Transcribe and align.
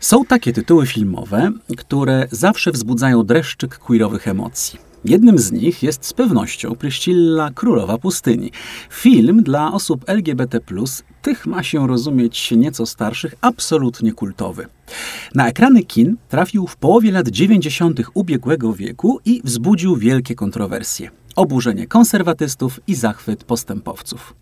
Są 0.00 0.24
takie 0.24 0.52
tytuły 0.52 0.86
filmowe, 0.86 1.52
które 1.76 2.28
zawsze 2.30 2.72
wzbudzają 2.72 3.22
dreszczyk 3.22 3.78
queerowych 3.78 4.28
emocji. 4.28 4.78
Jednym 5.04 5.38
z 5.38 5.52
nich 5.52 5.82
jest 5.82 6.06
z 6.06 6.12
pewnością 6.12 6.76
Pryszcilla 6.76 7.50
Królowa 7.54 7.98
Pustyni. 7.98 8.50
Film 8.90 9.42
dla 9.42 9.72
osób 9.72 10.04
LGBT+, 10.06 10.60
tych 11.22 11.46
ma 11.46 11.62
się 11.62 11.86
rozumieć 11.86 12.50
nieco 12.50 12.86
starszych, 12.86 13.34
absolutnie 13.40 14.12
kultowy. 14.12 14.66
Na 15.34 15.48
ekrany 15.48 15.82
kin 15.82 16.16
trafił 16.28 16.66
w 16.66 16.76
połowie 16.76 17.12
lat 17.12 17.28
90. 17.28 18.00
ubiegłego 18.14 18.72
wieku 18.72 19.20
i 19.24 19.40
wzbudził 19.44 19.96
wielkie 19.96 20.34
kontrowersje 20.34 21.10
oburzenie 21.36 21.86
konserwatystów 21.86 22.80
i 22.86 22.94
zachwyt 22.94 23.44
postępowców. 23.44 24.34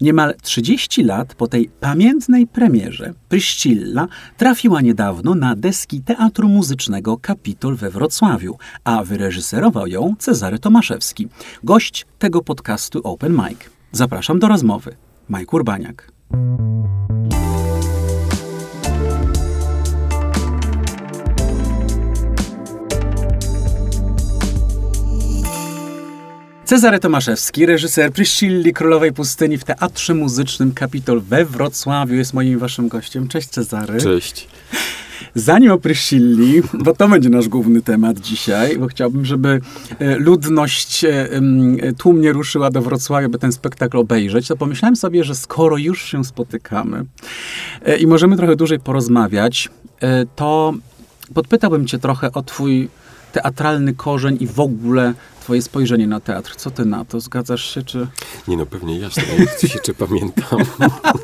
Niemal 0.00 0.34
30 0.42 1.04
lat 1.04 1.34
po 1.34 1.46
tej 1.46 1.68
pamiętnej 1.80 2.46
premierze 2.46 3.14
Pryszcilla 3.28 4.08
trafiła 4.36 4.80
niedawno 4.80 5.34
na 5.34 5.56
deski 5.56 6.02
Teatru 6.02 6.48
Muzycznego 6.48 7.16
Kapitol 7.16 7.76
we 7.76 7.90
Wrocławiu, 7.90 8.58
a 8.84 9.04
wyreżyserował 9.04 9.86
ją 9.86 10.14
Cezary 10.18 10.58
Tomaszewski, 10.58 11.28
gość 11.64 12.06
tego 12.18 12.42
podcastu 12.42 13.00
Open 13.04 13.32
Mic. 13.32 13.58
Zapraszam 13.92 14.38
do 14.38 14.48
rozmowy. 14.48 14.96
Mike 15.30 15.56
Urbaniak. 15.56 16.12
Cezary 26.64 26.98
Tomaszewski, 26.98 27.66
reżyser 27.66 28.12
Pryszcilli 28.12 28.72
Królowej 28.72 29.12
Pustyni 29.12 29.58
w 29.58 29.64
Teatrze 29.64 30.14
Muzycznym 30.14 30.72
Kapitol 30.72 31.20
we 31.20 31.44
Wrocławiu 31.44 32.14
jest 32.14 32.34
moim 32.34 32.58
waszym 32.58 32.88
gościem. 32.88 33.28
Cześć 33.28 33.48
Cezary. 33.48 34.00
Cześć. 34.00 34.48
Zanim 35.34 35.70
o 35.70 35.78
Pryszcilli, 35.78 36.62
bo 36.84 36.94
to 36.94 37.08
będzie 37.08 37.28
nasz 37.28 37.48
główny 37.48 37.82
temat 37.82 38.20
dzisiaj, 38.20 38.78
bo 38.78 38.86
chciałbym, 38.86 39.24
żeby 39.24 39.60
e, 39.98 40.16
ludność 40.16 41.04
e, 41.04 41.28
tłumnie 41.98 42.32
ruszyła 42.32 42.70
do 42.70 42.82
Wrocławia, 42.82 43.28
by 43.28 43.38
ten 43.38 43.52
spektakl 43.52 43.98
obejrzeć, 43.98 44.48
to 44.48 44.56
pomyślałem 44.56 44.96
sobie, 44.96 45.24
że 45.24 45.34
skoro 45.34 45.76
już 45.76 46.04
się 46.04 46.24
spotykamy 46.24 47.04
e, 47.84 47.96
i 47.96 48.06
możemy 48.06 48.36
trochę 48.36 48.56
dłużej 48.56 48.80
porozmawiać, 48.80 49.68
to 50.36 50.74
podpytałbym 51.34 51.86
cię 51.86 51.98
trochę 51.98 52.32
o 52.32 52.42
twój 52.42 52.88
teatralny 53.32 53.94
korzeń 53.94 54.36
i 54.40 54.46
w 54.46 54.60
ogóle 54.60 55.14
twoje 55.40 55.62
spojrzenie 55.62 56.06
na 56.06 56.20
teatr. 56.20 56.56
Co 56.56 56.70
ty 56.70 56.84
na 56.84 57.04
to? 57.04 57.20
Zgadzasz 57.20 57.74
się, 57.74 57.82
czy... 57.82 58.06
Nie 58.48 58.56
no, 58.56 58.66
pewnie 58.66 58.98
jasne. 58.98 59.22
Ja 59.62 59.68
się 59.68 59.78
czy 59.84 59.94
pamiętam. 59.94 60.58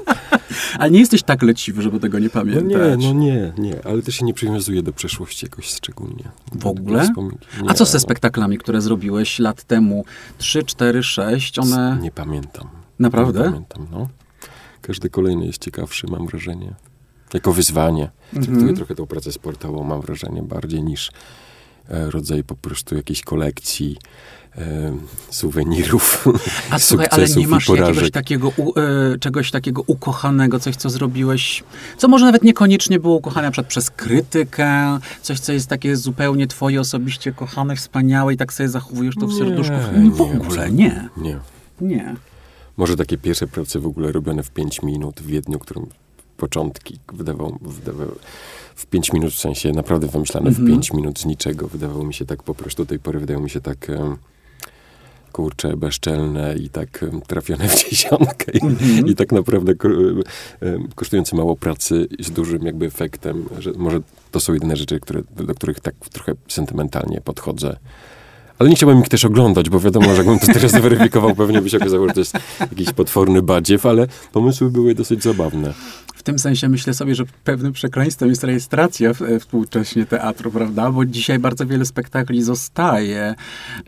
ale 0.78 0.90
nie 0.90 0.98
jesteś 0.98 1.22
tak 1.22 1.42
leciwy, 1.42 1.82
żeby 1.82 2.00
tego 2.00 2.18
nie 2.18 2.30
pamiętać. 2.30 2.64
No 2.64 2.96
nie, 2.96 3.12
no 3.12 3.12
nie, 3.12 3.52
nie. 3.58 3.86
Ale 3.86 4.02
też 4.02 4.14
się 4.14 4.24
nie 4.24 4.34
przywiązuję 4.34 4.82
do 4.82 4.92
przeszłości 4.92 5.46
jakoś 5.46 5.66
szczególnie. 5.66 6.24
W 6.52 6.66
ogóle? 6.66 7.08
A 7.68 7.74
co 7.74 7.84
ze 7.84 8.00
spektaklami, 8.00 8.58
które 8.58 8.80
zrobiłeś 8.80 9.38
lat 9.38 9.64
temu? 9.64 10.04
Trzy, 10.38 10.62
cztery, 10.62 11.02
sześć? 11.02 11.58
One... 11.58 11.98
Nie 12.00 12.10
pamiętam. 12.10 12.68
Naprawdę? 12.98 13.38
Nie 13.38 13.44
pamiętam, 13.44 13.86
no. 13.90 14.08
Każdy 14.82 15.10
kolejny 15.10 15.46
jest 15.46 15.58
ciekawszy, 15.58 16.06
mam 16.06 16.26
wrażenie. 16.26 16.74
Jako 17.34 17.52
wyzwanie. 17.52 18.10
Traktuję 18.32 18.58
mhm. 18.58 18.76
trochę 18.76 18.94
tą 18.94 19.06
pracę 19.06 19.32
sportową, 19.32 19.84
mam 19.84 20.00
wrażenie, 20.00 20.42
bardziej 20.42 20.82
niż 20.82 21.10
rodzaj 21.88 22.44
po 22.44 22.54
prostu 22.54 22.96
jakiejś 22.96 23.22
kolekcji 23.22 23.96
e, 24.58 24.96
suwenirów. 25.30 26.28
A 26.70 26.78
słuchaj, 26.88 27.06
ale 27.10 27.26
nie 27.28 27.48
masz 27.48 27.68
jakiegoś 27.68 28.10
takiego, 28.10 28.52
u, 28.56 28.78
e, 28.78 29.18
czegoś 29.18 29.50
takiego 29.50 29.82
ukochanego, 29.86 30.60
coś, 30.60 30.76
co 30.76 30.90
zrobiłeś, 30.90 31.64
co 31.96 32.08
może 32.08 32.26
nawet 32.26 32.42
niekoniecznie 32.42 32.98
było 32.98 33.16
ukochane 33.16 33.46
na 33.46 33.50
przykład 33.50 33.70
przez 33.70 33.90
krytykę, 33.90 34.98
coś, 35.22 35.40
co 35.40 35.52
jest 35.52 35.68
takie 35.68 35.96
zupełnie 35.96 36.46
twoje 36.46 36.80
osobiście 36.80 37.32
kochane, 37.32 37.76
wspaniałe 37.76 38.34
i 38.34 38.36
tak 38.36 38.52
sobie 38.52 38.68
zachowujesz 38.68 39.14
to 39.20 39.26
w 39.26 39.34
serduszku. 39.34 39.74
Nie, 39.98 40.10
w 40.10 40.20
ogóle 40.20 40.70
nie. 40.70 41.08
Nie. 41.16 41.38
Nie. 41.80 42.16
Może 42.76 42.96
takie 42.96 43.18
pierwsze 43.18 43.46
prace 43.46 43.80
w 43.80 43.86
ogóle 43.86 44.12
robione 44.12 44.42
w 44.42 44.50
5 44.50 44.82
minut 44.82 45.20
w 45.20 45.26
Wiedniu, 45.26 45.58
którym 45.58 45.86
początki 46.38 46.98
wydawał, 47.12 47.58
wydawał 47.60 48.14
w 48.74 48.86
5 48.86 49.12
minut, 49.12 49.32
w 49.32 49.38
sensie 49.38 49.72
naprawdę 49.72 50.06
wymyślane 50.06 50.48
mm 50.48 50.60
-hmm. 50.60 50.64
w 50.64 50.66
5 50.66 50.86
mhm. 50.86 51.02
minut 51.02 51.18
z 51.18 51.24
niczego. 51.24 51.68
Wydawało 51.68 52.04
mi 52.04 52.14
się 52.14 52.24
tak 52.24 52.42
po 52.42 52.54
prostu, 52.54 52.82
do 52.84 52.88
tej 52.88 52.98
pory 52.98 53.18
wydają 53.18 53.40
mi 53.40 53.50
się 53.50 53.60
tak 53.60 53.90
kurcze, 55.32 55.76
bezczelne 55.76 56.56
i 56.56 56.68
tak 56.68 57.04
trafione 57.26 57.68
w 57.68 57.84
dziesiątkę 57.84 58.52
mm 58.62 58.76
-hmm. 58.76 59.10
I, 59.10 59.14
tak 59.14 59.32
naprawdę 59.32 59.72
kosztujące 60.94 61.36
mało 61.36 61.56
pracy 61.56 62.08
z 62.20 62.30
dużym 62.30 62.62
jakby 62.62 62.86
efektem, 62.86 63.44
że 63.58 63.72
może 63.76 64.00
to 64.30 64.40
są 64.40 64.54
jedyne 64.54 64.76
rzeczy, 64.76 65.00
które, 65.00 65.22
do 65.36 65.54
których 65.54 65.80
tak 65.80 65.94
trochę 66.12 66.34
sentymentalnie 66.48 67.20
podchodzę. 67.20 67.76
Ale 68.58 68.70
nie 68.70 68.76
chciałbym 68.76 69.00
ich 69.00 69.08
też 69.08 69.24
oglądać, 69.24 69.70
bo 69.70 69.80
wiadomo, 69.80 70.06
że 70.06 70.16
jakbym 70.16 70.38
to 70.38 70.46
teraz 70.46 70.72
zweryfikował, 70.80 71.34
pewnie 71.34 71.62
by 71.62 71.70
się 71.70 71.76
okazało, 71.76 72.08
że 72.08 72.14
to 72.14 72.20
jest 72.20 72.38
jakiś 72.60 72.92
potworny 72.92 73.42
badziew, 73.42 73.86
ale 73.86 74.06
pomysły 74.32 74.70
były 74.70 74.94
dosyć 74.94 75.22
zabawne. 75.22 75.74
W 76.18 76.22
tym 76.22 76.38
sensie 76.38 76.68
myślę 76.68 76.94
sobie, 76.94 77.14
że 77.14 77.24
pewnym 77.44 77.72
przekleństwem 77.72 78.28
jest 78.28 78.44
rejestracja 78.44 79.12
współcześnie 79.40 80.06
teatru, 80.06 80.50
prawda? 80.50 80.92
Bo 80.92 81.04
dzisiaj 81.04 81.38
bardzo 81.38 81.66
wiele 81.66 81.84
spektakli 81.84 82.42
zostaje 82.42 83.34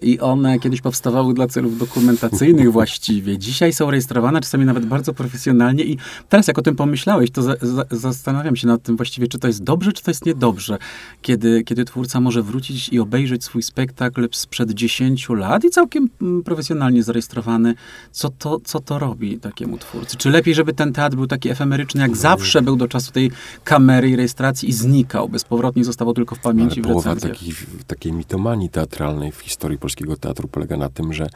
i 0.03 0.21
one 0.21 0.59
kiedyś 0.59 0.81
powstawały 0.81 1.35
dla 1.35 1.47
celów 1.47 1.79
dokumentacyjnych 1.79 2.73
właściwie. 2.81 3.39
Dzisiaj 3.39 3.73
są 3.73 3.91
rejestrowane 3.91 4.41
czasami 4.41 4.65
nawet 4.65 4.87
bardzo 4.87 5.15
profesjonalnie 5.15 5.85
i 5.85 5.99
teraz 6.29 6.49
jak 6.49 6.59
o 6.59 6.63
tym 6.63 6.77
pomyślałeś, 6.77 7.31
to 7.31 7.43
za, 7.43 7.55
za, 7.63 7.85
zastanawiam 7.91 8.57
się 8.57 8.67
nad 8.67 8.83
tym 8.83 8.97
właściwie, 8.97 9.29
czy 9.29 9.39
to 9.39 9.47
jest 9.47 9.63
dobrze, 9.63 9.93
czy 9.93 10.03
to 10.03 10.11
jest 10.11 10.27
niedobrze, 10.27 10.79
kiedy, 11.23 11.65
kiedy 11.65 11.85
twórca 11.85 12.21
może 12.21 12.43
wrócić 12.43 12.89
i 12.89 12.99
obejrzeć 12.99 13.45
swój 13.45 13.63
spektakl 13.63 14.29
sprzed 14.33 14.60
10 14.69 15.29
lat 15.29 15.65
i 15.65 15.71
całkiem 15.71 16.09
mm, 16.23 16.43
profesjonalnie 16.43 17.03
zarejestrowany. 17.03 17.75
Co 18.13 18.29
to, 18.29 18.61
co 18.65 18.81
to 18.81 18.99
robi 18.99 19.39
takiemu 19.39 19.79
twórcy? 19.79 20.17
Czy 20.17 20.31
lepiej, 20.31 20.55
żeby 20.55 20.73
ten 20.73 20.93
teatr 20.93 21.17
był 21.17 21.27
taki 21.27 21.51
efemeryczny 21.51 22.01
jak 22.01 22.17
zawsze 22.17 22.63
był 22.63 22.77
do 22.77 22.89
czasu 22.89 23.13
tej 23.13 23.31
kamery 23.65 24.11
i 24.11 24.17
rejestracji 24.17 24.69
i 24.69 24.73
znikał 24.73 25.29
bezpowrotnie, 25.29 25.85
zostawał 25.85 26.15
tylko 26.15 26.35
w 26.35 26.39
pamięci 26.39 26.81
Ale 26.81 26.89
połowa 26.89 27.17
takiej, 27.17 27.55
takiej 27.87 28.13
mitomanii 28.13 28.69
teatralnej 28.69 29.33
w 29.33 29.41
historii 29.41 29.79
polskiego 29.79 30.17
teatru 30.17 30.49
polega 30.49 30.77
na 30.77 30.89
tym, 30.89 31.13
że, 31.13 31.27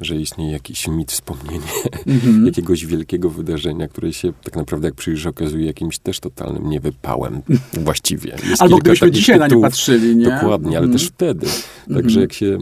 że 0.00 0.16
istnieje 0.16 0.52
jakiś 0.52 0.88
mit, 0.88 1.12
wspomnienie 1.12 1.60
mm-hmm. 2.06 2.46
jakiegoś 2.50 2.86
wielkiego 2.86 3.30
wydarzenia, 3.30 3.88
które 3.88 4.12
się 4.12 4.32
tak 4.44 4.56
naprawdę, 4.56 4.88
jak 4.88 4.94
przyjrzysz, 4.94 5.26
okazuje 5.26 5.66
jakimś 5.66 5.98
też 5.98 6.20
totalnym 6.20 6.70
niewypałem 6.70 7.42
właściwie. 7.72 8.36
Jest 8.48 8.62
Albo 8.62 8.78
gdybyśmy 8.78 9.10
dzisiaj 9.10 9.40
tytułów, 9.40 9.50
na 9.50 9.56
nie 9.56 9.62
patrzyli, 9.62 10.16
nie? 10.16 10.24
Dokładnie, 10.24 10.78
ale 10.78 10.86
mm-hmm. 10.86 10.92
też 10.92 11.06
wtedy. 11.06 11.46
Także 11.94 12.18
mm-hmm. 12.18 12.22
jak 12.22 12.32
się 12.32 12.58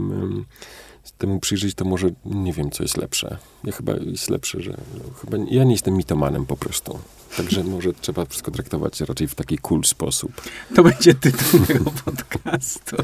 temu 1.19 1.41
przyjrzeć, 1.41 1.75
to 1.75 1.85
może 1.85 2.09
nie 2.25 2.53
wiem, 2.53 2.71
co 2.71 2.83
jest 2.83 2.97
lepsze. 2.97 3.37
Ja 3.65 3.73
chyba 3.73 3.93
jest 3.93 4.31
lepsze, 4.31 4.61
że 4.61 4.71
no, 4.71 5.15
chyba 5.21 5.37
ja 5.51 5.65
nie 5.65 5.73
jestem 5.73 5.97
mitomanem 5.97 6.47
po 6.47 6.57
prostu. 6.57 6.99
Także 7.37 7.65
może 7.75 7.93
trzeba 7.93 8.25
wszystko 8.25 8.51
traktować 8.51 9.01
raczej 9.01 9.29
w 9.29 9.35
taki 9.35 9.59
cool 9.59 9.85
sposób. 9.85 10.33
To 10.75 10.83
będzie 10.83 11.15
tytuł 11.15 11.61
tego 11.61 11.91
podcastu. 12.05 12.97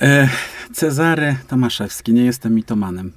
E, 0.00 0.28
Cezary 0.72 1.36
Tomaszewski, 1.48 2.12
nie 2.12 2.24
jestem 2.24 2.54
mitomanem. 2.54 3.12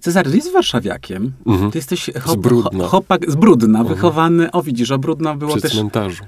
Cezary, 0.00 0.30
ty 0.30 0.36
jesteś 0.36 0.52
warszawiakiem. 0.54 1.32
Mhm. 1.46 1.70
Ty 1.70 1.78
jesteś 1.78 2.10
hop, 2.20 2.38
z 2.38 2.42
Brudna. 2.42 2.86
Hopak, 2.86 3.30
z 3.30 3.34
Brudna, 3.34 3.78
mhm. 3.78 3.96
wychowany. 3.96 4.50
O 4.50 4.62
widzisz, 4.62 4.90
o 4.90 4.98
Brudno 4.98 5.36
było 5.36 5.52
Przy 5.52 5.62
też... 5.62 5.72
cmentarzu 5.72 6.24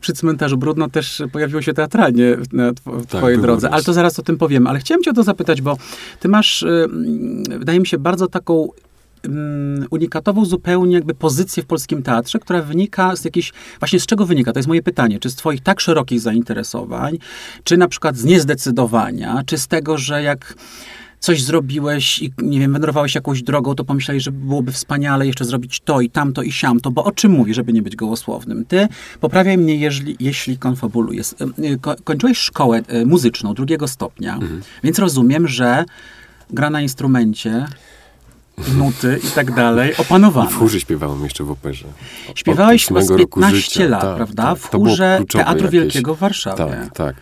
przy 0.00 0.12
cmentarzu 0.12 0.56
Brudno 0.56 0.88
też 0.88 1.22
pojawiło 1.32 1.62
się 1.62 1.72
teatralnie 1.72 2.36
na 2.52 2.72
tw 2.72 2.84
w 2.84 3.06
tak, 3.06 3.20
twojej 3.20 3.38
drodze, 3.38 3.70
ale 3.70 3.82
to 3.82 3.92
zaraz 3.92 4.18
o 4.18 4.22
tym 4.22 4.38
powiem. 4.38 4.66
Ale 4.66 4.78
chciałem 4.78 5.02
cię 5.02 5.10
o 5.10 5.14
to 5.14 5.22
zapytać, 5.22 5.62
bo 5.62 5.76
ty 6.20 6.28
masz, 6.28 6.62
y, 6.62 6.86
wydaje 7.58 7.80
mi 7.80 7.86
się, 7.86 7.98
bardzo 7.98 8.26
taką 8.26 8.68
unikatową 9.90 10.44
zupełnie 10.44 10.94
jakby 10.94 11.14
pozycję 11.14 11.62
w 11.62 11.66
polskim 11.66 12.02
teatrze, 12.02 12.38
która 12.38 12.62
wynika 12.62 13.16
z 13.16 13.24
jakiejś, 13.24 13.52
właśnie 13.78 14.00
z 14.00 14.06
czego 14.06 14.26
wynika? 14.26 14.52
To 14.52 14.58
jest 14.58 14.68
moje 14.68 14.82
pytanie. 14.82 15.18
Czy 15.18 15.30
z 15.30 15.34
twoich 15.34 15.60
tak 15.60 15.80
szerokich 15.80 16.20
zainteresowań, 16.20 17.18
czy 17.64 17.76
na 17.76 17.88
przykład 17.88 18.16
z 18.16 18.24
niezdecydowania, 18.24 19.42
czy 19.46 19.58
z 19.58 19.68
tego, 19.68 19.98
że 19.98 20.22
jak 20.22 20.54
coś 21.20 21.42
zrobiłeś 21.42 22.22
i, 22.22 22.32
nie 22.38 22.60
wiem, 22.60 22.72
wędrowałeś 22.72 23.14
jakąś 23.14 23.42
drogą, 23.42 23.74
to 23.74 23.84
pomyślałeś, 23.84 24.22
że 24.22 24.32
byłoby 24.32 24.72
wspaniale 24.72 25.26
jeszcze 25.26 25.44
zrobić 25.44 25.80
to 25.80 26.00
i 26.00 26.10
tamto 26.10 26.42
i 26.42 26.52
siamto, 26.52 26.90
bo 26.90 27.04
o 27.04 27.12
czym 27.12 27.32
mówi, 27.32 27.54
żeby 27.54 27.72
nie 27.72 27.82
być 27.82 27.96
gołosłownym? 27.96 28.64
Ty, 28.64 28.88
poprawiaj 29.20 29.58
mnie, 29.58 29.76
jeśli, 29.76 30.16
jeśli 30.20 30.58
konfabuluję. 30.58 31.22
Kończyłeś 32.04 32.38
szkołę 32.38 32.82
e, 32.88 33.04
muzyczną 33.04 33.54
drugiego 33.54 33.88
stopnia, 33.88 34.34
mhm. 34.34 34.62
więc 34.82 34.98
rozumiem, 34.98 35.48
że 35.48 35.84
gra 36.50 36.70
na 36.70 36.80
instrumencie 36.80 37.66
nuty 38.76 39.20
i 39.24 39.30
tak 39.30 39.54
dalej, 39.54 39.96
opanowano. 39.96 40.50
I 40.50 40.52
w 40.52 40.56
chórze 40.56 40.80
śpiewałem 40.80 41.24
jeszcze 41.24 41.44
w 41.44 41.50
operze. 41.50 41.86
Śpiewałeś 42.34 42.86
przez 42.86 43.08
15 43.18 43.88
lat, 43.88 44.00
tak, 44.00 44.16
prawda? 44.16 44.42
Tak, 44.42 44.58
w 44.58 44.70
chórze 44.70 45.20
Teatru 45.32 45.64
jakieś. 45.64 45.70
Wielkiego 45.70 46.14
w 46.14 46.18
Warszawie. 46.18 46.56
Tak, 46.56 46.94
tak. 46.94 47.16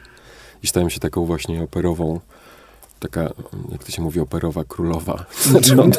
I 0.62 0.66
stałem 0.66 0.90
się 0.90 1.00
taką 1.00 1.24
właśnie 1.24 1.62
operową 1.62 2.20
taka, 2.98 3.22
jak 3.72 3.84
to 3.84 3.90
się 3.92 4.02
mówi, 4.02 4.20
operowa 4.20 4.64
królowa. 4.64 5.24
Znaczy, 5.50 5.82
on, 5.82 5.92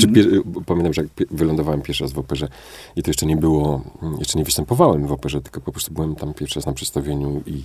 czy 0.00 0.08
pier- 0.08 0.42
pamiętam, 0.66 0.92
że 0.94 1.02
jak 1.02 1.28
wylądowałem 1.30 1.82
pierwszy 1.82 2.04
raz 2.04 2.12
w 2.12 2.18
operze 2.18 2.48
i 2.96 3.02
to 3.02 3.10
jeszcze 3.10 3.26
nie 3.26 3.36
było, 3.36 3.82
jeszcze 4.18 4.38
nie 4.38 4.44
występowałem 4.44 5.06
w 5.06 5.12
operze, 5.12 5.40
tylko 5.40 5.60
po 5.60 5.72
prostu 5.72 5.94
byłem 5.94 6.14
tam 6.14 6.34
pierwszy 6.34 6.58
raz 6.58 6.66
na 6.66 6.72
przedstawieniu 6.72 7.42
i 7.46 7.64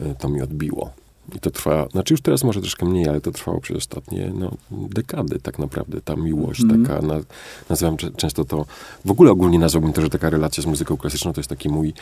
e, 0.00 0.14
to 0.14 0.28
mi 0.28 0.42
odbiło. 0.42 0.90
I 1.36 1.40
to 1.40 1.50
trwa, 1.50 1.88
znaczy 1.92 2.14
już 2.14 2.20
teraz 2.20 2.44
może 2.44 2.60
troszkę 2.60 2.86
mniej, 2.86 3.08
ale 3.08 3.20
to 3.20 3.30
trwało 3.32 3.60
przez 3.60 3.76
ostatnie 3.76 4.32
no, 4.34 4.50
dekady 4.70 5.38
tak 5.38 5.58
naprawdę. 5.58 6.00
Ta 6.00 6.16
miłość 6.16 6.60
Mhm. 6.60 6.86
taka, 6.86 7.06
na, 7.06 7.20
nazywam 7.68 7.96
często 7.96 8.44
to, 8.44 8.66
w 9.04 9.10
ogóle 9.10 9.30
ogólnie 9.30 9.58
nazwałbym 9.58 9.92
to, 9.92 10.00
że 10.02 10.10
taka 10.10 10.30
relacja 10.30 10.62
z 10.62 10.66
muzyką 10.66 10.96
klasyczną 10.96 11.32
to 11.32 11.40
jest 11.40 11.50
taki 11.50 11.68
mój 11.68 11.92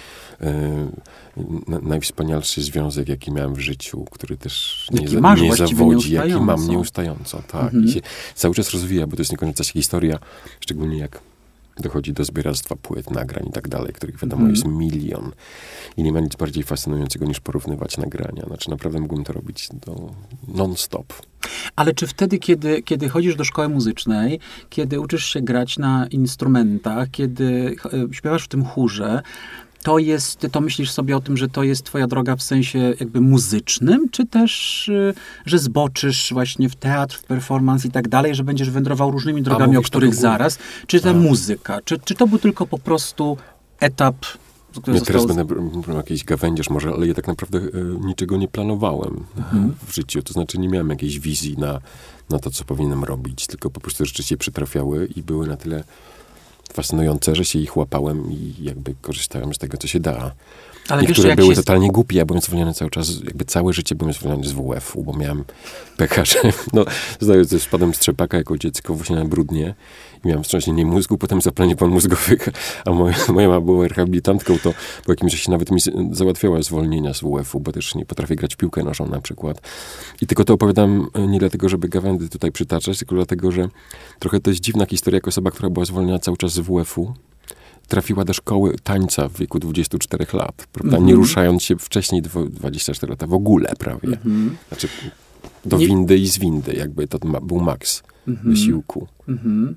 e, 0.40 0.86
na, 1.68 1.78
najwspanialszy 1.78 2.62
związek, 2.62 3.08
jaki 3.08 3.32
miałem 3.32 3.54
w 3.54 3.60
życiu, 3.60 4.04
który 4.10 4.36
też 4.36 4.86
nie, 4.92 5.08
za, 5.08 5.34
nie 5.34 5.56
zawodzi, 5.56 6.12
jaki 6.12 6.40
mam 6.40 6.68
nieustająco. 6.68 7.42
Tak. 7.48 7.64
Mhm. 7.64 7.84
I 7.84 7.92
się 7.92 8.00
cały 8.34 8.54
czas 8.54 8.70
rozwija, 8.70 9.06
bo 9.06 9.16
to 9.16 9.22
jest 9.22 9.32
niekończąca 9.32 9.64
się 9.64 9.72
historia, 9.72 10.18
szczególnie 10.60 10.98
jak 10.98 11.20
dochodzi 11.80 12.12
do 12.12 12.24
zbieractwa 12.24 12.76
płyt, 12.76 13.10
nagrań 13.10 13.46
i 13.48 13.52
tak 13.52 13.68
dalej, 13.68 13.92
których 13.92 14.16
wiadomo 14.18 14.42
Mhm. 14.42 14.54
jest 14.54 14.66
milion. 14.66 15.32
I 15.96 16.02
nie 16.02 16.12
ma 16.12 16.20
nic 16.20 16.36
bardziej 16.36 16.62
fascynującego 16.64 17.26
niż 17.26 17.40
porównywać 17.40 17.96
nagrania. 17.98 18.42
Znaczy 18.46 18.70
naprawdę 18.70 19.00
mógłbym 19.00 19.24
to 19.24 19.32
robić 19.32 19.68
do 19.86 20.10
non-stop. 20.48 21.12
Ale 21.76 21.94
czy 21.94 22.06
wtedy, 22.06 22.38
kiedy, 22.38 22.82
kiedy 22.82 23.08
chodzisz 23.08 23.36
do 23.36 23.44
szkoły 23.44 23.68
muzycznej, 23.68 24.40
kiedy 24.70 25.00
uczysz 25.00 25.24
się 25.24 25.40
grać 25.40 25.78
na 25.78 26.06
instrumentach, 26.06 27.10
kiedy 27.10 27.76
e, 28.10 28.14
śpiewasz 28.14 28.44
w 28.44 28.48
tym 28.48 28.64
chórze, 28.64 29.22
to 29.86 29.98
jest, 29.98 30.46
to 30.52 30.60
myślisz 30.60 30.90
sobie 30.90 31.16
o 31.16 31.20
tym, 31.20 31.36
że 31.36 31.48
to 31.48 31.62
jest 31.62 31.84
twoja 31.84 32.06
droga 32.06 32.36
w 32.36 32.42
sensie 32.42 32.78
jakby 33.00 33.20
muzycznym, 33.20 34.08
czy 34.10 34.26
też, 34.26 34.88
y, 34.88 35.14
że 35.46 35.58
zboczysz 35.58 36.32
właśnie 36.32 36.68
w 36.68 36.76
teatr, 36.76 37.18
w 37.18 37.22
performance 37.22 37.88
i 37.88 37.90
tak 37.90 38.08
dalej, 38.08 38.34
że 38.34 38.44
będziesz 38.44 38.70
wędrował 38.70 39.10
różnymi 39.10 39.42
drogami, 39.42 39.76
o 39.76 39.82
których 39.82 40.14
zaraz, 40.14 40.58
czy 40.86 41.00
ta 41.00 41.10
A. 41.10 41.12
muzyka, 41.12 41.80
czy, 41.84 41.98
czy 41.98 42.14
to 42.14 42.26
był 42.26 42.38
tylko 42.38 42.66
po 42.66 42.78
prostu 42.78 43.36
etap, 43.80 44.16
który 44.82 44.96
Ja 44.96 45.04
teraz 45.04 45.26
będę 45.26 45.44
br- 45.44 45.60
br- 45.60 45.96
jakiś 45.96 46.24
gawędziarz 46.24 46.70
może, 46.70 46.90
ale 46.90 47.06
ja 47.06 47.14
tak 47.14 47.26
naprawdę 47.26 47.58
e, 47.58 48.06
niczego 48.06 48.36
nie 48.36 48.48
planowałem 48.48 49.24
Mhm. 49.36 49.64
e, 49.64 49.86
w 49.86 49.94
życiu. 49.94 50.22
To 50.22 50.32
znaczy 50.32 50.58
nie 50.58 50.68
miałem 50.68 50.90
jakiejś 50.90 51.18
wizji 51.20 51.56
na, 51.58 51.80
na 52.30 52.38
to, 52.38 52.50
co 52.50 52.64
powinienem 52.64 53.04
robić, 53.04 53.46
tylko 53.46 53.70
po 53.70 53.80
prostu 53.80 54.04
rzeczy 54.04 54.22
się 54.22 54.36
przytrafiały 54.36 55.06
i 55.16 55.22
były 55.22 55.46
na 55.46 55.56
tyle 55.56 55.84
fascynujące, 56.72 57.34
że 57.34 57.44
się 57.44 57.58
ich 57.58 57.76
łapałem 57.76 58.32
i 58.32 58.54
jakby 58.60 58.94
korzystałem 59.00 59.54
z 59.54 59.58
tego, 59.58 59.76
co 59.76 59.86
się 59.86 60.00
da. 60.00 60.32
Ale 60.88 61.02
wiesz, 61.02 61.08
Niektóre 61.08 61.28
jak 61.28 61.38
były 61.38 61.54
się... 61.54 61.62
totalnie 61.62 61.92
głupie. 61.92 62.16
Ja 62.16 62.24
byłem 62.24 62.42
zwolniony 62.42 62.74
cały 62.74 62.90
czas, 62.90 63.20
jakby 63.24 63.44
całe 63.44 63.72
życie 63.72 63.94
byłem 63.94 64.14
zwolniony 64.14 64.48
z 64.48 64.52
WF-u, 64.52 65.02
bo 65.02 65.12
miałem 65.12 65.44
że 66.24 66.52
no, 66.72 66.84
sobie, 67.20 67.60
spadłem 67.60 67.94
z 67.94 67.98
trzepaka 67.98 68.36
jako 68.36 68.58
dziecko 68.58 68.94
właśnie 68.94 69.16
na 69.16 69.24
brudnie 69.24 69.74
i 70.24 70.28
miałem 70.28 70.42
wstrząśnienie 70.42 70.86
mózgu, 70.86 71.18
potem 71.18 71.42
zapalenie 71.42 71.76
pan 71.76 71.90
mózgowych, 71.90 72.48
a 72.84 72.90
moja, 72.90 73.16
moja 73.28 73.48
mama 73.48 73.60
była 73.60 73.88
rehabilitantką, 73.88 74.58
to 74.58 74.74
po 75.04 75.12
jakimś 75.12 75.32
czasie 75.32 75.50
nawet 75.50 75.70
mi 75.70 75.80
załatwiała 76.10 76.62
zwolnienia 76.62 77.14
z 77.14 77.20
WF-u, 77.20 77.60
bo 77.60 77.72
też 77.72 77.94
nie 77.94 78.06
potrafię 78.06 78.36
grać 78.36 78.54
w 78.54 78.56
piłkę 78.56 78.82
nożą 78.84 79.08
na 79.08 79.20
przykład. 79.20 79.60
I 80.20 80.26
tylko 80.26 80.44
to 80.44 80.54
opowiadam 80.54 81.06
e, 81.14 81.26
nie 81.26 81.38
dlatego, 81.38 81.68
żeby 81.68 81.88
gawędy 81.88 82.28
tutaj 82.28 82.52
przytaczać, 82.52 82.98
tylko 82.98 83.14
dlatego, 83.14 83.52
że 83.52 83.68
trochę 84.18 84.40
to 84.40 84.50
jest 84.50 84.62
dziwna 84.62 84.86
historia, 84.86 85.16
jako 85.16 85.28
osoba, 85.28 85.50
która 85.50 85.70
była 85.70 85.84
zwolniona 85.84 86.18
cały 86.18 86.36
czas 86.36 86.52
z 86.52 86.58
WF-u, 86.58 87.14
trafiła 87.88 88.24
do 88.24 88.32
szkoły 88.32 88.76
tańca 88.82 89.28
w 89.28 89.32
wieku 89.38 89.58
24 89.58 90.26
lat, 90.32 90.66
prawda? 90.72 90.88
Mhm. 90.96 91.06
Nie 91.06 91.14
ruszając 91.14 91.62
się 91.62 91.76
wcześniej 91.76 92.22
dwo- 92.22 92.48
24 92.50 93.10
lata 93.10 93.26
w 93.26 93.34
ogóle 93.34 93.72
prawie. 93.78 94.08
Mhm. 94.08 94.56
Znaczy 94.68 94.88
do 95.64 95.78
windy 95.78 96.18
i 96.18 96.28
z 96.28 96.38
windy, 96.38 96.72
jakby 96.74 97.06
to 97.08 97.18
ma, 97.28 97.40
był 97.40 97.60
maks 97.60 98.02
Mhm. 98.28 98.50
wysiłku. 98.50 99.06
Mhm. 99.28 99.76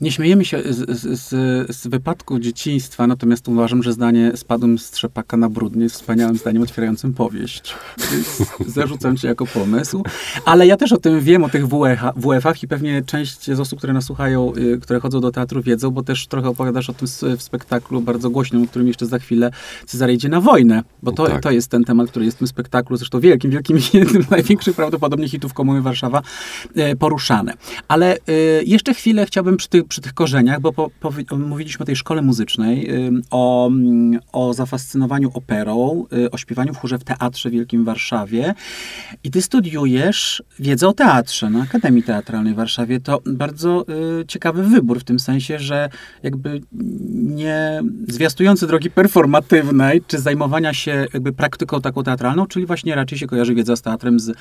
Nie 0.00 0.12
śmiejemy 0.12 0.44
się 0.44 0.62
z, 0.72 1.00
z, 1.00 1.20
z, 1.20 2.40
dzieciństwa, 2.40 3.06
natomiast 3.06 3.48
uważam, 3.48 3.82
że 3.82 3.92
zdanie 3.92 4.32
spadłem 4.34 4.78
z 4.78 4.90
trzepaka 4.90 5.36
na 5.36 5.48
brudnie 5.48 5.82
jest 5.82 5.94
wspaniałym 5.94 6.36
zdaniem 6.36 6.62
otwierającym 6.62 7.14
powieść. 7.14 7.74
Więc 8.12 8.42
zarzucam 8.74 9.16
ci 9.16 9.26
jako 9.26 9.46
pomysł. 9.46 10.02
Ale 10.44 10.66
ja 10.66 10.76
też 10.76 10.92
o 10.92 10.96
tym 10.96 11.20
wiem, 11.20 11.44
o 11.44 11.48
tych 11.48 11.66
WF-ach, 12.16 12.62
i 12.62 12.68
pewnie 12.68 13.02
część 13.02 13.46
z 13.46 13.60
osób, 13.60 13.78
które 13.78 13.92
nas 13.92 14.04
słuchają, 14.04 14.52
y, 14.56 14.78
które 14.80 15.00
chodzą 15.00 15.20
do 15.20 15.30
teatru 15.30 15.62
wiedzą, 15.62 15.90
bo 15.90 16.02
też 16.02 16.26
trochę 16.26 16.48
opowiadasz 16.48 16.90
o 16.90 16.94
tym 16.94 17.08
w 17.36 17.42
spektaklu 17.42 18.00
bardzo 18.00 18.30
głośnym, 18.30 18.62
o 18.62 18.66
którym 18.66 18.88
jeszcze 18.88 19.06
za 19.06 19.18
chwilę 19.18 19.50
Cezary 19.86 20.12
idzie 20.12 20.28
na 20.28 20.40
wojnę, 20.40 20.82
bo 21.02 21.12
to, 21.12 21.26
Tak. 21.26 21.42
to 21.42 21.50
jest 21.50 21.68
ten 21.70 21.84
temat, 21.84 22.10
który 22.10 22.24
jest 22.24 22.36
w 22.36 22.38
tym 22.38 22.48
spektaklu, 22.48 22.96
zresztą 22.96 23.20
wielkim, 23.20 23.50
wielkim, 23.50 23.78
jednym 23.94 24.22
z 24.22 24.30
największych 24.30 24.76
prawdopodobnie 24.76 25.28
hitów 25.28 25.54
Komuny 25.54 25.82
Warszawa 25.82 26.22
e, 26.74 26.96
poruszane. 26.96 27.52
Ale 27.88 28.16
e, 28.16 28.18
jeszcze 28.66 28.94
chwilę 28.94 29.26
chciałbym 29.26 29.56
przy 29.60 29.68
tych, 29.68 29.84
przy 29.84 30.00
tych 30.00 30.14
korzeniach, 30.14 30.60
bo 30.60 30.72
po, 30.72 30.90
powi- 31.02 31.38
mówiliśmy 31.38 31.82
o 31.82 31.86
tej 31.86 31.96
szkole 31.96 32.22
muzycznej, 32.22 32.90
o, 33.30 33.68
mm, 33.68 34.20
o 34.32 34.54
zafascynowaniu 34.54 35.30
operą, 35.34 36.06
y, 36.12 36.30
o 36.30 36.36
śpiewaniu 36.38 36.74
w 36.74 36.78
chórze 36.78 36.98
w 36.98 37.04
Teatrze 37.04 37.50
Wielkim 37.50 37.82
w 37.82 37.86
Warszawie. 37.86 38.54
I 39.24 39.30
ty 39.30 39.42
studiujesz 39.42 40.42
wiedzę 40.58 40.88
o 40.88 40.92
teatrze 40.92 41.50
na 41.50 41.62
Akademii 41.62 42.02
Teatralnej 42.02 42.52
w 42.52 42.56
Warszawie. 42.56 43.00
To 43.00 43.20
bardzo 43.26 43.84
y, 44.20 44.26
ciekawy 44.26 44.62
wybór 44.62 45.00
w 45.00 45.04
tym 45.04 45.18
sensie, 45.18 45.58
że 45.58 45.88
jakby 46.22 46.60
nie 47.12 47.82
zwiastujący 48.08 48.66
drogi 48.66 48.90
performatywnej, 48.90 50.02
czy 50.06 50.18
zajmowania 50.18 50.74
się 50.74 51.06
jakby 51.14 51.32
praktyką 51.32 51.80
taką 51.80 52.02
teatralną, 52.02 52.46
czyli 52.46 52.66
właśnie 52.66 52.94
raczej 52.94 53.18
się 53.18 53.26
kojarzy 53.26 53.54
wiedza 53.54 53.76
z 53.76 53.82
teatrem, 53.82 54.20
z 54.20 54.32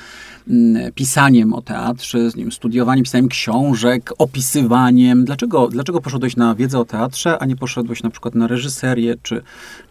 mm, 0.49 0.93
pisaniem 0.93 1.53
o 1.53 1.61
teatrze, 1.61 2.31
z 2.31 2.35
nim 2.35 2.51
studiowaniem, 2.51 3.03
pisaniem 3.03 3.29
książek, 3.29 4.13
opisywaniem. 4.17 5.08
Dlaczego, 5.15 5.67
dlaczego 5.67 6.01
poszedłeś 6.01 6.35
na 6.35 6.55
wiedzę 6.55 6.79
o 6.79 6.85
teatrze, 6.85 7.39
a 7.39 7.45
nie 7.45 7.55
poszedłeś 7.55 8.03
na 8.03 8.09
przykład 8.09 8.35
na 8.35 8.47
reżyserię, 8.47 9.15
czy, 9.23 9.41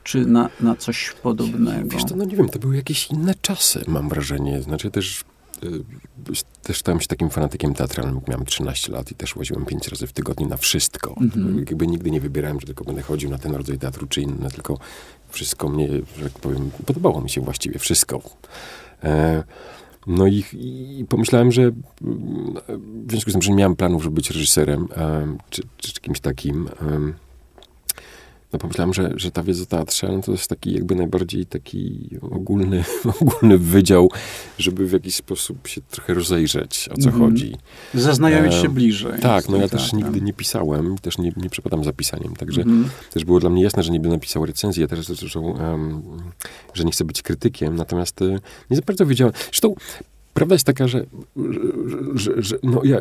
czy 0.05 0.26
na, 0.26 0.49
na 0.61 0.76
coś 0.76 1.12
podobnego? 1.23 1.88
Wiesz 1.88 2.05
to 2.05 2.17
no 2.17 2.25
nie 2.25 2.37
wiem, 2.37 2.49
to 2.49 2.59
były 2.59 2.76
jakieś 2.76 3.11
inne 3.11 3.35
czasy, 3.41 3.85
mam 3.87 4.09
wrażenie. 4.09 4.62
Znaczy 4.62 4.91
też, 4.91 5.25
y, 5.65 5.85
też 6.62 6.79
stałem 6.79 7.00
się 7.00 7.06
takim 7.06 7.31
fanatykiem 7.31 7.75
teatralnym, 7.75 8.20
miałem 8.29 8.47
13 8.47 8.93
lat 8.93 9.11
i 9.11 9.15
też 9.15 9.37
łaziłem 9.37 9.67
5 9.67 9.88
razy 9.88 10.06
w 10.06 10.12
tygodniu 10.12 10.49
na 10.49 10.56
wszystko. 10.56 11.15
Mhm. 11.21 11.59
Jakby 11.59 11.87
nigdy 11.87 12.11
nie 12.11 12.21
wybierałem, 12.21 12.61
że 12.61 12.67
tylko 12.67 12.85
będę 12.85 13.03
chodził 13.03 13.31
na 13.31 13.38
ten 13.38 13.55
rodzaj 13.55 13.79
teatru 13.79 14.06
czy 14.06 14.21
inny, 14.21 14.50
tylko 14.55 14.79
wszystko 15.29 15.69
mnie, 15.69 15.88
że 16.19 16.31
tak 16.31 16.38
powiem, 16.38 16.71
podobało 16.87 17.21
mi 17.21 17.31
się 17.31 17.41
właściwie 17.41 17.79
wszystko. 17.79 18.21
E, 19.05 19.44
no 20.09 20.27
i, 20.27 20.45
i 20.99 21.05
pomyślałem, 21.09 21.53
że 21.53 21.71
w 23.07 23.11
związku 23.11 23.31
z 23.31 23.33
tym, 23.33 23.43
że 23.43 23.51
nie 23.51 23.57
miałem 23.57 23.77
planów, 23.77 24.03
żeby 24.03 24.15
być 24.15 24.31
reżyserem 24.31 24.89
em, 24.95 25.39
czy, 25.51 25.63
czy, 25.77 26.01
kimś 26.01 26.21
takim, 26.21 26.69
no 28.53 28.59
pomyślałem, 28.59 28.95
że, 28.95 29.12
że 29.17 29.31
ta 29.31 29.43
wiedza 29.43 29.62
o 29.62 29.67
teatrze 29.67 30.09
no 30.12 30.23
to 30.23 30.33
jest 30.33 30.49
taki 30.49 30.73
jakby 30.73 30.95
najbardziej 30.95 31.47
taki 31.47 32.09
ogólny, 32.23 32.85
ogólny 33.21 33.59
wydział, 33.59 34.11
żeby 34.59 34.87
w 34.87 34.93
jakiś 34.93 35.14
sposób 35.14 35.69
się 35.69 35.81
trochę 35.90 36.14
rozejrzeć, 36.14 36.88
o 36.93 36.97
co 36.97 37.09
Mhm. 37.09 37.25
chodzi. 37.25 37.57
Zaznajomić 37.95 38.55
się 38.55 38.67
E, 38.67 38.69
bliżej. 38.69 39.21
Tak, 39.21 39.49
no 39.49 39.57
ja 39.57 39.69
też 39.69 39.93
nigdy 39.93 40.21
nie 40.21 40.33
pisałem, 40.33 40.99
też 40.99 41.19
nie, 41.19 41.33
nie 41.37 41.50
przepadam 41.50 41.85
za 41.85 41.93
pisaniem, 41.93 42.37
także 42.37 42.61
Mhm. 42.62 42.88
też 43.12 43.25
było 43.25 43.40
dla 43.40 43.50
mnie 43.50 43.62
jasne, 43.62 43.83
że 43.83 43.93
nie 43.93 44.00
będę 44.00 44.17
napisał 44.17 44.47
recenzji, 44.47 44.81
ja 44.83 44.88
też 44.88 45.07
zresztą, 45.07 45.57
em, 45.59 46.02
że 46.75 46.85
nie 46.85 46.93
chcę 46.93 47.05
być 47.05 47.23
krytykiem, 47.23 47.76
natomiast 47.76 48.23
e, 48.23 48.38
nie 48.71 48.76
za 48.76 48.83
bardzo 48.87 49.07
wiedziałem. 49.07 49.35
Zresztą 49.45 49.75
prawda 50.38 50.54
jest 50.54 50.66
taka, 50.66 50.88
że, 50.88 51.07
że, 52.14 52.42
że, 52.42 52.59
no 52.62 52.80
ja 52.85 52.99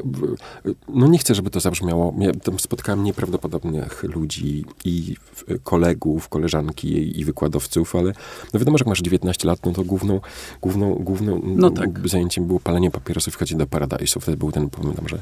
no 0.90 1.08
nie 1.08 1.18
chcę, 1.18 1.36
żeby 1.36 1.50
to 1.50 1.60
zabrzmiało. 1.60 2.16
Ja 2.20 2.34
tam 2.34 2.60
spotkałem 2.60 3.04
nieprawdopodobnych 3.04 4.04
ludzi 4.04 4.66
i 4.86 5.16
kolegów, 5.64 6.30
koleżanki 6.30 7.20
i, 7.20 7.26
wykładowców, 7.26 7.96
ale 7.96 8.14
no 8.54 8.60
wiadomo, 8.60 8.78
że 8.78 8.82
jak 8.82 8.88
masz 8.88 9.02
19 9.02 9.48
lat, 9.48 9.60
no 9.66 9.72
to 9.72 9.84
główną, 9.84 10.22
główną, 10.62 10.96
główną 10.96 11.42
No 11.46 11.70
tak. 11.72 12.10
zajęciem 12.10 12.48
było 12.48 12.60
palenie 12.60 12.92
papierosów 12.92 13.36
i 13.36 13.38
chodzić 13.38 13.58
do 13.58 13.66
Paradise'u. 13.66 14.20
Wtedy 14.22 14.38
był 14.38 14.52
ten, 14.52 14.70
pamiętam, 14.70 15.08
że 15.08 15.22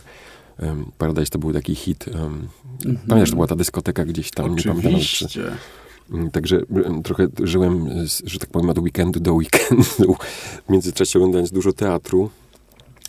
um, 0.61 0.85
Paradise 0.97 1.29
to 1.31 1.39
był 1.39 1.53
taki 1.53 1.75
hit. 1.75 2.05
Um, 2.07 2.47
Mhm. 2.85 3.07
Pamiętasz, 3.07 3.29
to 3.29 3.35
była 3.35 3.47
ta 3.47 3.55
dyskoteka 3.55 4.05
gdzieś 4.05 4.31
tam, 4.31 4.55
nie 4.55 4.63
pamiętam. 4.63 4.91
Czy, 4.91 4.97
Oczywiście. 4.97 5.41
Mm, 5.41 5.57
Także 6.31 6.61
mm, 6.69 7.03
trochę 7.03 7.27
żyłem, 7.43 7.89
że 8.23 8.39
tak 8.39 8.49
powiem, 8.49 8.69
od 8.69 8.79
weekendu 8.79 9.19
do 9.19 9.33
weekendu. 9.33 10.15
W 10.67 10.69
międzyczasie 10.69 11.19
oglądając 11.19 11.51
dużo 11.51 11.73
teatru, 11.73 12.29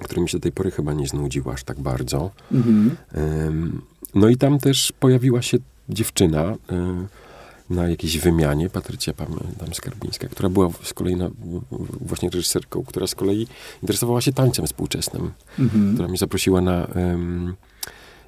który 0.04 0.20
mi 0.20 0.28
się 0.28 0.38
do 0.38 0.42
tej 0.42 0.52
pory 0.52 0.70
chyba 0.70 0.92
nie 0.92 1.08
znudził 1.08 1.50
aż 1.50 1.64
tak 1.64 1.80
bardzo. 1.80 2.30
Mhm. 2.52 2.96
No 4.14 4.28
i 4.28 4.36
tam 4.36 4.58
też 4.58 4.92
pojawiła 5.00 5.42
się 5.42 5.58
dziewczyna 5.88 6.52
y, 6.52 6.54
na 7.70 7.88
jakiejś 7.88 8.18
wymianie, 8.18 8.70
Patrycja 8.70 9.14
pamiętam 9.14 9.74
Skarbińska, 9.74 10.28
która 10.28 10.48
była 10.48 10.70
z 10.82 10.94
kolei 10.94 11.16
na, 11.16 11.30
właśnie 12.00 12.30
reżyserką, 12.30 12.84
która 12.84 13.06
z 13.06 13.14
kolei 13.14 13.46
interesowała 13.82 14.20
się 14.20 14.32
tańcem 14.32 14.66
współczesnym 14.66 15.30
Mhm. 15.58 15.94
która 15.94 16.08
mnie 16.08 16.18
zaprosiła 16.18 16.60
na, 16.60 16.86
em, 16.86 17.54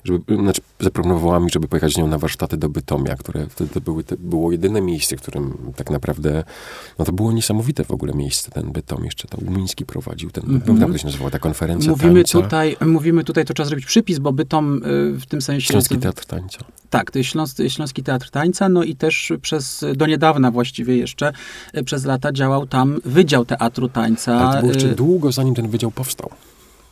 żeby, 0.08 0.36
znaczy 0.42 0.60
zaproponowała 0.80 1.40
mi, 1.40 1.50
żeby 1.50 1.68
pojechać 1.68 1.92
z 1.92 1.96
nią 1.96 2.06
na 2.06 2.18
warsztaty 2.18 2.56
do 2.56 2.68
Bytomia, 2.68 3.16
które 3.16 3.46
wtedy 3.46 3.80
były, 3.80 4.04
to 4.04 4.16
było 4.18 4.52
jedyne 4.52 4.80
miejsce, 4.80 5.16
w 5.16 5.22
którym 5.22 5.72
tak 5.76 5.90
naprawdę, 5.90 6.44
no 6.98 7.04
to 7.04 7.12
było 7.12 7.32
niesamowite 7.32 7.84
w 7.84 7.90
ogóle 7.90 8.14
miejsce, 8.14 8.50
ten 8.50 8.72
Bytom 8.72 9.04
jeszcze, 9.04 9.28
to 9.28 9.38
Umiński 9.38 9.86
prowadził, 9.86 10.30
ten, 10.30 10.44
mm 10.44 10.60
-hmm. 10.60 10.92
jak 10.92 11.00
się 11.00 11.06
nazywała 11.06 11.30
ta 11.30 11.38
konferencja 11.38 11.90
mówimy 11.90 12.14
tańca. 12.14 12.42
Tutaj, 12.42 12.76
mówimy 12.80 13.24
tutaj, 13.24 13.44
to 13.44 13.54
trzeba 13.54 13.66
zrobić 13.66 13.86
przypis, 13.86 14.18
bo 14.18 14.32
Bytom 14.32 14.76
y, 14.76 14.80
w 15.18 15.26
tym 15.26 15.42
sensie... 15.42 15.66
Śląski 15.66 15.98
Teatr 15.98 16.24
Tańca. 16.26 16.58
Tak, 16.90 17.10
to 17.10 17.18
jest 17.18 17.30
Śląski, 17.30 17.70
Śląski 17.70 18.02
Teatr 18.02 18.30
Tańca, 18.30 18.68
no 18.68 18.84
i 18.84 18.96
też 18.96 19.32
przez, 19.42 19.84
do 19.96 20.06
niedawna 20.06 20.50
właściwie 20.50 20.96
jeszcze, 20.96 21.32
y, 21.76 21.84
przez 21.84 22.04
lata 22.04 22.32
działał 22.32 22.66
tam 22.66 23.00
Wydział 23.04 23.44
Teatru 23.44 23.88
Tańca. 23.88 24.40
Ale 24.40 24.54
to 24.54 24.60
było 24.60 24.72
jeszcze 24.72 24.90
y, 24.90 24.94
długo, 24.94 25.32
zanim 25.32 25.54
ten 25.54 25.68
wydział 25.68 25.90
powstał. 25.90 26.30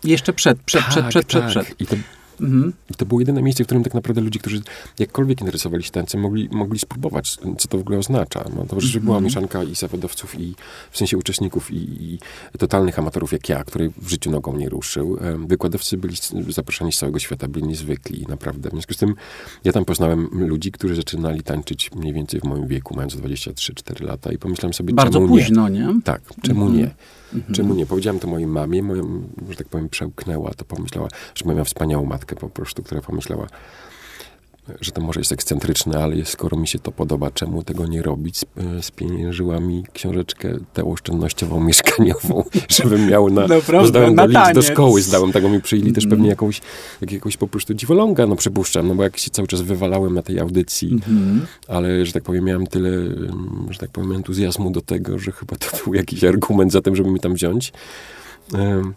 Jeszcze 0.05 0.33
przed, 0.33 0.59
przed, 0.63 0.83
tak, 0.83 0.91
przed, 0.91 1.07
przed, 1.07 1.29
tak. 1.29 1.51
przed, 1.51 1.77
przed. 1.77 1.99
I 2.37 2.39
to, 2.39 2.45
mhm. 2.45 2.73
To 2.97 3.07
było 3.07 3.21
jedyne 3.21 3.43
miejsce, 3.43 3.65
w 3.65 3.67
którym 3.67 3.85
tak 3.85 3.95
naprawdę 3.95 4.21
ludzie, 4.21 4.39
którzy 4.39 4.63
jakkolwiek 4.99 5.41
interesowali 5.41 5.83
się 5.83 5.91
tańcem, 5.91 6.21
mogli, 6.21 6.49
mogli 6.53 6.79
spróbować, 6.79 7.37
co 7.59 7.69
to 7.69 7.79
w 7.79 7.81
ogóle 7.81 7.99
oznacza. 7.99 8.45
No, 8.57 8.65
to 8.65 8.81
że 8.81 9.01
była 9.01 9.17
mhm. 9.17 9.25
mieszanka 9.25 9.63
i 9.63 9.75
zawodowców, 9.75 10.41
i 10.41 10.55
w 10.91 10.99
sensie 10.99 11.19
uczestników, 11.19 11.71
i, 11.71 11.77
i, 11.77 12.19
totalnych 12.59 12.99
amatorów 12.99 13.33
jak 13.33 13.49
ja, 13.49 13.65
który 13.65 13.93
w 14.03 14.09
życiu 14.09 14.31
nogą 14.31 14.57
nie 14.57 14.69
ruszył. 14.69 15.19
Wykładowcy 15.47 15.97
byli 15.97 16.17
zaproszeni 16.49 16.93
z 16.93 16.99
całego 16.99 17.19
świata, 17.19 17.49
byli 17.49 17.67
niezwykli, 17.67 18.27
naprawdę. 18.29 18.69
W 18.69 18.73
związku 18.73 18.95
z 18.95 18.97
tym 18.97 19.15
ja 19.65 19.73
tam 19.73 19.85
poznałem 19.85 20.29
ludzi, 20.33 20.73
którzy 20.73 20.95
zaczynali 20.95 21.43
tańczyć 21.43 21.91
mniej 21.93 22.13
więcej 22.13 22.41
w 22.41 22.45
moim 22.45 22.67
wieku, 22.67 22.95
mając 22.97 23.17
23-4 23.17 24.03
lata 24.05 24.33
i 24.33 24.39
pomyślałem 24.39 24.75
sobie, 24.75 24.95
Bardzo 24.95 25.21
późno, 25.21 25.69
nie? 25.69 25.81
nie? 25.81 26.03
Tak, 26.05 26.23
czemu 26.43 26.67
mhm. 26.67 26.81
nie? 26.81 26.95
Mhm. 27.35 27.55
Czemu 27.55 27.75
nie? 27.75 27.87
Powiedziałem 27.87 28.21
to 28.21 28.29
mojej 28.29 28.47
mamie, 28.47 28.83
moją, 28.83 29.23
że 29.51 29.57
tak 29.57 29.69
powiem, 29.69 29.89
przełknęła, 29.89 30.55
to 30.55 30.65
pomyślała, 30.65 31.09
że 31.35 31.45
miała 31.45 31.65
wspaniałą 31.65 32.05
matkę 32.05 32.37
po 32.37 32.49
prostu, 32.49 32.83
która 32.83 33.01
pomyślała, 33.01 33.47
że 34.81 34.93
to 34.93 35.01
może 35.01 35.21
jest 35.21 35.33
ekscentryczne, 35.33 36.03
ale 36.03 36.25
skoro 36.25 36.57
mi 36.57 36.69
się 36.69 36.79
to 36.79 36.93
podoba, 36.93 37.31
czemu 37.31 37.63
tego 37.63 37.87
nie 37.87 38.03
robić? 38.03 38.41
Spieniężyła 38.81 39.61
mi 39.61 39.85
książeczkę 39.93 40.59
tę 40.73 40.85
oszczędnościową, 40.85 41.61
mieszkaniową, 41.71 42.45
żebym 42.69 43.07
miał 43.07 43.31
na... 43.31 43.47
No 43.73 43.87
zdałem 43.87 44.15
na 44.15 44.29
do, 44.29 44.55
do 44.55 44.63
szkoły, 44.63 45.03
zdałem, 45.03 45.33
tego 45.33 45.49
mi 45.49 45.61
przyjęli 45.61 45.93
też 45.93 46.07
pewnie 46.07 46.29
jakąś, 46.29 46.61
jakiegoś 47.01 47.37
po 47.37 47.49
prostu 47.49 47.75
dziwoląga, 47.75 48.27
no 48.27 48.37
przypuszczam, 48.37 48.89
no 48.89 48.95
bo 48.95 49.03
jak 49.03 49.19
się 49.19 49.31
cały 49.31 49.49
czas 49.49 49.61
wywalałem 49.61 50.15
na 50.15 50.23
tej 50.23 50.41
audycji, 50.41 50.89
-hmm. 50.89 51.39
ale, 51.69 52.07
że 52.07 52.13
tak 52.13 52.23
powiem, 52.23 52.45
miałem 52.45 52.67
tyle, 52.67 52.91
że 53.71 53.79
tak 53.79 53.91
powiem, 53.91 54.13
entuzjazmu 54.13 54.71
do 54.71 54.81
tego, 54.81 55.19
że 55.19 55.33
chyba 55.33 55.57
to 55.57 55.67
był 55.85 55.95
jakiś 55.95 56.25
argument 56.25 56.73
za 56.73 56.81
tym, 56.81 56.97
żeby 56.97 57.11
mi 57.11 57.21
tam 57.21 57.35
wziąć. 57.35 57.73
Um, 58.53 58.95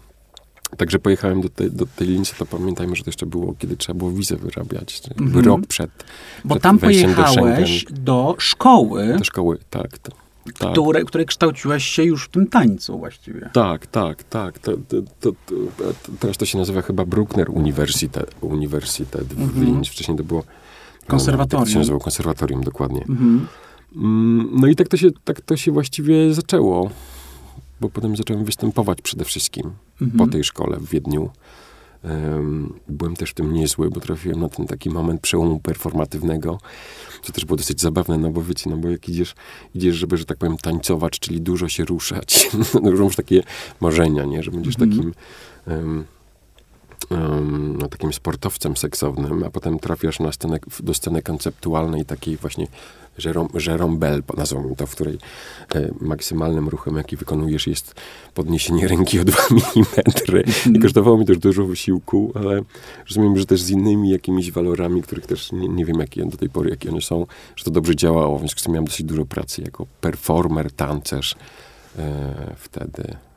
Także 0.77 0.99
pojechałem 0.99 1.41
do 1.41 1.49
tej, 1.49 1.71
do 1.71 1.85
tej 1.85 2.07
linii, 2.07 2.25
to 2.37 2.45
pamiętajmy, 2.45 2.95
że 2.95 3.03
to 3.03 3.09
jeszcze 3.09 3.25
było, 3.25 3.55
kiedy 3.59 3.77
trzeba 3.77 3.97
było 3.97 4.11
wizę 4.11 4.35
wyrabiać. 4.35 5.01
Mm 5.17 5.33
-hmm. 5.33 5.45
Rok 5.45 5.67
przed. 5.67 5.91
Bo 6.45 6.55
przed 6.55 6.63
tam 6.63 6.79
pojechałeś 6.79 7.85
do, 7.85 7.93
do, 7.93 8.35
szkoły. 8.39 9.15
Do 9.17 9.23
szkoły, 9.23 9.57
tak. 9.69 9.97
To, 9.97 10.11
tak. 10.59 10.71
Które, 10.71 11.03
której 11.03 11.27
kształciłeś 11.27 11.85
się 11.85 12.03
już 12.03 12.25
w 12.25 12.29
tym 12.29 12.47
tańcu 12.47 12.99
właściwie. 12.99 13.49
Tak, 13.53 13.87
tak, 13.87 14.23
tak. 14.23 14.59
To, 14.59 14.71
to, 15.19 15.31
teraz 16.19 16.37
to 16.37 16.45
się 16.45 16.57
nazywa 16.57 16.81
chyba 16.81 17.05
Bruckner 17.05 17.49
Universitet, 17.49 18.35
Uniwersytet 18.41 19.31
mm 19.31 19.47
-hmm. 19.47 19.51
w 19.51 19.57
mhm. 19.57 19.65
Linz. 19.65 19.87
Wcześniej 19.87 20.17
to 20.17 20.23
było... 20.23 20.43
Konserwatorium. 21.07 21.65
To 21.65 21.71
się 21.71 21.79
nazywało 21.79 22.03
konserwatorium, 22.03 22.63
dokładnie. 22.63 23.05
Mm 23.09 23.17
-hmm. 23.17 23.45
No 24.51 24.67
i 24.67 24.75
tak 24.75 24.87
to, 24.87 24.97
się, 24.97 25.07
tak 25.23 25.41
to 25.41 25.57
się 25.57 25.71
właściwie 25.71 26.33
zaczęło 26.33 26.89
bo 27.81 27.89
potem 27.89 28.15
zacząłem 28.15 28.45
występować 28.45 29.01
przede 29.01 29.25
wszystkim 29.25 29.71
mhm. 30.01 30.17
po 30.17 30.27
tej 30.27 30.43
szkole 30.43 30.77
w 30.77 30.89
Wiedniu. 30.89 31.29
Byłem 32.87 33.15
też 33.15 33.29
w 33.29 33.33
tym 33.33 33.53
niezły, 33.53 33.89
bo 33.89 33.99
trafiłem 33.99 34.39
na 34.39 34.49
ten 34.49 34.67
taki 34.67 34.89
moment 34.89 35.21
przełomu 35.21 35.59
performatywnego, 35.59 36.59
co 37.23 37.33
też 37.33 37.45
było 37.45 37.57
dosyć 37.57 37.81
zabawne, 37.81 38.17
no 38.17 38.31
bo 38.31 38.43
wiecie, 38.43 38.69
no 38.69 38.77
bo 38.77 38.89
jak 38.89 39.09
idziesz, 39.09 39.35
idziesz 39.75 39.95
żeby, 39.95 40.17
że 40.17 40.25
tak 40.25 40.37
powiem, 40.37 40.57
tańcować, 40.57 41.19
czyli 41.19 41.41
dużo 41.41 41.67
się 41.67 41.85
ruszać, 41.85 42.49
dużo 42.83 43.03
masz 43.03 43.15
takie 43.15 43.43
marzenia, 43.79 44.25
nie, 44.25 44.43
że 44.43 44.51
będziesz 44.51 44.75
mhm. 44.79 44.91
takim 44.91 45.13
um, 45.67 46.05
um, 47.09 47.77
no, 47.79 47.87
takim 47.87 48.13
sportowcem 48.13 48.77
seksownym, 48.77 49.43
a 49.43 49.49
potem 49.49 49.79
trafiasz 49.79 50.19
na 50.19 50.31
scenę, 50.31 50.59
do 50.79 50.93
sceny 50.93 51.21
konceptualnej, 51.21 52.05
takiej 52.05 52.37
właśnie 52.37 52.67
Jérôme 53.53 53.97
Bell, 53.97 54.23
nazwą 54.37 54.75
to, 54.75 54.87
w 54.87 54.91
której 54.91 55.17
e, 55.75 55.89
maksymalnym 56.01 56.69
ruchem, 56.69 56.97
jaki 56.97 57.17
wykonujesz, 57.17 57.67
jest 57.67 57.95
podniesienie 58.33 58.87
ręki 58.93 59.19
o 59.19 59.25
2 59.25 59.37
mm. 59.51 60.43
I 60.75 60.79
kosztowało 60.79 61.17
mi 61.17 61.25
też 61.25 61.37
dużo 61.37 61.65
wysiłku, 61.65 62.31
ale 62.35 62.61
rozumiem, 63.07 63.37
że 63.37 63.45
też 63.45 63.61
z 63.61 63.69
innymi 63.69 64.09
jakimiś 64.09 64.51
walorami, 64.51 65.01
których 65.01 65.25
też 65.25 65.51
nie, 65.51 65.67
nie 65.67 65.85
wiem, 65.85 65.99
jakie 65.99 66.25
do 66.25 66.37
tej 66.37 66.49
pory, 66.49 66.69
jakie 66.69 66.89
one 66.89 67.01
są, 67.01 67.25
że 67.55 67.65
to 67.65 67.71
dobrze 67.71 67.95
działało, 67.95 68.37
w 68.37 68.39
związku 68.39 68.59
z 68.59 68.63
tym 68.63 68.73
miałem 68.73 68.85
dosyć 68.85 69.05
dużo 69.05 69.25
pracy 69.25 69.61
jako 69.61 69.85
performer, 70.01 70.71
tancerz 70.71 71.35
e, 71.97 72.55
wtedy. 72.57 73.28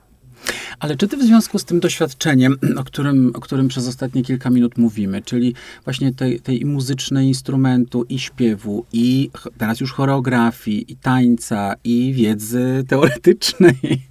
Ale 0.79 0.95
czy 0.95 1.07
ty 1.07 1.17
w 1.17 1.23
związku 1.23 1.59
z 1.59 1.65
tym 1.65 1.79
doświadczeniem, 1.79 2.57
o 2.81 2.83
którym, 2.83 3.31
o 3.35 3.39
którym 3.39 3.67
przez 3.67 3.87
ostatnie 3.87 4.23
kilka 4.23 4.49
minut 4.49 4.77
mówimy, 4.77 5.21
czyli 5.21 5.55
właśnie 5.83 6.13
tej, 6.13 6.39
tej 6.39 6.65
muzycznej 6.65 7.27
instrumentu, 7.27 8.03
i 8.09 8.19
śpiewu, 8.19 8.85
i 8.93 9.29
teraz 9.57 9.79
już 9.79 9.91
choreografii, 9.93 10.91
i 10.91 10.95
tańca, 10.95 11.75
i 11.83 12.13
wiedzy 12.13 12.83
teoretycznej 12.87 14.07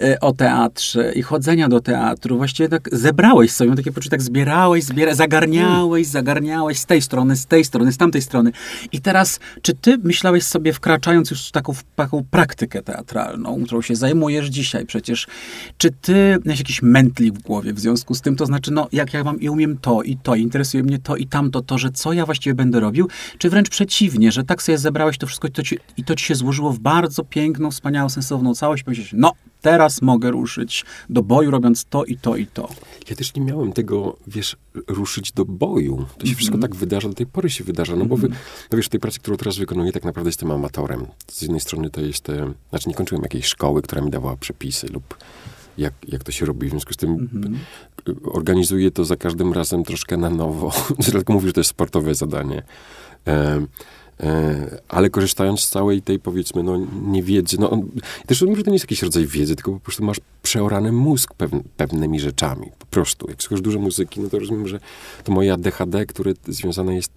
e, 0.00 0.20
o 0.20 0.32
teatrze, 0.32 1.12
i 1.12 1.22
chodzenia 1.22 1.68
do 1.68 1.80
teatru, 1.80 2.36
właściwie 2.36 2.68
tak 2.68 2.88
zebrałeś 2.92 3.50
sobie, 3.50 3.76
takie 3.76 3.92
poczucie, 3.92 4.10
tak 4.10 4.22
zbierałeś, 4.22 4.84
zbiera, 4.84 5.14
zagarniałeś, 5.14 6.06
zagarniałeś 6.06 6.78
z 6.78 6.86
tej 6.86 7.02
strony, 7.02 7.36
z 7.36 7.46
tej 7.46 7.64
strony, 7.64 7.92
z 7.92 7.96
tamtej 7.96 8.22
strony. 8.22 8.52
I 8.92 9.00
teraz, 9.00 9.40
czy 9.62 9.74
ty 9.74 9.98
myślałeś 9.98 10.44
sobie, 10.44 10.72
wkraczając 10.72 11.30
już 11.30 11.48
w 11.48 11.52
taką, 11.52 11.72
w 11.72 11.84
taką 11.96 12.24
praktykę 12.30 12.82
teatralną, 12.82 13.64
którą 13.64 13.82
się 13.82 13.96
zajmujesz 13.96 14.46
dzisiaj 14.46 14.86
przecież, 14.86 15.26
czy 15.78 15.90
ty 15.90 16.38
miałeś 16.44 16.58
jakiś 16.58 16.82
mętlik 16.82 17.34
w 17.34 17.42
głowie 17.42 17.72
w 17.72 17.80
związku 17.80 18.14
z 18.14 18.20
tym? 18.20 18.36
To 18.36 18.46
znaczy, 18.46 18.70
no, 18.70 18.88
jak 18.92 19.14
ja 19.14 19.24
mam 19.24 19.40
i 19.40 19.48
umiem 19.48 19.78
to 19.78 20.02
i 20.02 20.16
to, 20.16 20.34
interesuje 20.34 20.82
mnie 20.82 20.98
to 20.98 21.16
i 21.16 21.26
tamto, 21.26 21.62
to, 21.62 21.78
że 21.78 21.90
co 21.90 22.12
ja 22.12 22.26
właściwie 22.26 22.54
będę 22.54 22.80
robił? 22.80 23.08
Czy 23.38 23.50
wręcz 23.50 23.68
przeciwnie, 23.68 24.32
że 24.32 24.44
tak 24.44 24.62
sobie 24.62 24.78
zebrałeś 24.78 25.18
to 25.18 25.26
wszystko 25.26 25.48
i 25.48 25.50
to 25.50 25.62
ci, 25.62 25.78
i 25.96 26.04
to 26.04 26.14
ci 26.14 26.24
się 26.24 26.34
złożyło 26.34 26.72
w 26.72 26.78
bardzo 26.78 27.24
piękną, 27.24 27.70
wspaniałą, 27.70 28.08
sensowną 28.08 28.54
całość 28.54 28.82
i 28.82 28.84
powiedziałeś, 28.84 29.10
no, 29.16 29.32
teraz 29.60 30.02
mogę 30.02 30.30
ruszyć 30.30 30.84
do 31.10 31.22
boju, 31.22 31.50
robiąc 31.50 31.84
to 31.84 32.04
i 32.04 32.16
to 32.16 32.36
i 32.36 32.46
to. 32.46 32.68
Ja 33.10 33.16
też 33.16 33.34
nie 33.34 33.42
miałem 33.42 33.72
tego, 33.72 34.16
wiesz, 34.26 34.56
ruszyć 34.88 35.32
do 35.32 35.44
boju. 35.44 35.96
To 35.96 36.02
się 36.02 36.06
mm 36.06 36.34
-hmm. 36.34 36.36
wszystko 36.36 36.58
tak 36.58 36.74
wydarza, 36.74 37.08
do 37.08 37.14
tej 37.14 37.26
pory 37.26 37.50
się 37.50 37.64
wydarza. 37.64 37.96
No 37.96 38.04
bo 38.04 38.16
wy, 38.16 38.26
mhm. 38.26 38.44
no 38.72 38.76
wiesz, 38.76 38.88
tej 38.88 39.00
pracy, 39.00 39.20
którą 39.20 39.36
teraz 39.36 39.56
wykonuję, 39.58 39.92
tak 39.92 40.04
naprawdę 40.04 40.28
jestem 40.28 40.50
amatorem. 40.50 41.06
Z 41.30 41.42
jednej 41.42 41.60
strony 41.60 41.90
to 41.90 42.00
jest, 42.00 42.30
e, 42.30 42.52
znaczy 42.70 42.88
nie 42.88 42.94
kończyłem 42.94 43.22
jakiejś 43.22 43.46
szkoły, 43.46 43.82
która 43.82 44.02
mi 44.02 44.10
dawała 44.10 44.36
przepisy 44.36 44.86
lub 44.88 45.16
jak, 45.78 45.92
jak 46.08 46.24
to 46.24 46.32
się 46.32 46.46
robi. 46.46 46.66
W 46.66 46.70
związku 46.70 46.92
z 46.92 46.96
tym 46.96 47.16
mm-hmm. 47.16 47.56
organizuję 48.24 48.90
to 48.90 49.04
za 49.04 49.16
każdym 49.16 49.52
razem 49.52 49.84
troszkę 49.84 50.16
na 50.16 50.30
nowo. 50.30 50.72
Mówię, 51.28 51.46
że 51.46 51.52
to 51.52 51.60
jest 51.60 51.70
sportowe 51.70 52.14
zadanie. 52.14 52.62
E, 53.26 53.66
e, 54.20 54.80
ale 54.88 55.10
korzystając 55.10 55.60
z 55.60 55.68
całej 55.68 56.02
tej, 56.02 56.18
powiedzmy, 56.18 56.62
no, 56.62 56.80
niewiedzy, 57.02 57.56
no, 57.60 57.70
on, 57.70 57.88
też 58.26 58.42
mówię, 58.42 58.56
że 58.56 58.62
to 58.62 58.70
nie 58.70 58.74
jest 58.74 58.84
jakiś 58.84 59.02
rodzaj 59.02 59.26
wiedzy, 59.26 59.56
tylko 59.56 59.72
po 59.72 59.80
prostu 59.80 60.04
masz 60.04 60.20
przeorany 60.42 60.92
mózg 60.92 61.34
pewn, 61.34 61.58
pewnymi 61.76 62.20
rzeczami. 62.20 62.70
Po 62.78 62.86
prostu. 62.86 63.26
Jak 63.30 63.42
słuchasz 63.42 63.60
dużo 63.60 63.78
muzyki, 63.78 64.20
no 64.20 64.28
to 64.28 64.38
rozumiem, 64.38 64.68
że 64.68 64.80
to 65.24 65.32
moje 65.32 65.52
ADHD, 65.52 66.06
które 66.06 66.32
związane 66.48 66.94
jest 66.94 67.12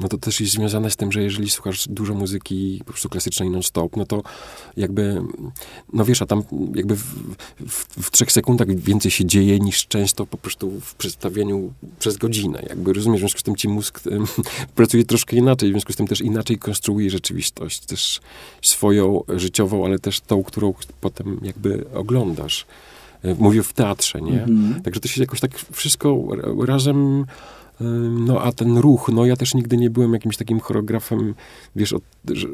no 0.00 0.08
to 0.08 0.18
też 0.18 0.40
jest 0.40 0.52
związane 0.52 0.90
z 0.90 0.96
tym, 0.96 1.12
że 1.12 1.22
jeżeli 1.22 1.50
słuchasz 1.50 1.88
dużo 1.88 2.14
muzyki 2.14 2.78
po 2.78 2.92
prostu 2.92 3.08
klasycznej 3.08 3.50
non-stop, 3.50 3.96
no 3.96 4.06
to 4.06 4.22
jakby, 4.76 5.22
no 5.92 6.04
wiesz, 6.04 6.22
a 6.22 6.26
tam 6.26 6.42
jakby 6.74 6.96
w, 6.96 7.04
w, 7.68 7.86
w, 8.02 8.10
trzech 8.10 8.32
sekundach 8.32 8.76
więcej 8.76 9.10
się 9.10 9.24
dzieje 9.24 9.58
niż 9.58 9.86
często 9.86 10.26
po 10.26 10.38
prostu 10.38 10.80
w 10.80 10.94
przedstawieniu 10.94 11.72
przez 11.98 12.16
godzinę. 12.16 12.62
Jakby 12.68 12.92
rozumiesz, 12.92 13.20
w 13.20 13.22
związku 13.22 13.38
z 13.38 13.42
tym 13.42 13.56
ci 13.56 13.68
mózg 13.68 14.00
pracuje 14.74 15.04
troszkę 15.04 15.36
inaczej, 15.36 15.68
w 15.68 15.72
związku 15.72 15.92
z 15.92 15.96
tym 15.96 16.06
też 16.06 16.20
inaczej 16.20 16.58
konstruuje 16.58 17.10
rzeczywistość, 17.10 17.80
też 17.80 18.20
swoją 18.62 19.22
życiową, 19.28 19.84
ale 19.84 19.98
też 19.98 20.20
tą, 20.20 20.42
którą 20.42 20.74
potem 21.00 21.40
jakby 21.42 21.84
oglądasz. 21.94 22.66
E, 23.22 23.34
mówię 23.34 23.62
w 23.62 23.72
teatrze, 23.72 24.20
nie? 24.20 24.46
-hmm. 24.46 24.80
Także 24.82 25.00
to 25.00 25.08
się 25.08 25.20
jakoś 25.20 25.40
tak 25.40 25.58
wszystko 25.72 26.28
razem 26.66 27.24
no 28.10 28.42
a 28.42 28.52
ten 28.52 28.78
ruch, 28.78 29.08
no 29.12 29.26
ja 29.26 29.36
też 29.36 29.54
nigdy 29.54 29.76
nie 29.76 29.90
byłem 29.90 30.12
jakimś 30.12 30.36
takim 30.36 30.60
choreografem, 30.60 31.34
wiesz, 31.76 31.92
od, 31.92 32.02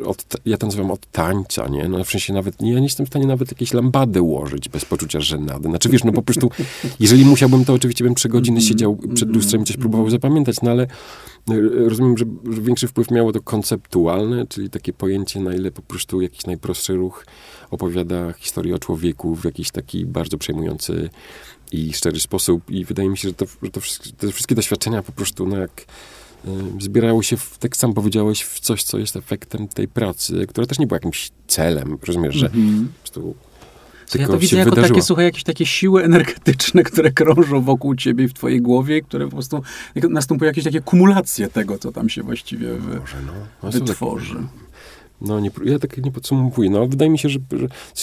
od, 0.04 0.26
ja 0.44 0.56
to 0.56 0.66
nazywam 0.66 0.90
od 0.90 1.06
tańca, 1.06 1.68
nie? 1.68 1.88
No 1.88 2.04
w 2.04 2.10
sensie 2.10 2.32
nawet, 2.32 2.60
ja 2.60 2.78
nie 2.78 2.82
jestem 2.84 3.06
w 3.06 3.08
stanie 3.08 3.26
nawet 3.26 3.50
jakieś 3.50 3.72
lambady 3.72 4.22
ułożyć 4.22 4.68
bez 4.68 4.84
poczucia 4.84 5.20
żenady. 5.20 5.68
Znaczy 5.68 5.88
wiesz, 5.88 6.04
no 6.04 6.12
po 6.12 6.22
prostu, 6.22 6.50
jeżeli 7.00 7.24
musiałbym, 7.24 7.64
to 7.64 7.72
oczywiście 7.72 8.04
bym 8.04 8.14
trzy 8.14 8.28
godziny 8.28 8.56
mhm. 8.56 8.68
siedział 8.68 8.98
przed 9.14 9.28
lustrem 9.28 9.62
i 9.62 9.64
coś 9.64 9.76
próbował 9.76 10.10
zapamiętać, 10.10 10.56
no 10.62 10.70
ale 10.70 10.82
e, 10.82 11.60
rozumiem, 11.88 12.18
że, 12.18 12.24
że 12.50 12.62
większy 12.62 12.88
wpływ 12.88 13.10
miało 13.10 13.32
to 13.32 13.40
konceptualne, 13.42 14.46
czyli 14.46 14.70
takie 14.70 14.92
pojęcie, 14.92 15.40
na 15.40 15.54
ile 15.54 15.70
po 15.70 15.82
prostu 15.82 16.20
jakiś 16.20 16.46
najprostszy 16.46 16.94
ruch 16.94 17.26
opowiada 17.70 18.32
historię 18.32 18.74
o 18.74 18.78
człowieku 18.78 19.34
w 19.34 19.44
jakiś 19.44 19.70
taki 19.70 20.06
bardzo 20.06 20.38
przejmujący 20.38 21.10
i 21.74 21.92
szczery 21.92 22.20
sposób 22.20 22.70
i 22.70 22.84
wydaje 22.84 23.08
mi 23.08 23.18
się, 23.18 23.28
że, 23.28 23.34
to, 23.34 23.46
że 23.62 23.70
to 23.70 23.80
wszystkie, 23.80 24.10
te 24.12 24.32
wszystkie 24.32 24.54
doświadczenia 24.54 25.02
po 25.02 25.12
prostu, 25.12 25.46
no 25.46 25.56
jak 25.58 25.86
y, 26.44 26.48
zbierały 26.80 27.24
się, 27.24 27.36
w, 27.36 27.58
tak 27.58 27.76
sam 27.76 27.94
powiedziałeś, 27.94 28.42
w 28.42 28.60
coś, 28.60 28.82
co 28.82 28.98
jest 28.98 29.16
efektem 29.16 29.68
tej 29.68 29.88
pracy, 29.88 30.46
która 30.48 30.66
też 30.66 30.78
nie 30.78 30.86
była 30.86 30.96
jakimś 30.96 31.30
celem, 31.46 31.98
rozumiesz, 32.06 32.34
że 32.34 32.46
Mhm. 32.46 32.88
po 32.88 32.98
prostu 33.00 33.34
Co 34.06 34.18
ja 34.18 34.22
tylko 34.24 34.32
to 34.32 34.38
widzę 34.38 34.56
jako 34.56 34.70
wydarzyło. 34.70 34.94
takie, 34.94 35.06
słuchaj, 35.06 35.24
jakieś 35.24 35.42
takie 35.44 35.66
siły 35.66 36.04
energetyczne, 36.04 36.82
które 36.82 37.10
krążą 37.12 37.60
wokół 37.62 37.94
ciebie 37.94 38.28
w 38.28 38.32
twojej 38.32 38.60
głowie, 38.62 39.02
które 39.02 39.24
po 39.24 39.30
prostu 39.32 39.62
następują 40.10 40.46
jakieś 40.48 40.64
takie 40.64 40.80
kumulacje 40.80 41.48
tego, 41.48 41.78
co 41.78 41.92
tam 41.92 42.08
się 42.08 42.22
właściwie 42.22 42.74
wy, 42.74 43.00
Może, 43.00 43.16
no. 43.26 43.32
no 43.62 43.72
są 43.72 43.78
tak- 43.78 43.88
wytworzy. 43.88 44.36
No, 45.20 45.40
nie, 45.40 45.50
ja 45.64 45.78
tak 45.78 45.98
nie 45.98 46.12
podsumowuję. 46.12 46.70
No, 46.70 46.86
wydaje 46.86 47.10
mi 47.10 47.18
się, 47.18 47.28
że, 47.28 47.38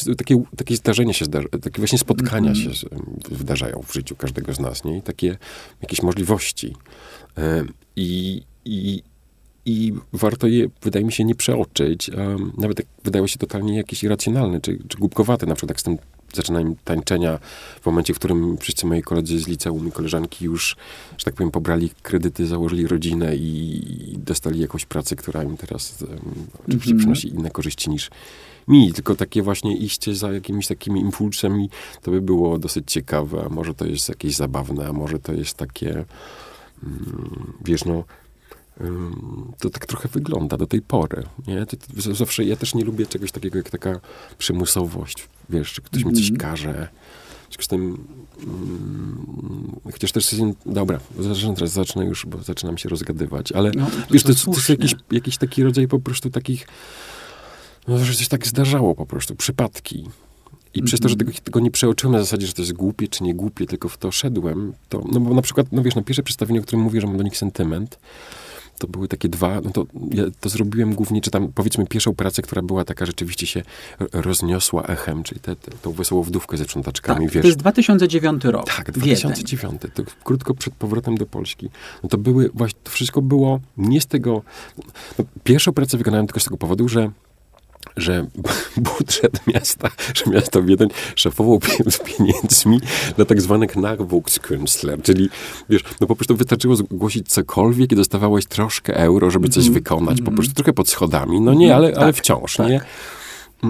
że 0.05 0.15
takie, 0.15 0.43
takie 0.57 0.75
zdarzenia 0.75 1.13
się 1.13 1.25
zdarzają, 1.25 1.49
takie 1.49 1.77
właśnie 1.81 1.97
spotkania 1.97 2.49
Mhm. 2.51 2.55
się 2.73 2.79
z- 2.79 2.85
wydarzają 3.31 3.81
w 3.87 3.93
życiu 3.93 4.15
każdego 4.15 4.53
z 4.53 4.59
nas, 4.59 4.83
nie? 4.83 4.97
I 4.97 5.01
takie 5.01 5.37
jakieś 5.81 6.03
możliwości. 6.03 6.75
E, 7.37 7.63
I, 7.95 8.41
i, 8.65 9.03
I 9.65 9.93
warto 10.13 10.47
je, 10.47 10.67
wydaje 10.81 11.05
mi 11.05 11.11
się, 11.11 11.23
nie 11.23 11.35
przeoczyć. 11.35 12.09
Um, 12.09 12.51
nawet 12.57 12.79
jak 12.79 12.87
wydają 13.03 13.27
się 13.27 13.37
totalnie 13.39 13.77
jakieś 13.77 14.03
irracjonalne, 14.03 14.61
czy, 14.61 14.79
czy 14.87 14.97
głupkowate, 14.97 15.45
na 15.45 15.55
przykład 15.55 15.69
jak 15.69 15.79
z 15.79 15.83
tym 15.83 15.97
zaczynaniem 16.35 16.75
tańczenia 16.83 17.39
w 17.81 17.85
momencie, 17.85 18.13
w 18.13 18.19
którym 18.19 18.57
wszyscy 18.57 18.85
moi 18.85 19.01
koledzy 19.01 19.39
z 19.39 19.47
liceum 19.47 19.87
i 19.87 19.91
koleżanki 19.91 20.45
już, 20.45 20.75
że 21.17 21.25
tak 21.25 21.33
powiem, 21.33 21.51
pobrali 21.51 21.89
kredyty, 22.01 22.47
założyli 22.47 22.87
rodzinę 22.87 23.35
i, 23.35 24.13
dostali 24.17 24.59
jakąś 24.59 24.85
pracę, 24.85 25.15
która 25.15 25.43
im 25.43 25.57
teraz 25.57 26.01
um, 26.01 26.19
oczywiście 26.67 26.91
Mhm. 26.91 26.97
przynosi 26.99 27.27
inne 27.27 27.49
korzyści 27.49 27.89
niż 27.89 28.09
mi. 28.67 28.93
Tylko 28.93 29.15
takie 29.15 29.41
właśnie 29.41 29.77
iście 29.77 30.15
za 30.15 30.31
jakimiś 30.31 30.67
takimi 30.67 31.01
impulsami, 31.01 31.69
to 32.01 32.11
by 32.11 32.21
było 32.21 32.59
dosyć 32.59 32.91
ciekawe. 32.91 33.43
A 33.45 33.49
może 33.49 33.73
to 33.73 33.85
jest 33.85 34.09
jakieś 34.09 34.35
zabawne, 34.35 34.87
a 34.87 34.93
może 34.93 35.19
to 35.19 35.33
jest 35.33 35.57
takie, 35.57 36.05
mm, 36.83 37.53
wiesz, 37.65 37.85
no, 37.85 38.03
to 39.59 39.69
tak 39.69 39.85
trochę 39.85 40.09
wygląda 40.09 40.57
do 40.57 40.67
tej 40.67 40.81
pory. 40.81 41.23
Nie? 41.47 41.65
To, 41.65 41.77
to, 42.03 42.15
zawsze 42.15 42.43
ja 42.43 42.55
też 42.55 42.75
nie 42.75 42.83
lubię 42.83 43.05
czegoś 43.05 43.31
takiego 43.31 43.57
jak 43.57 43.69
taka 43.69 43.99
przymusowość, 44.37 45.27
wiesz, 45.49 45.73
że 45.75 45.81
ktoś 45.81 46.05
mi 46.05 46.13
coś 46.13 46.29
Mhm. 46.31 46.37
każe. 46.51 46.87
W 47.49 47.53
związku 47.53 47.63
z 47.63 47.67
tym, 47.67 48.07
mm, 48.43 49.79
chociaż 49.91 50.11
też 50.11 50.33
jest, 50.33 50.43
dobra, 50.65 50.99
zacznę 51.19 51.53
teraz, 51.55 51.71
zacznę 51.71 52.05
już, 52.05 52.25
bo 52.25 52.43
zaczynam 52.43 52.77
się 52.77 52.89
rozgadywać, 52.89 53.51
ale 53.51 53.71
No, 53.75 53.87
wiesz, 54.11 54.23
to, 54.23 54.29
jest- 54.29 54.45
to 54.45 54.51
jest 54.51 54.69
jakiś, 54.69 54.95
jakiś 55.11 55.37
taki 55.37 55.63
rodzaj 55.63 55.87
po 55.87 55.99
prostu 55.99 56.29
takich, 56.29 56.67
no, 57.87 58.05
że 58.05 58.13
coś 58.13 58.27
tak 58.27 58.47
zdarzało 58.47 58.95
po 58.95 59.05
prostu, 59.05 59.35
przypadki. 59.35 60.09
I 60.73 60.83
przez 60.83 60.99
to, 60.99 61.09
że 61.09 61.15
tego, 61.15 61.29
Mhm. 61.29 61.43
tego 61.43 61.59
nie 61.59 61.71
przeoczyłem 61.71 62.13
na 62.13 62.19
zasadzie, 62.19 62.47
że 62.47 62.53
to 62.53 62.61
jest 62.61 62.73
głupie 62.73 63.07
czy 63.07 63.23
nie 63.23 63.35
głupie, 63.35 63.65
tylko 63.65 63.89
w 63.89 63.97
to 63.97 64.11
szedłem, 64.11 64.73
to, 64.89 65.03
no 65.11 65.19
bo 65.19 65.33
na 65.33 65.41
przykład, 65.41 65.67
no 65.71 65.81
wiesz, 65.83 65.95
na 65.95 66.01
pierwsze 66.01 66.23
przedstawienie, 66.23 66.59
o 66.59 66.63
którym 66.63 66.81
mówię, 66.83 67.01
że 67.01 67.07
mam 67.07 67.17
do 67.17 67.23
nich 67.23 67.37
sentyment, 67.37 67.99
to 68.81 68.87
były 68.87 69.07
takie 69.07 69.29
dwa, 69.29 69.61
no 69.61 69.71
to 69.71 69.85
ja 70.11 70.23
to 70.39 70.49
zrobiłem 70.49 70.95
głównie, 70.95 71.21
czy 71.21 71.31
tam 71.31 71.47
powiedzmy 71.55 71.87
pierwszą 71.87 72.15
pracę, 72.15 72.41
która 72.41 72.61
była 72.61 72.85
taka, 72.85 73.05
rzeczywiście 73.05 73.47
się 73.47 73.61
rozniosła 74.13 74.83
echem, 74.83 75.23
czyli 75.23 75.41
te, 75.41 75.55
te, 75.55 75.71
tą 75.71 75.91
wesołą 75.91 76.23
wdówkę 76.23 76.57
ze 76.57 76.63
sprzątaczkami, 76.63 77.25
Tak, 77.25 77.33
wiesz. 77.33 77.41
to 77.41 77.47
jest 77.47 77.59
2009 77.59 78.43
rok. 78.45 78.65
Tak, 78.65 78.85
Wiedeń. 78.87 79.01
2009, 79.15 79.81
to 79.93 80.03
krótko 80.23 80.53
przed 80.53 80.73
powrotem 80.73 81.17
do 81.17 81.25
Polski. 81.25 81.69
No 82.03 82.09
to 82.09 82.17
były, 82.17 82.49
właśnie, 82.53 82.79
to 82.83 82.91
wszystko 82.91 83.21
było 83.21 83.59
nie 83.77 84.01
z 84.01 84.05
tego, 84.05 84.41
no, 85.19 85.25
pierwszą 85.43 85.71
pracę 85.73 85.97
wykonałem 85.97 86.27
tylko 86.27 86.39
z 86.39 86.43
tego 86.43 86.57
powodu, 86.57 86.89
że 86.89 87.11
że 87.97 88.25
budżet 88.77 89.47
miasta, 89.47 89.89
że 90.15 90.31
miasto 90.31 90.63
Wiedeń 90.63 90.89
z 91.89 91.97
pieniędzmi 91.99 92.79
na 93.17 93.25
tak 93.25 93.41
zwanych 93.41 93.75
Nachwuchskünstler, 93.75 95.01
czyli 95.01 95.29
wiesz, 95.69 95.81
no 96.01 96.07
po 96.07 96.15
prostu 96.15 96.35
wystarczyło 96.35 96.75
zgłosić 96.75 97.27
cokolwiek 97.29 97.91
i 97.91 97.95
dostawałeś 97.95 98.45
troszkę 98.45 98.95
euro, 98.97 99.31
żeby 99.31 99.49
coś 99.49 99.69
wykonać, 99.69 100.21
po 100.21 100.31
prostu 100.31 100.53
trochę 100.53 100.73
pod 100.73 100.89
schodami, 100.89 101.41
no 101.41 101.53
nie, 101.53 101.75
ale, 101.75 101.87
ale 101.87 101.95
Tak, 101.95 102.15
wciąż, 102.15 102.55
tak. 102.55 102.69
nie? 102.69 102.81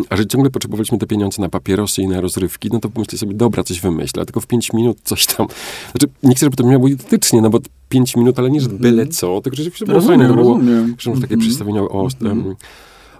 A 0.09 0.15
że 0.17 0.25
ciągle 0.25 0.49
potrzebowaliśmy 0.49 0.97
te 0.97 1.07
pieniądze 1.07 1.41
na 1.41 1.49
papierosy 1.49 2.01
i 2.01 2.07
na 2.07 2.21
rozrywki, 2.21 2.69
no 2.73 2.79
to 2.79 2.89
pomyślę 2.89 3.17
sobie, 3.17 3.33
dobra, 3.33 3.63
coś 3.63 3.81
wymyślę, 3.81 4.21
a 4.21 4.25
tylko 4.25 4.39
w 4.41 4.47
pięć 4.47 4.73
minut 4.73 4.97
coś 5.03 5.25
tam. 5.25 5.47
Znaczy, 5.91 6.07
nie 6.23 6.35
chcę, 6.35 6.45
żeby 6.45 6.55
to 6.57 6.63
brzmiało 6.63 6.87
identycznie, 6.87 7.41
no 7.41 7.49
bo 7.49 7.59
pięć 7.89 8.15
minut, 8.15 8.39
ale 8.39 8.51
nie, 8.51 8.61
że 8.61 8.69
byle 8.69 9.07
co, 9.07 9.41
tylko 9.41 9.55
rzeczywiście 9.57 9.85
było 9.85 10.01
fajne. 10.01 10.27
To 10.27 10.33
było, 10.33 10.53
rozumiem. 10.53 10.95
Takie 10.97 11.15
Mhm. 11.15 11.39
przedstawienie 11.39 11.81
o 11.81 12.07
em, 12.25 12.55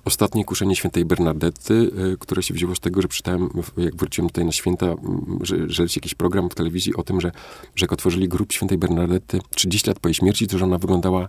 ostatnie 0.06 0.46
kuszenie 0.46 0.76
świętej 0.76 1.06
Bernadety, 1.06 1.74
y, 2.14 2.18
które 2.20 2.44
się 2.44 2.54
wzięło 2.54 2.76
z 2.76 2.80
tego, 2.80 3.02
że 3.02 3.08
czytałem, 3.08 3.50
jak 3.78 3.96
wróciłem 3.96 4.30
tutaj 4.30 4.46
na 4.46 4.52
święta, 4.52 4.96
że, 5.42 5.70
że 5.70 5.84
jakiś 5.84 6.16
program 6.16 6.50
w 6.50 6.56
telewizji 6.56 6.96
o 6.96 7.04
tym, 7.04 7.22
że, 7.22 7.32
że 7.76 7.84
jak 7.84 7.94
otworzyli 7.94 8.28
grób 8.28 8.54
świętej 8.54 8.78
Bernadety 8.78 9.40
30 9.56 9.90
lat 9.90 10.00
po 10.00 10.08
jej 10.10 10.16
śmierci, 10.16 10.48
to 10.48 10.58
że 10.58 10.66
ona 10.66 10.78
wyglądała 10.78 11.28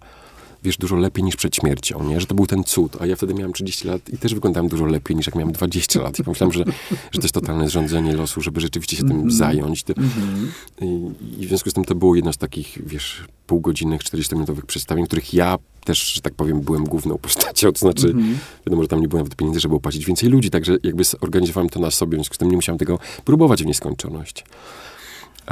wiesz, 0.64 0.76
dużo 0.76 0.96
lepiej 0.96 1.24
niż 1.24 1.36
przed 1.36 1.56
śmiercią, 1.56 2.04
nie? 2.04 2.20
Że 2.20 2.26
to 2.26 2.34
był 2.34 2.46
ten 2.46 2.64
cud. 2.64 2.96
A 3.00 3.06
ja 3.06 3.16
wtedy 3.16 3.34
miałem 3.34 3.52
30 3.52 3.88
lat 3.88 4.00
i 4.12 4.18
też 4.18 4.34
wyglądałem 4.34 4.68
dużo 4.68 4.86
lepiej 4.86 5.16
niż 5.16 5.26
jak 5.26 5.34
miałem 5.34 5.52
20 5.52 6.02
lat. 6.02 6.18
I 6.18 6.24
pomyślałem, 6.24 6.52
że, 6.52 6.64
że 7.12 7.18
to 7.20 7.22
jest 7.22 7.34
totalne 7.34 7.68
zrządzenie 7.68 8.12
losu, 8.16 8.40
żeby 8.40 8.60
rzeczywiście 8.60 8.96
się 8.96 9.04
tym 9.04 9.30
zająć. 9.30 9.82
To, 9.82 9.92
Mhm. 9.96 10.52
i, 10.80 11.10
I 11.42 11.46
w 11.46 11.48
związku 11.48 11.70
z 11.70 11.72
tym 11.72 11.84
to 11.84 11.94
było 11.94 12.14
jedno 12.14 12.32
z 12.32 12.36
takich, 12.36 12.78
wiesz, 12.86 13.24
półgodzinnych, 13.46 14.00
40-minutowych 14.02 14.64
przedstawień, 14.66 15.06
których 15.06 15.34
ja 15.34 15.58
też, 15.84 16.12
że 16.14 16.20
tak 16.20 16.34
powiem, 16.34 16.60
byłem 16.60 16.84
główną 16.84 17.18
postacią. 17.18 17.72
To 17.72 17.78
znaczy, 17.78 18.06
Mhm. 18.06 18.38
wiadomo, 18.66 18.82
że 18.82 18.88
tam 18.88 19.00
nie 19.00 19.08
było 19.08 19.18
nawet 19.22 19.36
pieniędzy, 19.36 19.60
żeby 19.60 19.74
opłacić 19.74 20.04
więcej 20.06 20.28
ludzi, 20.28 20.50
także 20.50 20.76
jakby 20.82 21.04
zorganizowałem 21.04 21.68
to 21.68 21.80
na 21.80 21.90
sobie, 21.90 22.10
w 22.16 22.20
związku 22.20 22.34
z 22.34 22.38
tym 22.38 22.50
nie 22.50 22.56
musiałem 22.56 22.78
tego 22.78 22.98
próbować 23.24 23.62
w 23.62 23.66
nieskończoność. 23.66 24.44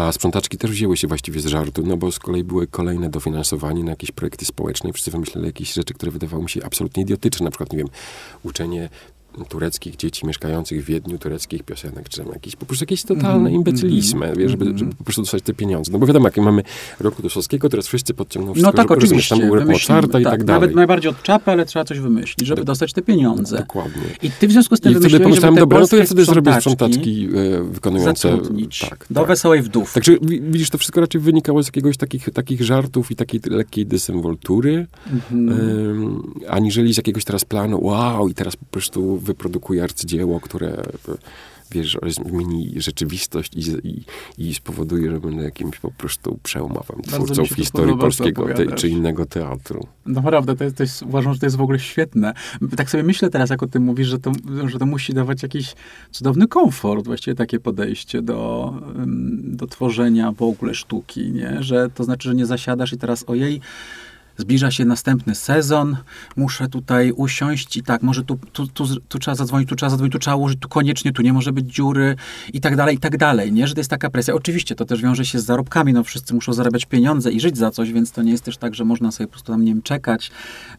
A 0.00 0.12
sprzątaczki 0.12 0.58
też 0.58 0.70
wzięły 0.70 0.96
się 0.96 1.08
właściwie 1.08 1.40
z 1.40 1.46
żartu, 1.46 1.82
no 1.86 1.96
bo 1.96 2.12
z 2.12 2.18
kolei 2.18 2.44
były 2.44 2.66
kolejne 2.66 3.10
dofinansowanie 3.10 3.84
na 3.84 3.90
jakieś 3.90 4.10
projekty 4.10 4.44
społeczne 4.44 4.90
i 4.90 4.92
wszyscy 4.92 5.10
wymyśleli 5.10 5.46
jakieś 5.46 5.72
rzeczy, 5.72 5.94
które 5.94 6.12
wydawały 6.12 6.42
mi 6.42 6.50
się 6.50 6.64
absolutnie 6.64 7.02
idiotyczne. 7.02 7.44
Na 7.44 7.50
przykład, 7.50 7.72
nie 7.72 7.78
wiem, 7.78 7.88
uczenie 8.42 8.88
tureckich 9.48 9.96
dzieci 9.96 10.26
mieszkających 10.26 10.82
w 10.82 10.86
Wiedniu, 10.86 11.18
tureckich 11.18 11.62
piosenek, 11.62 12.08
czy 12.08 12.22
tam 12.22 12.32
jakieś, 12.32 12.56
po 12.56 12.66
prostu 12.66 12.82
jakieś 12.82 13.02
totalne 13.02 13.30
Mhm, 13.36 13.54
imbecylizmy, 13.54 14.26
mhm, 14.26 14.38
wiesz, 14.38 14.50
żeby, 14.50 14.64
mhm. 14.64 14.78
żeby 14.78 14.94
po 14.94 15.04
prostu 15.04 15.22
dostać 15.22 15.42
te 15.42 15.54
pieniądze. 15.54 15.92
No 15.92 15.98
bo 15.98 16.06
wiadomo, 16.06 16.26
jakie 16.28 16.42
mamy 16.42 16.62
roku 17.00 17.22
Dusowskiego, 17.22 17.68
teraz 17.68 17.86
wszyscy 17.86 18.14
podciągną 18.14 18.52
wszystko, 18.54 18.70
No 18.70 18.76
tak, 18.76 18.90
rozumiesz, 18.90 19.04
oczywiście. 19.04 19.36
Tam 19.36 19.44
był 19.48 19.50
wymyślimy, 19.60 19.72
Mozarta 19.96 20.20
i 20.20 20.24
tak 20.24 20.44
dalej. 20.44 20.60
Nawet 20.60 20.76
najbardziej 20.76 21.10
od 21.10 21.22
czapy, 21.22 21.50
ale 21.50 21.66
trzeba 21.66 21.84
coś 21.84 21.98
wymyślić, 22.00 22.46
żeby 22.48 22.60
Do- 22.60 22.64
dostać 22.64 22.92
te 22.92 23.02
pieniądze. 23.02 23.56
Dokładnie. 23.58 24.02
I 24.22 24.30
ty 24.30 24.48
w 24.48 24.52
związku 24.52 24.76
z 24.76 24.80
tym 24.80 24.92
I 24.92 24.94
wtedy 24.94 25.00
wymyśliłeś, 25.08 25.22
pomyślałem, 25.22 25.54
dobra, 25.54 25.80
no 25.80 25.86
to 25.88 25.96
ja 25.96 26.04
wtedy 26.04 26.24
zrobię 26.24 26.52
sprzątaczki 26.54 27.28
e, 27.58 27.62
wykonujące... 27.64 28.30
zatrudnić 28.30 28.78
Tak, 28.90 29.06
do 29.10 29.20
tak. 29.20 29.28
Wesołej 29.28 29.62
Wdówki. 29.62 29.94
Także 29.94 30.12
wi- 30.22 30.40
widzisz, 30.40 30.70
to 30.70 30.78
wszystko 30.78 31.00
raczej 31.00 31.20
wynikało 31.20 31.62
z 31.62 31.66
jakiegoś 31.66 31.96
takich, 31.96 32.30
takich 32.30 32.62
żartów 32.62 33.10
i 33.10 33.16
takiej 33.16 33.40
lekkiej 33.50 33.86
dysymwoltury, 33.86 34.86
Mhm. 35.12 35.48
ym, 35.60 36.22
aniżeli 36.48 36.94
z 36.94 36.96
jakiegoś 36.96 37.24
teraz 37.24 37.44
planu, 37.44 37.84
wow, 37.84 38.28
i 38.28 38.34
teraz 38.34 38.56
po 38.56 38.64
prostu 38.64 39.18
wyprodukuję 39.20 39.82
arcydzieło, 39.82 40.40
które, 40.40 40.82
wiesz, 41.70 41.98
zmieni 42.06 42.74
rzeczywistość 42.76 43.52
i, 43.56 43.88
i, 43.88 44.04
i 44.38 44.54
spowoduje, 44.54 45.10
że 45.10 45.20
będę 45.20 45.42
jakimś 45.42 45.78
po 45.78 45.90
prostu 45.90 46.38
przełomowym 46.42 47.02
twórcą 47.02 47.44
w 47.44 47.48
to 47.48 47.54
historii 47.54 47.92
podoba, 47.92 48.02
polskiego 48.02 48.46
te, 48.54 48.66
czy 48.66 48.88
innego 48.88 49.26
teatru. 49.26 49.86
Naprawdę, 50.06 50.56
to 50.56 50.64
jest, 50.64 50.76
to 50.76 50.82
jest, 50.82 51.02
uważam, 51.02 51.32
że 51.34 51.40
to 51.40 51.46
jest 51.46 51.56
w 51.56 51.60
ogóle 51.60 51.78
świetne. 51.78 52.34
Tak 52.76 52.90
sobie 52.90 53.02
myślę 53.02 53.30
teraz, 53.30 53.50
jak 53.50 53.62
o 53.62 53.66
tym 53.66 53.82
mówisz, 53.82 54.08
że 54.08 54.18
to, 54.18 54.32
że 54.66 54.78
to 54.78 54.86
musi 54.86 55.14
dawać 55.14 55.42
jakiś 55.42 55.74
cudowny 56.10 56.48
komfort, 56.48 57.06
właściwie 57.06 57.34
takie 57.34 57.60
podejście 57.60 58.22
do, 58.22 58.72
do 59.42 59.66
tworzenia 59.66 60.32
w 60.32 60.42
ogóle 60.42 60.74
sztuki, 60.74 61.32
nie? 61.32 61.62
Że 61.62 61.90
to 61.94 62.04
znaczy, 62.04 62.28
że 62.28 62.34
nie 62.34 62.46
zasiadasz 62.46 62.92
i 62.92 62.98
teraz 62.98 63.24
ojej, 63.26 63.60
zbliża 64.40 64.70
się 64.70 64.84
następny 64.84 65.34
sezon, 65.34 65.96
muszę 66.36 66.68
tutaj 66.68 67.12
usiąść 67.12 67.76
i 67.76 67.82
tak, 67.82 68.02
może 68.02 68.24
tu, 68.24 68.38
tu, 68.52 68.66
tu, 68.66 69.00
tu 69.00 69.18
trzeba 69.18 69.34
zadzwonić, 69.34 69.68
tu 69.68 69.76
trzeba 69.76 69.90
zadzwonić, 69.90 70.12
tu 70.12 70.18
trzeba 70.18 70.36
ułożyć, 70.36 70.60
tu 70.60 70.68
koniecznie, 70.68 71.12
tu 71.12 71.22
nie 71.22 71.32
może 71.32 71.52
być 71.52 71.74
dziury 71.74 72.16
i 72.52 72.60
tak 72.60 72.76
dalej, 72.76 72.96
i 72.96 72.98
tak 72.98 73.16
dalej, 73.16 73.52
nie? 73.52 73.68
Że 73.68 73.74
to 73.74 73.80
jest 73.80 73.90
taka 73.90 74.10
presja. 74.10 74.34
Oczywiście 74.34 74.74
to 74.74 74.84
też 74.84 75.02
wiąże 75.02 75.24
się 75.24 75.38
z 75.38 75.44
zarobkami, 75.44 75.92
no 75.92 76.04
wszyscy 76.04 76.34
muszą 76.34 76.52
zarabiać 76.52 76.86
pieniądze 76.86 77.32
i 77.32 77.40
żyć 77.40 77.58
za 77.58 77.70
coś, 77.70 77.92
więc 77.92 78.12
to 78.12 78.22
nie 78.22 78.32
jest 78.32 78.44
też 78.44 78.56
tak, 78.56 78.74
że 78.74 78.84
można 78.84 79.12
sobie 79.12 79.26
po 79.26 79.32
prostu 79.32 79.52
tam, 79.52 79.64
nie 79.64 79.72
wiem, 79.72 79.82
czekać 79.82 80.30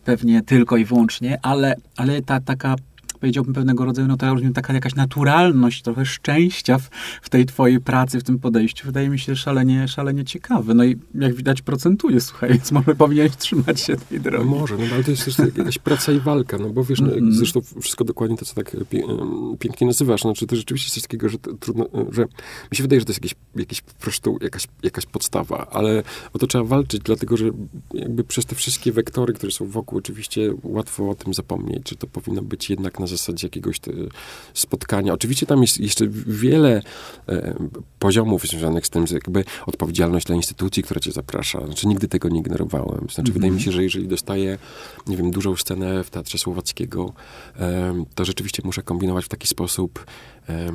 pewnie 0.06 0.42
tylko 0.42 0.78
i 0.78 0.86
wyłącznie, 0.86 1.40
ale, 1.42 1.76
ale 1.98 2.22
ta 2.22 2.40
taka 2.40 2.76
powiedziałbym 3.22 3.54
pewnego 3.54 3.86
rodzaju, 3.86 4.08
no 4.08 4.18
to 4.18 4.26
ja 4.26 4.32
rozumiem, 4.34 4.54
taka 4.54 4.74
jakaś 4.74 4.96
naturalność, 4.96 5.82
trochę 5.82 6.06
szczęścia 6.06 6.78
w, 6.78 6.90
w 7.22 7.30
tej 7.30 7.46
twojej 7.46 7.80
pracy, 7.82 8.20
w 8.20 8.24
tym 8.24 8.40
podejściu, 8.40 8.86
wydaje 8.86 9.10
mi 9.10 9.20
się 9.20 9.36
szalenie, 9.36 9.88
szalenie 9.88 10.26
ciekawe. 10.26 10.74
No 10.74 10.84
i 10.84 10.98
jak 11.16 11.34
widać 11.36 11.62
procentuje, 11.62 12.22
słuchaj, 12.22 12.50
więc 12.54 12.72
może 12.72 12.96
powinieneś 12.96 13.36
trzymać 13.36 13.82
się 13.82 13.96
tej 13.96 14.18
No 14.18 14.24
drogi. 14.24 14.50
może, 14.50 14.78
no 14.78 14.84
ale 14.94 15.04
to 15.04 15.12
jest 15.12 15.26
też 15.26 15.38
jakaś 15.58 15.78
praca 15.78 16.12
i 16.12 16.20
walka, 16.20 16.58
no 16.58 16.70
bo 16.70 16.84
wiesz, 16.84 17.00
no, 17.02 17.08
Mhm. 17.08 17.34
zresztą 17.34 17.62
wszystko 17.82 18.04
dokładnie 18.04 18.38
to, 18.38 18.46
co 18.46 18.56
tak 18.56 18.76
pie, 18.90 19.04
em, 19.04 19.56
pięknie 19.60 19.88
nazywasz, 19.88 20.22
znaczy 20.22 20.48
to 20.48 20.56
rzeczywiście 20.56 20.86
jest 20.86 20.94
coś 20.94 21.04
takiego, 21.04 21.30
że 21.30 21.38
trudno, 21.60 21.86
że 22.12 22.22
mi 22.72 22.78
się 22.78 22.84
wydaje, 22.84 23.00
że 23.02 23.06
to 23.06 23.12
jest 23.12 23.20
jakieś, 23.24 23.36
jakieś 23.56 23.82
po 23.82 23.94
prostu 23.94 24.38
jakaś, 24.42 24.68
jakaś 24.84 25.06
podstawa, 25.06 25.68
ale 25.72 26.04
o 26.34 26.40
to 26.40 26.48
trzeba 26.48 26.64
walczyć, 26.64 27.02
dlatego 27.04 27.38
że 27.38 27.46
jakby 27.94 28.24
przez 28.24 28.46
te 28.46 28.56
wszystkie 28.56 28.92
wektory, 28.92 29.34
które 29.34 29.52
są 29.52 29.66
wokół, 29.68 29.98
oczywiście 29.98 30.54
łatwo 30.64 31.10
o 31.10 31.16
tym 31.16 31.34
zapomnieć, 31.34 31.90
że 31.90 31.96
to 31.96 32.08
powinno 32.08 32.42
być 32.42 32.70
jednak 32.70 33.00
na 33.00 33.08
zasadzie 33.18 33.48
jakiegoś 33.48 33.80
te, 33.80 33.92
spotkania. 34.54 35.14
Oczywiście 35.14 35.46
tam 35.46 35.62
jest 35.62 35.80
jeszcze 35.80 36.08
wiele 36.28 36.82
e, 37.30 37.54
poziomów 38.00 38.44
związanych 38.44 38.88
z 38.88 38.90
tym, 38.90 39.08
że 39.08 39.16
jakby 39.16 39.44
odpowiedzialność 39.66 40.26
dla 40.26 40.36
instytucji, 40.36 40.84
która 40.84 41.00
cię 41.00 41.12
zaprasza. 41.12 41.66
Znaczy 41.66 41.88
nigdy 41.88 42.08
tego 42.08 42.30
nie 42.30 42.40
ignorowałem. 42.40 43.00
Znaczy 43.00 43.20
mhm. 43.20 43.34
wydaje 43.34 43.52
mi 43.52 43.62
się, 43.62 43.72
że 43.72 43.84
jeżeli 43.84 44.08
dostaję, 44.08 44.58
nie 45.08 45.18
wiem, 45.18 45.32
dużą 45.32 45.56
scenę 45.56 46.04
w 46.04 46.10
Teatrze 46.10 46.38
Słowackiego, 46.38 47.14
e, 47.60 48.04
to 48.16 48.26
rzeczywiście 48.26 48.62
muszę 48.66 48.84
kombinować 48.84 49.26
w 49.26 49.30
taki 49.30 49.48
sposób, 49.48 50.06
e, 50.50 50.72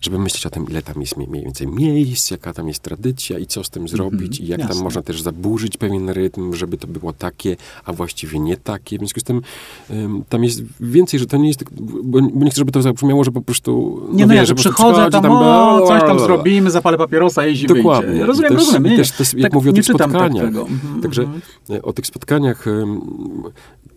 żeby 0.00 0.18
myśleć 0.18 0.46
o 0.46 0.50
tym, 0.50 0.66
ile 0.70 0.82
tam 0.82 1.00
jest 1.00 1.16
mniej 1.16 1.44
więcej 1.44 1.66
miejsc, 1.66 2.30
jaka 2.30 2.52
tam 2.52 2.68
jest 2.68 2.82
tradycja 2.82 3.38
i 3.38 3.46
co 3.46 3.64
z 3.64 3.70
tym 3.70 3.82
mhm. 3.82 3.96
zrobić 3.96 4.40
i 4.40 4.46
jak 4.46 4.60
Jasne. 4.60 4.74
tam 4.74 4.84
można 4.84 5.02
też 5.02 5.22
zaburzyć 5.22 5.76
pewien 5.76 6.10
rytm, 6.10 6.54
żeby 6.54 6.76
to 6.76 6.86
było 6.86 7.12
takie, 7.12 7.56
a 7.84 7.92
właściwie 7.92 8.38
nie 8.38 8.56
takie. 8.56 8.96
W 8.96 8.98
związku 8.98 9.20
z 9.20 9.24
tym 9.24 9.42
um, 9.90 10.24
tam 10.28 10.44
jest 10.44 10.62
więcej, 10.80 11.20
że 11.20 11.26
to 11.26 11.36
nie 11.36 11.48
jest, 11.48 11.58
tak, 11.58 11.68
bo, 11.80 12.20
bo 12.22 12.44
nie 12.44 12.50
chcę, 12.50 12.58
żeby 12.58 12.72
to 12.72 12.82
zabrzmiało, 12.82 13.24
że 13.24 13.32
po 13.32 13.40
prostu... 13.40 14.02
No 14.08 14.16
nie, 14.16 14.26
no, 14.26 14.34
ja, 14.34 14.44
że 14.44 14.54
przychodzę 14.54 15.10
tam, 15.10 15.22
tam 15.22 15.32
o, 15.32 15.86
coś 15.86 16.00
tam 16.00 16.20
zrobimy, 16.20 16.70
zapalę 16.70 16.98
papierosa 16.98 17.46
i 17.46 17.66
Dokładnie. 17.66 18.08
Wyjdzie. 18.08 18.26
Rozumiem, 18.26 18.52
też, 18.52 18.58
rozumiem. 18.58 18.92
Nie, 18.92 18.98
też, 18.98 19.10
też, 19.12 19.32
jak 19.32 19.42
tak, 19.42 19.52
mówię 19.52 19.70
o 19.70 19.74
tych 19.74 19.84
spotkaniach. 19.84 20.44
Tak 20.44 20.56
mhm, 20.56 21.02
Także 21.02 21.28
e, 21.70 21.82
o 21.82 21.92
tych 21.92 22.06
spotkaniach 22.06 22.66
um, 22.66 23.00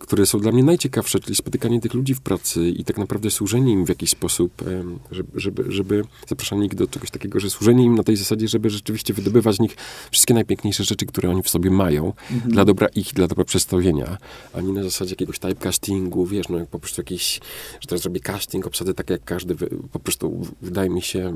które 0.00 0.26
są 0.26 0.40
dla 0.40 0.52
mnie 0.52 0.62
najciekawsze, 0.62 1.20
czyli 1.20 1.36
spotykanie 1.36 1.80
tych 1.80 1.94
ludzi 1.94 2.14
w 2.14 2.20
pracy 2.20 2.68
i 2.68 2.84
tak 2.84 2.98
naprawdę 2.98 3.30
służenie 3.30 3.72
im 3.72 3.84
w 3.84 3.88
jakiś 3.88 4.10
sposób, 4.10 4.52
żeby, 5.12 5.32
żeby, 5.42 5.72
żeby 5.90 6.04
zapraszanie 6.28 6.66
ich 6.66 6.74
do 6.74 6.86
czegoś 6.86 7.10
takiego, 7.10 7.40
że 7.40 7.50
służenie 7.50 7.84
im 7.84 7.94
na 7.94 8.02
tej 8.02 8.16
zasadzie, 8.16 8.48
żeby 8.48 8.70
rzeczywiście 8.70 9.14
wydobywać 9.14 9.56
z 9.56 9.60
nich 9.60 9.76
wszystkie 10.10 10.34
najpiękniejsze 10.34 10.84
rzeczy, 10.84 11.06
które 11.06 11.30
oni 11.30 11.42
w 11.42 11.48
sobie 11.48 11.70
mają, 11.70 12.12
mhm. 12.30 12.52
dla 12.52 12.64
dobra 12.64 12.88
ich, 12.88 13.12
dla 13.12 13.26
dobra 13.26 13.44
przedstawienia, 13.44 14.18
a 14.52 14.60
nie 14.60 14.72
na 14.72 14.82
zasadzie 14.82 15.12
jakiegoś 15.12 15.38
typecastingu, 15.38 16.26
wiesz, 16.26 16.48
no 16.48 16.66
po 16.70 16.78
prostu 16.78 17.00
jakiś, 17.00 17.40
że 17.80 17.88
teraz 17.88 18.02
zrobię 18.02 18.20
casting, 18.20 18.66
obsadzę 18.66 18.94
tak 18.94 19.10
jak 19.10 19.24
każdy, 19.24 19.56
po 19.92 19.98
prostu 19.98 20.46
wydaje 20.62 20.90
mi 20.90 21.02
się 21.02 21.34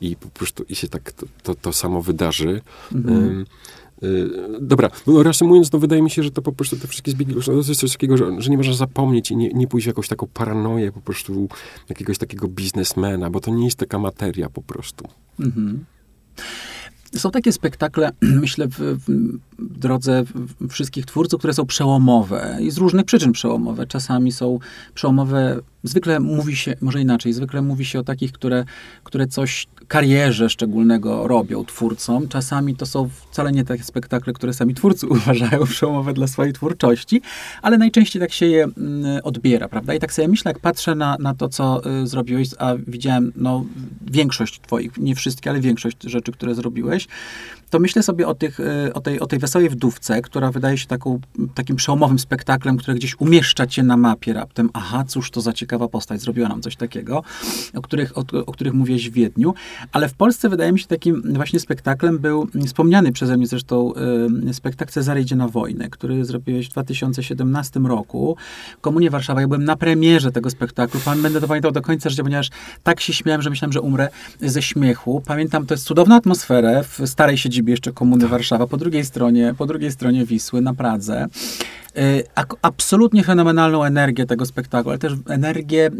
i 0.00 0.16
po 0.16 0.28
prostu 0.28 0.64
i 0.68 0.74
się 0.74 0.88
tak 0.88 1.12
to, 1.12 1.26
to, 1.42 1.54
to 1.54 1.72
samo 1.72 2.02
wydarzy. 2.02 2.60
Mhm. 2.92 3.16
Um, 3.16 3.46
dobra, 4.60 4.90
no 5.06 5.22
reasumując, 5.22 5.72
no 5.72 5.78
wydaje 5.78 6.02
mi 6.02 6.10
się, 6.10 6.22
że 6.22 6.30
to 6.30 6.42
po 6.42 6.52
prostu 6.52 6.76
te 6.76 6.88
wszystkie 6.88 7.10
zbiegi 7.10 7.34
no 7.34 7.42
to 7.42 7.52
jest 7.52 7.80
coś 7.80 7.92
takiego, 7.92 8.16
że, 8.16 8.26
że, 8.38 8.50
nie 8.50 8.56
można 8.56 8.74
zapomnieć 8.74 9.30
i 9.30 9.36
nie, 9.36 9.48
nie 9.48 9.66
pójść 9.66 9.84
w 9.84 9.88
jakąś 9.88 10.08
taką 10.08 10.26
paranoję 10.26 10.92
po 10.92 11.00
prostu 11.00 11.48
jakiegoś 11.88 12.18
takiego 12.18 12.48
biznesmena, 12.48 13.30
bo 13.30 13.40
to 13.40 13.50
nie 13.50 13.64
jest 13.64 13.78
taka 13.78 13.98
materia 13.98 14.48
po 14.48 14.62
prostu. 14.62 15.08
Mhm. 15.40 15.84
Są 17.16 17.30
takie 17.30 17.52
spektakle, 17.52 18.10
myślę, 18.42 18.68
w, 18.68 18.78
w 18.78 19.78
drodze 19.78 20.24
wszystkich 20.70 21.06
twórców, 21.06 21.38
które 21.38 21.54
są 21.54 21.66
przełomowe 21.66 22.58
i 22.60 22.70
z 22.70 22.78
różnych 22.78 23.04
przyczyn 23.04 23.32
przełomowe. 23.32 23.86
Czasami 23.86 24.32
są 24.32 24.58
przełomowe, 24.94 25.60
zwykle 25.82 26.20
mówi 26.20 26.56
się, 26.56 26.74
może 26.80 27.00
inaczej, 27.00 27.32
zwykle 27.32 27.62
mówi 27.62 27.84
się 27.84 28.00
o 28.00 28.04
takich, 28.04 28.32
które, 28.32 28.64
które 29.04 29.26
coś 29.26 29.66
karierze 29.88 30.50
szczególnego 30.50 31.28
robią 31.28 31.64
twórcom. 31.64 32.28
Czasami 32.28 32.76
to 32.76 32.86
są 32.86 33.08
wcale 33.30 33.52
nie 33.52 33.64
takie 33.64 33.82
spektakle, 33.82 34.32
które 34.32 34.52
sami 34.52 34.74
twórcy 34.74 35.06
uważają 35.16 35.64
przełomowe 35.64 36.12
dla 36.12 36.26
swojej 36.26 36.52
twórczości, 36.52 37.22
ale 37.62 37.78
najczęściej 37.78 38.22
tak 38.22 38.32
się 38.32 38.46
je 38.46 38.64
mm, 38.64 39.20
odbiera, 39.22 39.68
prawda? 39.68 39.94
I 39.94 40.00
tak 40.00 40.12
sobie 40.12 40.28
myślę, 40.28 40.50
jak 40.50 40.58
patrzę 40.58 40.94
na, 40.94 41.16
na 41.20 41.34
to, 41.34 41.48
co 41.48 41.82
y, 42.02 42.06
zrobiłeś, 42.06 42.48
a 42.58 42.74
widziałem 42.86 43.32
no, 43.36 43.64
większość 44.10 44.60
twoich, 44.60 44.98
nie 44.98 45.14
wszystkie, 45.14 45.50
ale 45.50 45.60
większość 45.60 45.96
rzeczy, 46.02 46.32
które 46.32 46.54
zrobiłeś, 46.54 47.01
English. 47.02 47.61
To 47.72 47.78
myślę 47.78 48.02
sobie 48.02 48.28
o, 48.28 48.34
tych, 48.34 48.60
y, 48.60 48.92
o, 48.94 49.00
tej, 49.00 49.20
o 49.20 49.26
tej 49.26 49.38
Wesołej 49.38 49.68
Wdówce, 49.68 50.22
która 50.22 50.50
wydaje 50.50 50.78
się 50.78 50.86
taką, 50.86 51.20
takim 51.54 51.76
przełomowym 51.76 52.18
spektaklem, 52.18 52.76
które 52.76 52.94
gdzieś 52.94 53.20
umieszcza 53.20 53.66
cię 53.66 53.82
na 53.82 53.96
mapie 53.96 54.32
raptem. 54.32 54.70
Aha, 54.72 55.04
cóż 55.08 55.30
to 55.30 55.40
za 55.40 55.52
ciekawa 55.52 55.88
postać, 55.88 56.20
zrobiła 56.20 56.48
nam 56.48 56.62
coś 56.62 56.76
takiego, 56.76 57.22
o 57.74 57.82
których, 57.82 58.18
o, 58.18 58.24
o 58.46 58.52
których 58.52 58.72
mówiłeś 58.72 59.10
w 59.10 59.12
Wiedniu. 59.12 59.54
Ale 59.92 60.08
w 60.08 60.14
Polsce 60.14 60.48
wydaje 60.48 60.72
mi 60.72 60.78
się 60.78 60.86
takim 60.86 61.22
właśnie 61.34 61.60
spektaklem 61.60 62.18
był 62.18 62.48
wspomniany 62.66 63.12
przeze 63.12 63.36
mnie 63.36 63.46
zresztą 63.46 63.92
y, 64.48 64.54
spektakl 64.54 64.92
Cezary 64.92 65.20
idzie 65.20 65.36
na 65.36 65.48
wojnę, 65.48 65.90
który 65.90 66.24
zrobiłeś 66.24 66.68
w 66.68 66.70
2017 66.70 67.80
roku 67.80 68.36
w 68.78 68.80
Komunie 68.80 69.10
Warszawa. 69.10 69.40
Ja 69.40 69.48
byłem 69.48 69.64
na 69.64 69.76
premierze 69.76 70.32
tego 70.32 70.50
spektaklu. 70.50 71.00
Pan 71.04 71.22
będę 71.22 71.40
to 71.40 71.48
pamiętał 71.48 71.72
do 71.72 71.82
końca 71.82 72.10
życia, 72.10 72.22
ponieważ 72.22 72.50
tak 72.82 73.00
się 73.00 73.12
śmiałem, 73.12 73.42
że 73.42 73.50
myślałem, 73.50 73.72
że 73.72 73.80
umrę 73.80 74.08
ze 74.40 74.62
śmiechu. 74.62 75.22
Pamiętam, 75.26 75.66
to 75.66 75.74
jest 75.74 75.84
cudowna 75.84 76.16
atmosferę 76.16 76.84
w 76.84 77.06
starej 77.06 77.38
siedzibie 77.38 77.61
jeszcze 77.68 77.92
Komuny 77.92 78.22
tak. 78.22 78.30
Warszawa, 78.30 78.66
po 78.66 78.76
drugiej 78.76 79.04
stronie, 79.04 79.54
po 79.58 79.66
drugiej 79.66 79.92
stronie 79.92 80.26
Wisły, 80.26 80.60
na 80.60 80.74
Pradze. 80.74 81.28
Y, 81.98 82.24
absolutnie 82.62 83.24
fenomenalną 83.24 83.84
energię 83.84 84.26
tego 84.26 84.46
spektaklu, 84.46 84.90
ale 84.90 84.98
też 84.98 85.12
energię 85.28 85.90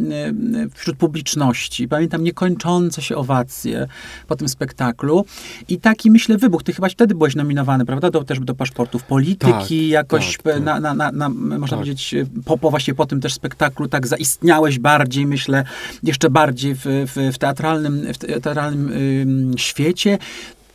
y, 0.66 0.70
wśród 0.74 0.96
publiczności. 0.96 1.88
Pamiętam 1.88 2.24
niekończące 2.24 3.02
się 3.02 3.16
owacje 3.16 3.86
po 4.26 4.36
tym 4.36 4.48
spektaklu 4.48 5.24
i 5.68 5.78
taki, 5.80 6.10
myślę, 6.10 6.38
wybuch. 6.38 6.62
Ty 6.62 6.72
chyba 6.72 6.88
wtedy 6.88 7.14
byłeś 7.14 7.34
nominowany, 7.34 7.84
prawda, 7.84 8.10
do, 8.10 8.24
też 8.24 8.40
do 8.40 8.54
paszportów 8.54 9.02
polityki, 9.02 9.52
tak, 9.52 9.70
jakoś 9.70 10.36
tak, 10.36 10.54
tak. 10.54 10.62
Na, 10.62 10.80
na, 10.80 10.94
na, 10.94 11.12
na, 11.12 11.28
można 11.28 11.68
tak. 11.68 11.78
powiedzieć, 11.78 12.14
po, 12.44 12.58
po, 12.58 12.70
właśnie 12.70 12.94
po 12.94 13.06
tym 13.06 13.20
też 13.20 13.34
spektaklu 13.34 13.88
tak 13.88 14.06
zaistniałeś 14.06 14.78
bardziej, 14.78 15.26
myślę, 15.26 15.64
jeszcze 16.02 16.30
bardziej 16.30 16.74
w, 16.74 16.84
w, 16.84 17.34
w 17.34 17.38
teatralnym, 17.38 18.12
w 18.12 18.18
teatralnym 18.18 19.54
świecie 19.56 20.18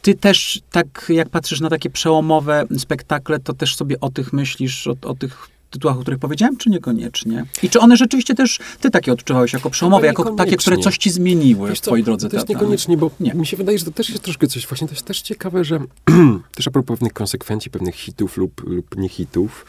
ty 0.01 0.15
też, 0.15 0.61
tak 0.71 1.05
jak 1.09 1.29
patrzysz 1.29 1.61
na 1.61 1.69
takie 1.69 1.89
przełomowe 1.89 2.65
spektakle, 2.77 3.39
to 3.39 3.53
też 3.53 3.75
sobie 3.75 3.99
o 3.99 4.09
tych 4.09 4.33
myślisz, 4.33 4.87
o, 4.87 4.95
o 5.01 5.15
tych 5.15 5.49
tytułach, 5.69 5.97
o 5.97 6.01
których 6.01 6.19
powiedziałem, 6.19 6.57
czy 6.57 6.69
niekoniecznie? 6.69 7.45
I 7.63 7.69
czy 7.69 7.79
one 7.79 7.97
rzeczywiście 7.97 8.35
też 8.35 8.59
ty 8.81 8.89
takie 8.89 9.13
odczuwałeś 9.13 9.53
jako 9.53 9.69
przełomowe, 9.69 10.07
jako 10.07 10.35
takie, 10.35 10.57
które 10.57 10.77
coś 10.77 10.97
ci 10.97 11.09
zmieniły 11.09 11.69
Wiesz 11.69 11.79
w 11.79 11.81
twojej 11.81 12.03
drodze 12.03 12.29
To 12.29 12.35
jest 12.35 12.49
niekoniecznie, 12.49 12.97
bo 12.97 13.11
nie. 13.19 13.33
mi 13.33 13.45
się 13.45 13.57
wydaje, 13.57 13.79
że 13.79 13.85
to 13.85 13.91
też 13.91 14.09
jest 14.09 14.23
troszkę 14.23 14.47
coś, 14.47 14.67
właśnie 14.67 14.87
to 14.87 14.93
jest 14.93 15.05
też 15.05 15.21
ciekawe, 15.21 15.63
że 15.63 15.79
też 16.55 16.67
a 16.67 16.71
propos 16.71 16.97
pewnych 16.97 17.13
konsekwencji, 17.13 17.71
pewnych 17.71 17.95
hitów 17.95 18.37
lub, 18.37 18.69
lub 18.69 18.97
nie 18.97 19.09
hitów, 19.09 19.65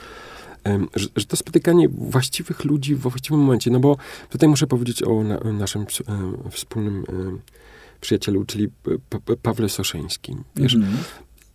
że, 0.96 1.06
że, 1.16 1.24
to 1.26 1.36
spotykanie 1.36 1.88
właściwych 1.88 2.64
ludzi 2.64 2.94
w 2.94 3.00
właściwym 3.00 3.40
momencie, 3.40 3.70
no 3.70 3.80
bo 3.80 3.96
tutaj 4.30 4.48
muszę 4.48 4.66
powiedzieć 4.66 5.02
o 5.02 5.22
na, 5.22 5.38
naszym 5.52 5.86
wspólnym 6.50 7.04
przyjacielu, 8.00 8.44
czyli 8.44 8.68
Pawle 9.42 9.68
Soszyńskim. 9.68 10.44
Wiesz, 10.56 10.74
mm 10.74 10.88
-hmm. 10.88 10.96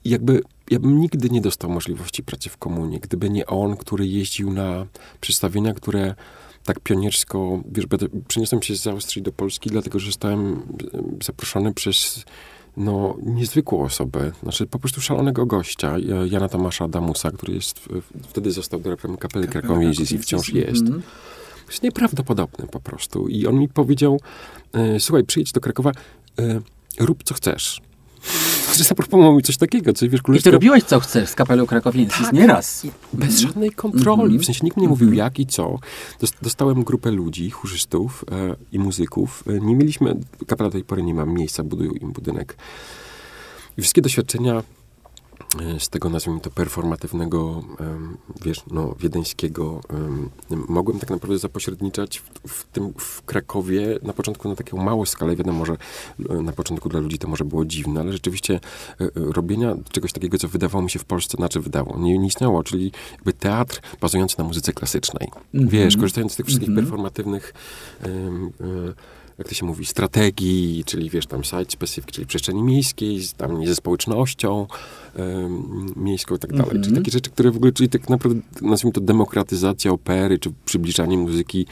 jakby 0.06 0.42
ja 0.72 0.80
bym 0.80 1.00
nigdy 1.00 1.30
nie 1.30 1.42
dostał 1.42 1.70
możliwości 1.70 2.24
pracy 2.24 2.50
w 2.50 2.58
komunie, 2.58 3.00
gdyby 3.00 3.30
nie 3.30 3.46
on, 3.46 3.78
który 3.78 4.08
jeździł 4.08 4.54
na 4.54 4.86
przedstawienia, 5.22 5.74
które 5.74 6.16
tak 6.64 6.80
pioniersko, 6.80 7.62
wiesz, 7.72 7.86
przeniosłem 8.28 8.62
się 8.62 8.76
z 8.76 8.88
Austrii 8.88 9.22
do 9.22 9.32
Polski, 9.32 9.70
dlatego 9.70 10.00
że 10.00 10.06
zostałem 10.06 10.62
zaproszony 11.24 11.74
przez 11.74 12.26
no, 12.78 13.18
niezwykłą 13.24 13.84
osobę, 13.84 14.32
znaczy 14.44 14.68
po 14.68 14.80
prostu 14.80 15.02
szalonego 15.02 15.46
gościa, 15.46 15.96
Jana 16.32 16.50
Tomasza 16.50 16.88
Damusa, 16.88 17.32
który 17.32 17.54
jest, 17.54 17.90
wtedy 18.30 18.52
został 18.52 18.80
dyrektorem 18.80 19.18
kapeli 19.18 19.48
krakowskiej 19.48 20.16
i 20.16 20.20
wciąż 20.20 20.54
jest. 20.54 20.82
Mm 20.82 21.00
-hmm. 21.00 21.02
Jest 21.68 21.84
nieprawdopodobny 21.84 22.68
po 22.68 22.80
prostu. 22.80 23.28
I 23.28 23.48
on 23.48 23.60
mi 23.60 23.70
powiedział, 23.70 24.20
e, 24.74 25.00
słuchaj, 25.00 25.24
przyjdź 25.24 25.52
do 25.52 25.62
Krakowa, 25.62 25.92
rób 27.00 27.24
co 27.24 27.34
chcesz. 27.34 27.82
Zaproponował 28.76 29.36
mi 29.36 29.44
coś 29.44 29.58
takiego, 29.58 29.94
coś 29.94 30.10
wiesz, 30.10 30.22
królewsko... 30.22 30.50
I 30.50 30.52
ty 30.52 30.52
robiłeś 30.52 30.84
co 30.84 31.00
chcesz 31.00 31.30
z 31.30 31.36
kapelą 31.36 31.66
krakowiensis, 31.66 32.26
tak, 32.26 32.34
nieraz. 32.34 32.88
Bez 33.14 33.40
żadnej 33.40 33.72
kontroli. 33.72 34.22
Mm 34.24 34.38
-hmm. 34.38 34.42
W 34.42 34.46
sensie 34.46 34.62
nikt 34.64 34.78
nie 34.78 34.88
mówił 34.88 35.08
mm 35.08 35.16
-hmm. 35.16 35.24
jak 35.24 35.40
i 35.40 35.46
co. 35.46 35.80
Dostałem 36.42 36.84
grupę 36.84 37.12
ludzi, 37.12 37.50
chórzystów 37.50 38.26
e, 38.32 38.56
i 38.72 38.80
muzyków. 38.80 39.44
E, 39.48 39.60
nie 39.60 39.76
mieliśmy, 39.76 40.16
kapela 40.48 40.70
do 40.70 40.74
tej 40.74 40.84
pory 40.84 41.04
nie 41.04 41.14
ma 41.14 41.26
miejsca, 41.26 41.64
budują 41.64 41.92
im 41.92 42.12
budynek. 42.12 42.58
I 43.78 43.82
wszystkie 43.82 44.02
doświadczenia 44.02 44.64
z 45.80 45.90
tego, 45.90 46.10
nazwijmy 46.10 46.42
to, 46.42 46.52
performatywnego, 46.52 47.64
wiesz, 48.46 48.64
no, 48.72 48.96
wiedeńskiego, 49.00 49.82
mogłem 50.68 51.00
tak 51.00 51.10
naprawdę 51.10 51.38
zapośredniczać 51.38 52.20
w, 52.20 52.50
w, 52.50 52.64
tym, 52.64 52.94
w 52.98 53.22
Krakowie 53.22 54.00
na 54.02 54.14
początku 54.14 54.50
na 54.50 54.56
taką 54.56 54.78
małą 54.78 55.06
skalę. 55.06 55.36
Wiadomo, 55.36 55.66
że 55.66 55.78
e, 56.30 56.34
na 56.34 56.52
początku 56.52 56.90
dla 56.90 57.00
ludzi 57.00 57.18
to 57.18 57.28
może 57.28 57.46
było 57.46 57.66
dziwne, 57.66 58.02
ale 58.02 58.12
rzeczywiście 58.12 58.54
e, 58.54 59.04
e, 59.04 59.10
robienia 59.16 59.76
czegoś 59.92 60.14
takiego, 60.14 60.38
co 60.38 60.48
wydawało 60.48 60.84
mi 60.84 60.90
się 60.90 61.00
w 61.00 61.06
Polsce, 61.06 61.38
znaczy 61.38 61.60
wydało, 61.60 62.00
nie, 62.00 62.18
nie 62.18 62.28
istniało, 62.28 62.64
czyli 62.64 62.92
jakby 63.12 63.34
teatr 63.34 63.82
bazujący 64.02 64.36
na 64.38 64.44
muzyce 64.44 64.74
klasycznej. 64.74 65.28
Mm 65.54 65.68
-hmm. 65.68 65.70
Wiesz, 65.70 65.98
korzystając 65.98 66.34
z 66.34 66.36
tych 66.36 66.46
wszystkich 66.46 66.70
mm 66.70 66.80
-hmm. 66.80 66.84
performatywnych 66.84 67.54
jak 69.38 69.48
to 69.48 69.54
się 69.54 69.66
mówi, 69.66 69.86
strategii, 69.86 70.84
czyli 70.86 71.10
wiesz, 71.10 71.26
tam 71.26 71.44
site 71.44 71.66
specific, 71.70 72.12
czyli 72.12 72.28
przestrzeni 72.28 72.64
miejskiej, 72.64 73.22
tam 73.38 73.66
ze 73.66 73.76
społecznością 73.76 74.68
um, 75.16 75.94
miejską 75.96 76.36
i 76.36 76.40
tak 76.40 76.54
dalej. 76.54 76.82
Czyli 76.84 76.96
takie 76.96 77.12
rzeczy, 77.12 77.30
które 77.30 77.52
w 77.52 77.56
ogóle, 77.56 77.72
czyli 77.72 77.90
tak 77.90 78.10
naprawdę, 78.10 78.42
nazwijmy 78.62 78.94
to 78.94 79.02
demokratyzacja 79.02 79.92
opery, 79.92 80.40
czy 80.40 80.52
przybliżanie 80.66 81.18
muzyki 81.18 81.66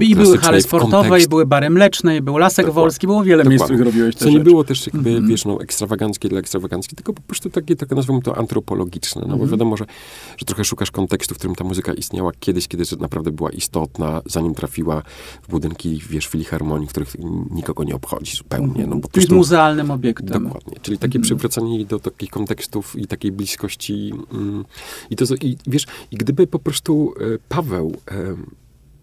i 0.00 0.16
były 0.16 0.38
hale 0.38 0.62
sportowe, 0.62 1.08
kontekst. 1.08 1.26
i 1.26 1.28
były 1.28 1.46
bary 1.46 1.70
mleczne, 1.70 2.16
i 2.16 2.20
był 2.20 2.38
Lasek 2.38 2.66
Dokładnie. 2.66 2.82
Wolski, 2.82 3.06
było 3.06 3.24
wiele 3.24 3.44
miejsc, 3.44 3.64
w 3.64 3.66
których 3.66 3.84
robiłeś 3.84 4.14
Co 4.14 4.28
nie 4.28 4.40
było 4.40 4.64
też 4.64 4.86
jakby, 4.86 5.10
mm 5.10 5.24
-hmm. 5.24 5.28
wiesz, 5.28 5.44
no, 5.44 5.60
ekstrawaganckie 5.60 6.28
dla 6.28 6.38
ekstrawaganckie, 6.38 6.96
tylko 6.96 7.12
po 7.12 7.22
prostu 7.22 7.50
takie, 7.50 7.76
takie 7.76 7.94
nazwijmy 7.94 8.22
to 8.22 8.36
antropologiczne, 8.36 9.20
no 9.20 9.26
mm 9.26 9.36
-hmm. 9.36 9.38
bo 9.38 9.44
mhm. 9.44 9.50
wiadomo, 9.50 9.76
że, 9.76 9.84
że 10.36 10.46
trochę 10.46 10.64
szukasz 10.64 10.90
kontekstu, 10.90 11.34
w 11.34 11.38
którym 11.38 11.56
ta 11.56 11.64
muzyka 11.64 11.92
istniała 11.94 12.32
kiedyś, 12.40 12.68
kiedy 12.68 12.84
naprawdę 13.00 13.30
była 13.30 13.50
istotna, 13.50 14.22
zanim 14.26 14.54
trafiła 14.54 15.02
w 15.42 15.48
budynki, 15.48 16.02
wiesz, 16.10 16.26
filharmonii, 16.26 16.71
w 16.86 16.90
których 16.90 17.16
nikogo 17.50 17.84
nie 17.84 17.94
obchodzi 17.94 18.36
zupełnie. 18.36 18.86
No, 18.86 18.96
prostu, 19.00 19.34
muzealnym 19.34 19.90
obiektem. 19.90 20.44
Dokładnie. 20.44 20.76
Czyli 20.82 20.98
takie 20.98 21.18
mm 21.18 21.22
przywracanie 21.22 21.84
do 21.84 21.98
takich 21.98 22.30
kontekstów 22.30 22.96
i 22.96 23.06
takiej 23.06 23.32
bliskości. 23.32 24.12
Mm, 24.32 24.64
I 25.10 25.16
to, 25.16 25.24
i 25.40 25.56
wiesz, 25.66 25.86
i 26.10 26.16
gdyby 26.16 26.46
po 26.46 26.58
prostu 26.58 27.14
e, 27.20 27.38
Paweł 27.48 27.96
e, 28.10 28.36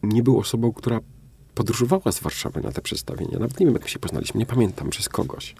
nie 0.03 0.23
był 0.23 0.39
osobą, 0.39 0.73
która 0.73 0.99
podróżowała 1.55 2.11
z 2.11 2.19
Warszawy 2.19 2.61
na 2.61 2.71
te 2.71 2.81
przedstawienia. 2.81 3.39
Nawet 3.39 3.59
nie 3.59 3.65
wiem, 3.65 3.75
jak 3.75 3.87
się 3.87 3.99
poznaliśmy, 3.99 4.39
nie 4.39 4.45
pamiętam, 4.45 4.89
przez 4.89 5.09
kogoś. 5.09 5.55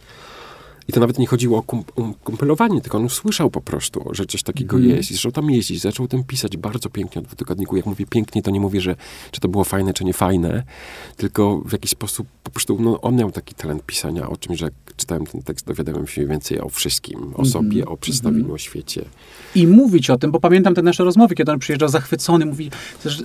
I 0.90 0.92
to 0.92 1.00
nawet 1.00 1.20
nie 1.20 1.28
chodziło 1.28 1.58
o 1.58 1.62
kum, 1.62 1.84
um, 1.96 2.14
kumpelowanie, 2.14 2.82
tylko 2.82 2.98
on 2.98 3.06
usłyszał 3.06 3.50
po 3.50 3.62
prostu, 3.62 4.10
że 4.12 4.26
coś 4.26 4.44
takiego 4.44 4.78
mm. 4.78 4.90
jest 4.90 5.12
i 5.12 5.14
zaczął 5.14 5.32
tam 5.32 5.52
jeździć, 5.52 5.82
zaczął 5.82 6.08
tym 6.08 6.24
pisać 6.24 6.58
bardzo 6.58 6.90
pięknie 6.90 7.22
o 7.22 7.24
dwutygodniku. 7.24 7.78
Jak 7.78 7.86
mówię 7.86 8.06
pięknie, 8.06 8.42
to 8.42 8.52
nie 8.52 8.60
mówię, 8.60 8.82
że 8.82 8.96
czy 9.32 9.42
to 9.42 9.48
było 9.48 9.64
fajne, 9.64 9.94
czy 9.94 10.04
nie 10.04 10.14
fajne, 10.14 10.64
tylko 11.18 11.62
w 11.66 11.72
jakiś 11.72 11.92
sposób 11.92 12.28
po 12.44 12.50
prostu 12.52 12.78
no, 12.80 13.02
on 13.02 13.16
miał 13.16 13.32
taki 13.32 13.56
talent 13.56 13.86
pisania 13.86 14.30
o 14.30 14.38
czymś, 14.38 14.60
że 14.60 14.66
jak 14.66 14.74
czytałem 14.98 15.26
ten 15.26 15.42
tekst, 15.42 15.66
dowiadałem 15.66 16.08
się 16.08 16.26
więcej 16.26 16.62
o 16.62 16.70
wszystkim, 16.70 17.34
o 17.36 17.46
sobie, 17.46 17.82
mm. 17.82 17.88
o 17.88 17.98
przedstawieniu, 17.98 18.44
mm. 18.44 18.56
o 18.56 18.58
świecie. 18.58 19.06
I 19.56 19.68
mówić 19.68 20.10
o 20.10 20.18
tym, 20.18 20.32
bo 20.32 20.40
pamiętam 20.40 20.76
te 20.76 20.82
nasze 20.82 21.04
rozmowy, 21.04 21.36
kiedy 21.36 21.52
on 21.52 21.60
przyjeżdżał 21.60 21.90
zachwycony, 21.90 22.46
mówi, 22.46 22.72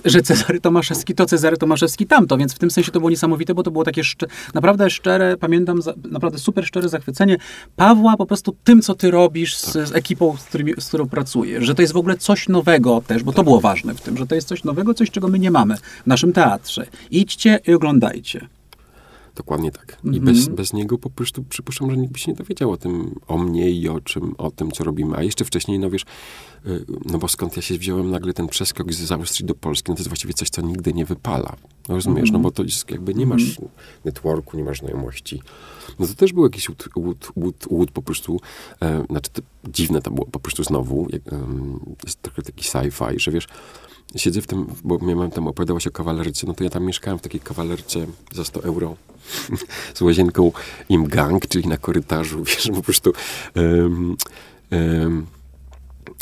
że 0.05 0.21
Cezary 0.21 0.61
Tomaszewski 0.61 1.15
to, 1.15 1.25
Cezary 1.25 1.57
Tomaszewski 1.57 2.05
tamto, 2.05 2.37
więc 2.37 2.53
w 2.53 2.59
tym 2.59 2.71
sensie 2.71 2.91
to 2.91 2.99
było 2.99 3.09
niesamowite, 3.09 3.53
bo 3.53 3.63
to 3.63 3.71
było 3.71 3.83
takie 3.83 4.03
szcze 4.03 4.27
naprawdę 4.53 4.89
szczere, 4.89 5.37
pamiętam, 5.37 5.81
za, 5.81 5.93
naprawdę 6.11 6.39
super 6.39 6.65
szczere 6.65 6.89
zachwycenie 6.89 7.37
Pawła 7.75 8.17
po 8.17 8.25
prostu 8.25 8.55
tym, 8.63 8.81
co 8.81 8.95
ty 8.95 9.11
robisz 9.11 9.57
z, 9.57 9.73
tak. 9.73 9.87
z 9.87 9.91
ekipą, 9.95 10.37
z, 10.37 10.43
którymi, 10.43 10.73
z, 10.79 10.87
którą 10.87 11.07
pracujesz, 11.07 11.65
że 11.65 11.75
to 11.75 11.81
jest 11.81 11.93
w 11.93 11.97
ogóle 11.97 12.17
coś 12.17 12.49
nowego 12.49 13.03
też, 13.07 13.23
bo 13.23 13.31
tak. 13.31 13.35
to 13.35 13.43
było 13.43 13.59
ważne 13.59 13.93
w 13.93 14.01
tym, 14.01 14.17
że 14.17 14.27
to 14.27 14.35
jest 14.35 14.47
coś 14.47 14.63
nowego, 14.63 14.93
coś, 14.93 15.11
czego 15.11 15.27
my 15.27 15.39
nie 15.39 15.51
mamy 15.51 15.77
w 15.77 16.07
naszym 16.07 16.33
teatrze. 16.33 16.87
Idźcie 17.11 17.59
i 17.67 17.73
oglądajcie. 17.73 18.47
Dokładnie 19.35 19.71
tak. 19.71 19.97
I 20.03 20.19
bez, 20.19 20.37
mhm. 20.37 20.55
bez 20.55 20.73
niego 20.73 20.97
po 20.97 21.09
prostu 21.09 21.43
przypuszczam, 21.43 21.91
że 21.91 21.97
nikt 21.97 22.13
by 22.13 22.19
się 22.19 22.31
nie 22.31 22.37
dowiedział 22.37 22.71
o 22.71 22.77
tym, 22.77 23.15
o 23.27 23.37
mnie 23.37 23.71
i 23.71 23.89
o 23.89 24.01
czym, 24.01 24.35
o 24.37 24.51
tym, 24.51 24.71
co 24.71 24.83
robimy. 24.83 25.17
A 25.17 25.23
jeszcze 25.23 25.45
wcześniej, 25.45 25.79
no 25.79 25.89
wiesz, 25.89 26.01
y, 26.65 26.85
no 27.05 27.17
bo 27.17 27.27
skąd 27.27 27.55
ja 27.55 27.61
się 27.61 27.77
wziąłem 27.77 28.11
nagle 28.11 28.33
ten 28.33 28.47
przeskok 28.47 28.93
z 28.93 29.11
Austrii 29.11 29.45
do 29.45 29.55
Polski, 29.55 29.91
no 29.91 29.95
to 29.95 29.99
jest 29.99 30.09
właściwie 30.09 30.33
coś, 30.33 30.49
co 30.49 30.61
nigdy 30.61 30.93
nie 30.93 31.05
wypala. 31.05 31.55
No 31.89 31.95
rozumiesz? 31.95 32.31
No 32.31 32.39
bo 32.39 32.51
to 32.51 32.63
jest 32.63 32.91
jakby 32.91 33.13
nie 33.13 33.25
masz 33.25 33.41
-hmm. 33.41 33.67
networku, 34.05 34.57
nie 34.57 34.63
masz 34.63 34.79
znajomości. 34.79 35.41
No 35.99 36.07
to 36.07 36.13
też 36.13 36.33
był 36.33 36.43
jakiś 36.43 36.69
łód, 36.69 36.89
łód, 36.95 37.31
łód, 37.35 37.65
łód 37.69 37.91
po 37.91 38.01
prostu, 38.01 38.39
e, 38.81 39.05
znaczy 39.09 39.29
to, 39.33 39.41
dziwne 39.67 40.01
to 40.01 40.11
było 40.11 40.25
po 40.25 40.39
prostu 40.39 40.63
znowu, 40.63 41.07
jak, 41.09 41.31
um, 41.31 41.79
jest 42.03 42.21
trochę 42.21 42.41
taki 42.41 42.63
sci-fi, 42.63 43.19
że 43.19 43.31
wiesz, 43.31 43.47
siedzę 44.15 44.41
w 44.41 44.47
tym, 44.47 44.65
bo 44.83 44.99
miałem 44.99 45.31
tam 45.31 45.47
opowiadałaś 45.47 45.87
o 45.87 45.91
kawalerce, 45.91 46.47
no 46.47 46.53
to 46.53 46.63
ja 46.63 46.69
tam 46.69 46.85
mieszkałem 46.85 47.19
w 47.19 47.21
takiej 47.21 47.39
kawalerce 47.39 48.05
za 48.33 48.45
100 48.45 48.63
euro 48.63 48.95
z 49.95 50.01
łazienką 50.01 50.51
im 50.89 51.07
gang, 51.07 51.47
czyli 51.47 51.67
na 51.67 51.77
korytarzu, 51.77 52.43
wiesz, 52.49 52.69
po 52.75 52.81
prostu 52.81 53.13
um, 53.55 54.17
um, 54.71 55.25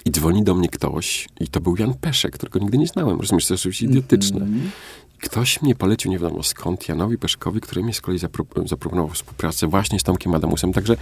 i 0.06 0.12
dzwoni 0.12 0.44
do 0.44 0.56
mnie 0.56 0.70
ktoś, 0.70 1.28
i 1.40 1.48
to 1.48 1.62
był 1.62 1.76
Jan 1.78 1.94
Peszek, 1.94 2.34
którego 2.34 2.60
nigdy 2.60 2.78
nie 2.78 2.88
znałem. 2.88 3.20
Rozumiesz, 3.22 3.48
to 3.48 3.54
jest 3.54 3.62
oczywiście 3.62 3.86
idiotyczne. 3.86 4.38
Mm 4.38 4.54
-hmm. 4.54 4.70
Ktoś 5.24 5.62
mnie 5.62 5.76
polecił, 5.76 6.12
nie 6.12 6.20
wiadomo 6.20 6.44
skąd, 6.44 6.90
Janowi 6.90 7.18
Peszkowi, 7.18 7.62
który 7.62 7.84
mi 7.84 7.94
z 7.94 8.02
kolei 8.02 8.20
zapro 8.20 8.46
zaproponował 8.66 9.10
współpracę 9.10 9.68
właśnie 9.68 10.00
z 10.00 10.04
Tomkiem 10.04 10.36
Adamusem. 10.36 10.74
Także, 10.74 10.98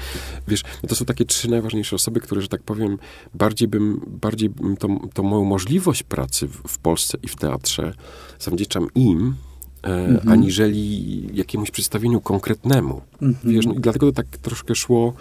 wiesz, 0.47 0.63
no 0.83 0.89
to 0.89 0.95
są 0.95 1.05
takie 1.05 1.25
trzy 1.25 1.49
najważniejsze 1.49 1.95
osoby, 1.95 2.19
które, 2.19 2.41
że 2.41 2.47
tak 2.47 2.63
powiem, 2.63 2.97
bardziej 3.33 3.67
bym, 3.67 4.01
bardziej 4.07 4.49
bym 4.49 4.77
tą, 4.77 5.09
tą 5.13 5.23
moją 5.23 5.45
możliwość 5.45 6.03
pracy 6.03 6.47
w, 6.47 6.61
w 6.67 6.77
Polsce 6.77 7.17
i 7.23 7.27
w 7.27 7.35
teatrze 7.35 7.93
zawdzięczam 8.39 8.87
im, 8.95 9.35
e, 9.83 9.87
mhm. 9.87 10.29
aniżeli 10.29 11.37
jakiemuś 11.37 11.71
przedstawieniu 11.71 12.21
konkretnemu. 12.21 13.01
Mhm. 13.21 13.53
Wiesz, 13.53 13.65
no 13.65 13.73
i 13.73 13.79
dlatego 13.79 14.05
to 14.05 14.11
tak 14.11 14.37
troszkę 14.37 14.75
szło 14.75 15.13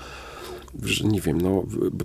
nie 1.04 1.20
wiem, 1.20 1.40
no, 1.40 1.62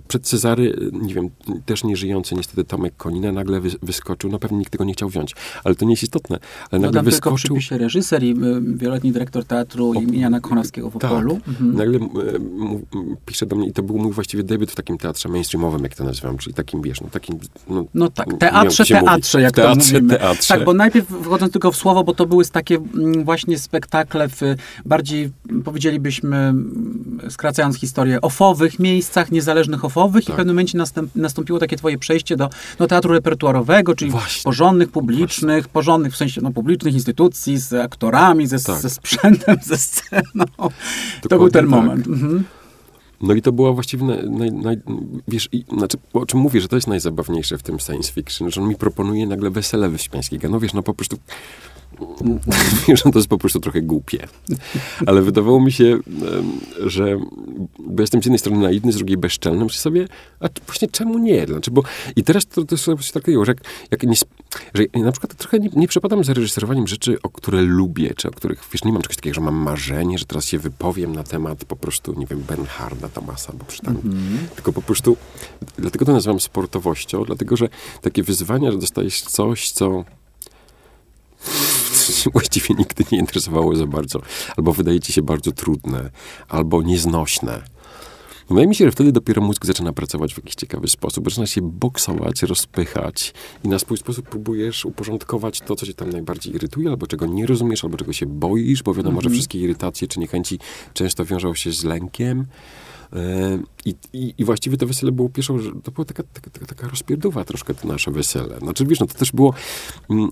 przed 0.08 0.22
Cezary, 0.22 0.90
nie 0.92 1.14
wiem, 1.14 1.30
też 1.66 1.84
nieżyjący 1.84 2.34
niestety 2.34 2.64
Tomek 2.64 2.96
Konina 2.96 3.32
nagle 3.32 3.60
wy, 3.60 3.70
wyskoczył, 3.82 4.30
no 4.30 4.38
pewnie 4.38 4.58
nikt 4.58 4.72
tego 4.72 4.84
nie 4.84 4.92
chciał 4.92 5.08
wziąć, 5.08 5.34
ale 5.64 5.74
to 5.74 5.84
nie 5.84 5.90
jest 5.92 6.02
istotne. 6.02 6.38
Ale 6.70 6.80
no 6.80 6.86
nagle 6.86 7.02
wyskoczył... 7.02 7.60
się 7.60 7.78
reżyser 7.78 8.22
i 8.22 8.30
y, 8.30 8.76
wieloletni 8.76 9.12
dyrektor 9.12 9.44
teatru 9.44 9.90
o, 9.90 9.94
imienia 9.94 10.40
Konowskiego 10.40 10.90
w 10.90 10.96
Opolu. 10.96 11.34
Tak. 11.34 11.48
Mhm. 11.48 11.76
Nagle 11.76 11.98
pisze 13.26 13.46
do 13.46 13.56
mnie 13.56 13.68
i 13.68 13.72
to 13.72 13.82
był 13.82 13.98
mój 13.98 14.12
właściwie 14.12 14.42
debiut 14.42 14.70
w 14.70 14.74
takim 14.74 14.98
teatrze 14.98 15.28
mainstreamowym, 15.28 15.82
jak 15.82 15.94
to 15.94 16.04
nazywam, 16.04 16.38
czyli 16.38 16.54
takim, 16.54 16.82
wiesz, 16.82 17.00
no 17.00 17.08
takim... 17.10 17.38
No, 17.68 17.84
no 17.94 18.10
tak, 18.10 18.26
teatrze, 18.38 18.84
teatrze, 18.84 19.40
jak 19.40 19.54
teatrze, 19.54 19.92
to 19.92 19.98
mówimy. 19.98 20.18
Teatrze. 20.18 20.54
Tak, 20.54 20.64
bo 20.64 20.74
najpierw 20.74 21.06
wchodząc 21.08 21.52
tylko 21.52 21.72
w 21.72 21.76
słowo, 21.76 22.04
bo 22.04 22.14
to 22.14 22.26
były 22.26 22.44
takie 22.44 22.78
właśnie 23.24 23.58
spektakle 23.58 24.28
w 24.28 24.40
bardziej, 24.84 25.30
powiedzielibyśmy, 25.64 26.54
skracając 27.28 27.76
historię, 27.76 28.20
ofowe, 28.20 28.55
ofowych 28.56 28.78
miejscach, 28.78 29.32
niezależnych 29.32 29.84
ofowych 29.84 30.24
tak. 30.24 30.28
i 30.28 30.32
w 30.32 30.36
pewnym 30.36 30.54
momencie 30.54 30.78
następ, 30.78 31.16
nastąpiło 31.16 31.58
takie 31.58 31.76
twoje 31.76 31.98
przejście 31.98 32.36
do 32.36 32.50
no, 32.78 32.86
teatru 32.86 33.12
repertuarowego, 33.12 33.94
czyli 33.94 34.10
Właśnie. 34.10 34.42
porządnych, 34.42 34.88
publicznych, 34.88 35.64
Właśnie. 35.64 35.72
porządnych 35.72 36.12
w 36.12 36.16
sensie 36.16 36.40
no, 36.40 36.50
publicznych 36.50 36.94
instytucji, 36.94 37.58
z 37.58 37.72
aktorami, 37.72 38.46
ze, 38.46 38.58
tak. 38.58 38.80
ze 38.80 38.90
sprzętem, 38.90 39.56
ze 39.62 39.78
sceną. 39.78 40.22
Dokładnie 40.34 41.28
to 41.30 41.38
był 41.38 41.50
ten 41.50 41.70
tak. 41.70 41.70
moment. 41.70 42.06
Mhm. 42.06 42.44
No 43.20 43.34
i 43.34 43.42
to 43.42 43.52
była 43.52 43.72
właściwie, 43.72 44.04
naj, 44.04 44.28
naj, 44.30 44.50
naj, 44.52 44.76
wiesz, 45.28 45.48
i, 45.52 45.64
znaczy, 45.78 45.96
o 46.12 46.26
czym 46.26 46.40
mówię, 46.40 46.60
że 46.60 46.68
to 46.68 46.76
jest 46.76 46.88
najzabawniejsze 46.88 47.58
w 47.58 47.62
tym 47.62 47.78
science 47.78 48.12
fiction, 48.12 48.50
że 48.50 48.60
on 48.62 48.68
mi 48.68 48.76
proponuje 48.76 49.26
nagle 49.26 49.50
wesele 49.50 49.88
wyśmiańskiego. 49.88 50.48
No 50.48 50.60
wiesz, 50.60 50.72
no 50.72 50.82
po 50.82 50.94
prostu 50.94 51.16
że 53.04 53.12
to 53.12 53.18
jest 53.18 53.28
po 53.28 53.38
prostu 53.38 53.60
trochę 53.60 53.82
głupie. 53.82 54.28
Ale 55.06 55.22
wydawało 55.22 55.60
mi 55.60 55.72
się, 55.72 55.98
że 56.86 57.18
bo 57.78 58.02
jestem 58.02 58.22
z 58.22 58.24
jednej 58.24 58.38
strony 58.38 58.62
naiwny, 58.62 58.92
z 58.92 58.96
drugiej 58.96 59.16
bezczelny, 59.16 59.64
myślę 59.64 59.80
sobie, 59.80 60.08
a 60.40 60.48
właśnie 60.66 60.88
czemu 60.88 61.18
nie? 61.18 61.46
Znaczy, 61.46 61.70
bo 61.70 61.82
i 62.16 62.22
teraz 62.22 62.46
to, 62.46 62.64
to 62.64 62.76
sobie 62.76 63.02
tak 63.12 63.26
że, 63.26 63.32
jak, 63.46 63.58
jak 63.90 64.02
nie, 64.02 64.16
że 64.74 64.84
na 64.94 65.12
przykład 65.12 65.34
trochę 65.34 65.58
nie, 65.58 65.68
nie 65.76 65.88
przepadam 65.88 66.24
za 66.24 66.34
reżyserowaniem 66.34 66.86
rzeczy, 66.86 67.22
o 67.22 67.28
które 67.28 67.62
lubię, 67.62 68.14
czy 68.16 68.28
o 68.28 68.30
których, 68.30 68.64
wiesz, 68.72 68.84
nie 68.84 68.92
mam 68.92 69.02
czegoś 69.02 69.16
takiego, 69.16 69.34
że 69.34 69.40
mam 69.40 69.54
marzenie, 69.54 70.18
że 70.18 70.24
teraz 70.24 70.44
się 70.44 70.58
wypowiem 70.58 71.14
na 71.14 71.22
temat 71.22 71.64
po 71.64 71.76
prostu, 71.76 72.14
nie 72.18 72.26
wiem, 72.26 72.40
Benharda 72.40 73.08
Tomasa, 73.08 73.52
bo 73.52 73.64
przeczytam. 73.64 73.96
Mm 74.04 74.16
-hmm. 74.16 74.54
Tylko 74.54 74.72
po 74.72 74.82
prostu, 74.82 75.16
dlatego 75.78 76.04
to 76.04 76.12
nazywam 76.12 76.40
sportowością, 76.40 77.24
dlatego, 77.24 77.56
że 77.56 77.68
takie 78.02 78.22
wyzwania, 78.22 78.72
że 78.72 78.78
dostajesz 78.78 79.22
coś, 79.22 79.70
co 79.70 80.04
właściwie 82.32 82.74
nigdy 82.74 83.04
nie 83.12 83.18
interesowało 83.18 83.76
za 83.76 83.86
bardzo, 83.86 84.20
albo 84.56 84.72
wydaje 84.72 85.00
ci 85.00 85.12
się 85.12 85.22
bardzo 85.22 85.52
trudne, 85.52 86.10
albo 86.48 86.82
nieznośne. 86.82 87.62
Wydaje 88.48 88.66
mi 88.66 88.74
się, 88.74 88.84
że 88.84 88.92
wtedy 88.92 89.12
dopiero 89.12 89.42
mózg 89.42 89.66
zaczyna 89.66 89.92
pracować 89.92 90.34
w 90.34 90.36
jakiś 90.36 90.54
ciekawy 90.54 90.88
sposób. 90.88 91.24
Zaczyna 91.24 91.46
się 91.46 91.62
boksować, 91.62 92.42
rozpychać 92.42 93.34
i 93.64 93.68
na 93.68 93.78
swój 93.78 93.96
sposób 93.96 94.28
próbujesz 94.28 94.84
uporządkować 94.84 95.60
to, 95.60 95.76
co 95.76 95.86
cię 95.86 95.94
tam 95.94 96.10
najbardziej 96.10 96.54
irytuje, 96.54 96.88
albo 96.88 97.06
czego 97.06 97.26
nie 97.26 97.46
rozumiesz, 97.46 97.84
albo 97.84 97.96
czego 97.96 98.12
się 98.12 98.26
boisz, 98.26 98.82
bo 98.82 98.94
wiadomo, 98.94 99.10
mm 99.10 99.18
-hmm. 99.18 99.22
że 99.22 99.26
mhm. 99.26 99.34
wszystkie 99.34 99.58
irytacje 99.58 100.08
czy 100.08 100.20
niechęci 100.20 100.58
często 100.94 101.24
wiążą 101.24 101.54
się 101.54 101.72
z 101.72 101.84
lękiem. 101.84 102.46
E, 103.12 103.58
I, 103.84 103.94
i, 104.12 104.34
I, 104.38 104.44
właściwie 104.44 104.76
to 104.76 104.86
wesele 104.86 105.12
było 105.12 105.28
pierwszą, 105.28 105.58
to 105.82 105.90
była 105.90 106.04
taka, 106.04 106.22
taka, 106.22 106.66
taka 106.66 106.88
rozpierdowa 106.88 107.44
troszkę 107.44 107.74
to 107.74 107.88
nasze 107.88 108.10
wesele. 108.10 108.58
Znaczy, 108.58 108.86
wiesz, 108.86 109.00
no 109.00 109.06
to 109.06 109.14
też 109.14 109.32
było 109.32 109.54
mm, 110.10 110.28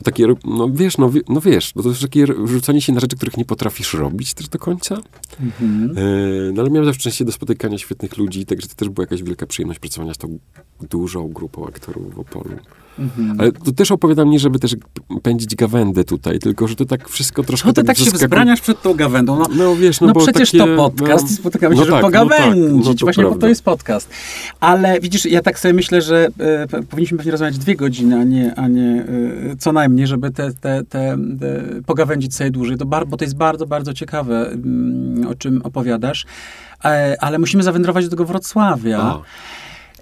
e, 0.00 0.04
takie, 0.04 0.26
no 0.44 0.70
wiesz, 0.72 0.98
no, 0.98 1.10
no 1.28 1.40
wiesz, 1.40 1.74
no 1.74 1.82
to 1.82 1.88
jest 1.88 2.02
takie 2.02 2.26
rzucanie 2.26 2.80
się 2.80 2.92
na 2.92 3.00
rzeczy, 3.00 3.16
których 3.16 3.36
nie 3.36 3.44
potrafisz 3.44 3.94
robić 3.94 4.34
też 4.34 4.48
do 4.48 4.58
końca. 4.58 4.98
Mhm. 5.40 5.98
E, 5.98 6.52
no 6.52 6.62
ale 6.62 6.70
miałem 6.70 6.84
zawsze 6.84 7.00
szczęście 7.00 7.24
do 7.24 7.32
spotykania 7.32 7.78
świetnych 7.78 8.16
ludzi, 8.16 8.46
także 8.46 8.68
to 8.68 8.74
też 8.74 8.88
była 8.88 9.02
jakaś 9.02 9.22
wielka 9.22 9.46
przyjemność 9.46 9.80
pracowania 9.80 10.14
z 10.14 10.18
tą 10.18 10.38
dużą 10.90 11.28
grupą 11.28 11.66
aktorów 11.66 12.14
w 12.14 12.18
Opolu. 12.18 12.50
Mhm. 12.98 13.40
Ale 13.40 13.52
to 13.52 13.72
też 13.72 13.92
opowiadam 13.92 14.30
nie, 14.30 14.38
żeby 14.38 14.58
też 14.58 14.76
pędzić 15.22 15.56
gawędę 15.56 16.04
tutaj, 16.04 16.38
tylko 16.38 16.68
że 16.68 16.76
to 16.76 16.84
tak 16.84 17.08
wszystko 17.08 17.42
troszkę 17.42 17.68
No 17.68 17.72
to 17.72 17.82
tak, 17.82 17.96
tak 17.96 18.06
się 18.06 18.10
wzbraniasz 18.10 18.60
przed 18.60 18.82
tą 18.82 18.94
gawędą. 18.94 19.38
No, 19.38 19.46
no 19.56 19.76
wiesz, 19.76 20.00
no, 20.00 20.06
no 20.06 20.12
bo 20.12 20.20
przecież 20.20 20.50
takie, 20.50 20.64
to 20.64 20.76
podcast 20.76 21.30
no, 21.30 21.36
spotykamy 21.36 21.74
się, 21.74 21.80
no 21.80 21.84
żeby 21.84 21.96
tak, 21.96 22.02
pogawędzić. 22.02 22.86
No 22.86 22.92
tak, 22.92 23.00
no 23.00 23.06
Właśnie 23.06 23.22
prawda. 23.22 23.34
po 23.34 23.40
to 23.40 23.48
jest 23.48 23.64
podcast. 23.64 24.10
Ale 24.60 25.00
widzisz, 25.00 25.24
ja 25.24 25.42
tak 25.42 25.58
sobie 25.58 25.74
myślę, 25.74 26.02
że 26.02 26.28
e, 26.38 26.82
powinniśmy 26.82 27.16
pewnie 27.18 27.32
rozmawiać 27.32 27.58
dwie 27.58 27.76
godziny, 27.76 28.16
a 28.16 28.24
nie, 28.24 28.54
a 28.54 28.68
nie 28.68 29.04
e, 29.52 29.56
co 29.58 29.72
najmniej, 29.72 30.06
żeby 30.06 30.30
te, 30.30 30.52
te, 30.52 30.84
te, 30.84 31.18
te 31.40 31.64
pogawędzić 31.86 32.34
sobie 32.34 32.50
dłużej. 32.50 32.76
To 32.76 32.86
bar, 32.86 33.06
bo 33.06 33.16
to 33.16 33.24
jest 33.24 33.36
bardzo, 33.36 33.66
bardzo 33.66 33.94
ciekawe, 33.94 34.50
mm, 34.50 35.26
o 35.28 35.34
czym 35.34 35.62
opowiadasz. 35.64 36.26
E, 36.84 37.16
ale 37.20 37.38
musimy 37.38 37.62
zawędrować 37.62 38.04
do 38.04 38.10
tego 38.10 38.24
Wrocławia. 38.24 38.98
A. 38.98 39.22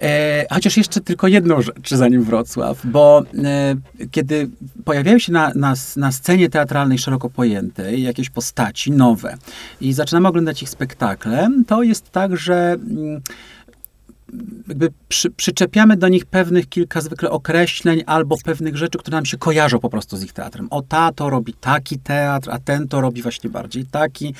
E, 0.01 0.45
chociaż 0.51 0.77
jeszcze 0.77 1.01
tylko 1.01 1.27
jedną 1.27 1.61
rzecz, 1.61 1.89
zanim 1.89 2.23
Wrocław, 2.23 2.85
bo 2.85 3.23
e, 3.43 3.75
kiedy 4.11 4.49
pojawiają 4.85 5.19
się 5.19 5.31
na, 5.31 5.51
na, 5.55 5.73
na 5.97 6.11
scenie 6.11 6.49
teatralnej 6.49 6.97
szeroko 6.97 7.29
pojętej 7.29 8.03
jakieś 8.03 8.29
postaci 8.29 8.91
nowe 8.91 9.37
i 9.81 9.93
zaczynamy 9.93 10.27
oglądać 10.27 10.63
ich 10.63 10.69
spektakle, 10.69 11.49
to 11.67 11.83
jest 11.83 12.09
tak, 12.11 12.37
że 12.37 12.71
mm, 12.73 13.21
jakby 14.67 14.89
przy, 15.09 15.31
przyczepiamy 15.31 15.97
do 15.97 16.07
nich 16.07 16.25
pewnych 16.25 16.69
kilka 16.69 17.01
zwykle 17.01 17.29
określeń 17.29 18.03
albo 18.05 18.35
pewnych 18.43 18.77
rzeczy, 18.77 18.97
które 18.97 19.17
nam 19.17 19.25
się 19.25 19.37
kojarzą 19.37 19.79
po 19.79 19.89
prostu 19.89 20.17
z 20.17 20.23
ich 20.23 20.33
teatrem. 20.33 20.67
O 20.69 20.81
ta 20.81 21.11
to 21.11 21.29
robi 21.29 21.53
taki 21.53 21.99
teatr, 21.99 22.49
a 22.51 22.59
ten 22.59 22.87
to 22.87 23.01
robi 23.01 23.21
właśnie 23.21 23.49
bardziej 23.49 23.85
taki, 23.85 24.33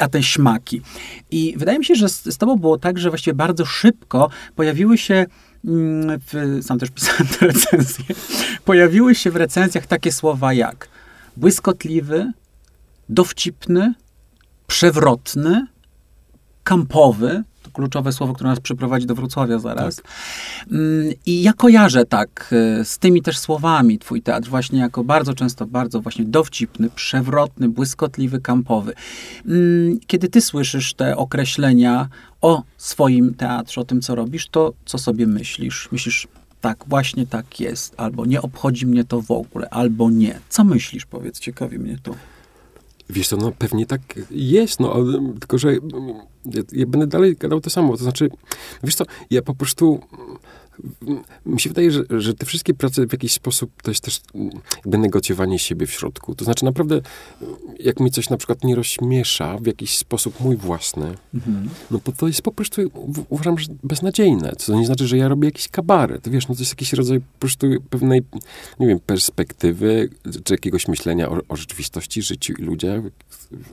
a 0.00 0.08
ten 0.08 0.22
śmaki. 0.22 0.82
I 1.30 1.54
wydaje 1.56 1.78
mi 1.78 1.84
się, 1.84 1.94
że 1.94 2.08
z, 2.08 2.24
z 2.24 2.38
tobą 2.38 2.56
było 2.56 2.78
tak, 2.78 2.98
że 2.98 3.08
właściwie 3.08 3.34
bardzo 3.34 3.64
szybko 3.64 4.30
pojawiły 4.56 4.98
się 4.98 5.26
mm, 5.64 6.20
w, 6.26 6.58
sam 6.64 6.78
też 6.78 6.90
pisałem 6.96 7.26
te 7.26 7.46
recenzje, 7.46 8.04
pojawiły 8.64 9.14
się 9.14 9.30
w 9.30 9.36
recenzjach 9.36 9.86
takie 9.86 10.12
słowa 10.12 10.52
jak 10.52 10.88
błyskotliwy, 11.36 12.32
dowcipny, 13.08 13.94
przewrotny, 14.66 15.66
kampowy, 16.64 17.42
kluczowe 17.76 18.12
słowo, 18.12 18.32
które 18.32 18.50
nas 18.50 18.60
przyprowadzi 18.60 19.06
do 19.06 19.14
Wrocławia 19.14 19.58
zaraz. 19.58 19.96
Tak. 19.96 20.04
I 21.26 21.42
ja 21.42 21.52
kojarzę 21.52 22.04
tak 22.04 22.54
e, 22.80 22.84
z 22.84 22.98
tymi 22.98 23.22
też 23.22 23.38
słowami 23.38 23.98
twój 23.98 24.22
teatr 24.22 24.48
właśnie 24.48 24.78
jako 24.78 25.04
bardzo 25.04 25.34
często 25.34 25.66
bardzo 25.66 26.00
właśnie 26.00 26.24
dowcipny, 26.24 26.90
przewrotny, 26.90 27.68
błyskotliwy, 27.68 28.40
kampowy. 28.40 28.94
Mm, 29.46 29.98
kiedy 30.06 30.28
ty 30.28 30.40
słyszysz 30.40 30.94
te 30.94 31.16
określenia 31.16 32.08
o 32.40 32.62
swoim 32.78 33.34
teatrze, 33.34 33.80
o 33.80 33.84
tym, 33.84 34.00
co 34.00 34.14
robisz, 34.14 34.48
to 34.48 34.72
co 34.84 34.98
sobie 34.98 35.26
myślisz? 35.26 35.88
Myślisz, 35.92 36.28
tak, 36.60 36.84
właśnie 36.86 37.26
tak 37.26 37.60
jest, 37.60 37.94
albo 37.96 38.26
nie 38.26 38.42
obchodzi 38.42 38.86
mnie 38.86 39.04
to 39.04 39.22
w 39.22 39.30
ogóle, 39.30 39.68
albo 39.70 40.10
nie. 40.10 40.38
Co 40.48 40.64
myślisz, 40.64 41.06
powiedz, 41.06 41.40
ciekawi 41.40 41.78
mnie 41.78 41.98
to. 42.02 42.14
Wiesz 43.10 43.28
co, 43.28 43.36
no 43.36 43.52
pewnie 43.58 43.86
tak 43.86 44.00
jest, 44.30 44.80
no, 44.80 44.96
tylko 45.40 45.58
że 45.58 45.74
ja, 45.74 46.62
ja, 46.72 46.86
będę 46.86 47.06
dalej 47.06 47.36
gadał 47.36 47.60
to 47.60 47.70
samo. 47.70 47.96
To 47.96 48.02
znaczy, 48.02 48.30
wiesz 48.84 48.94
co, 48.94 49.04
ja 49.30 49.42
po 49.42 49.54
prostu 49.54 50.00
mi 51.46 51.60
się 51.60 51.70
wydaje, 51.70 51.90
że, 51.90 52.04
że 52.10 52.34
te 52.34 52.46
wszystkie 52.46 52.74
prace 52.74 53.06
w 53.06 53.12
jakiś 53.12 53.32
sposób 53.32 53.82
to 53.82 53.90
jest 53.90 54.04
też 54.04 54.20
jakby 54.76 54.98
negocjowanie 54.98 55.58
siebie 55.58 55.86
w 55.86 55.90
środku. 55.90 56.34
To 56.34 56.44
znaczy 56.44 56.64
naprawdę, 56.64 57.00
jak 57.80 58.00
mi 58.00 58.10
coś 58.10 58.30
na 58.30 58.36
przykład 58.36 58.64
nie 58.64 58.74
rozśmiesza 58.74 59.58
w 59.58 59.66
jakiś 59.66 59.98
sposób 59.98 60.40
mój 60.40 60.56
własny, 60.56 61.14
mhm. 61.34 61.68
no 61.90 61.98
to 61.98 62.12
to 62.12 62.26
jest 62.26 62.42
po 62.42 62.52
prostu, 62.52 62.82
uważam, 63.28 63.58
że 63.58 63.66
beznadziejne. 63.84 64.52
To 64.66 64.74
nie 64.74 64.86
znaczy, 64.86 65.06
że 65.06 65.16
ja 65.16 65.28
robię 65.28 65.48
jakiś 65.48 65.68
kabaret. 65.68 66.28
Wiesz, 66.28 66.48
no 66.48 66.54
to 66.54 66.60
jest 66.60 66.72
jakiś 66.72 66.92
rodzaj 66.92 67.20
po 67.20 67.38
prostu 67.38 67.66
pewnej, 67.90 68.22
nie 68.80 68.86
wiem, 68.86 69.00
perspektywy, 69.00 70.10
czy 70.44 70.54
jakiegoś 70.54 70.88
myślenia 70.88 71.28
o, 71.28 71.40
o 71.48 71.56
rzeczywistości, 71.56 72.22
życiu 72.22 72.52
i 72.58 72.62
ludziach, 72.62 73.00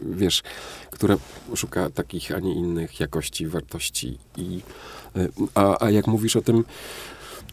wiesz, 0.02 0.44
które 0.92 1.18
szuka 1.56 1.90
takich, 1.90 2.32
a 2.32 2.40
nie 2.40 2.54
innych 2.54 3.00
jakości, 3.00 3.48
wartości 3.48 4.18
i 4.38 4.62
a, 5.56 5.86
a 5.86 5.90
jak 5.90 6.08
mówisz 6.08 6.36
o 6.36 6.42
tym, 6.42 6.64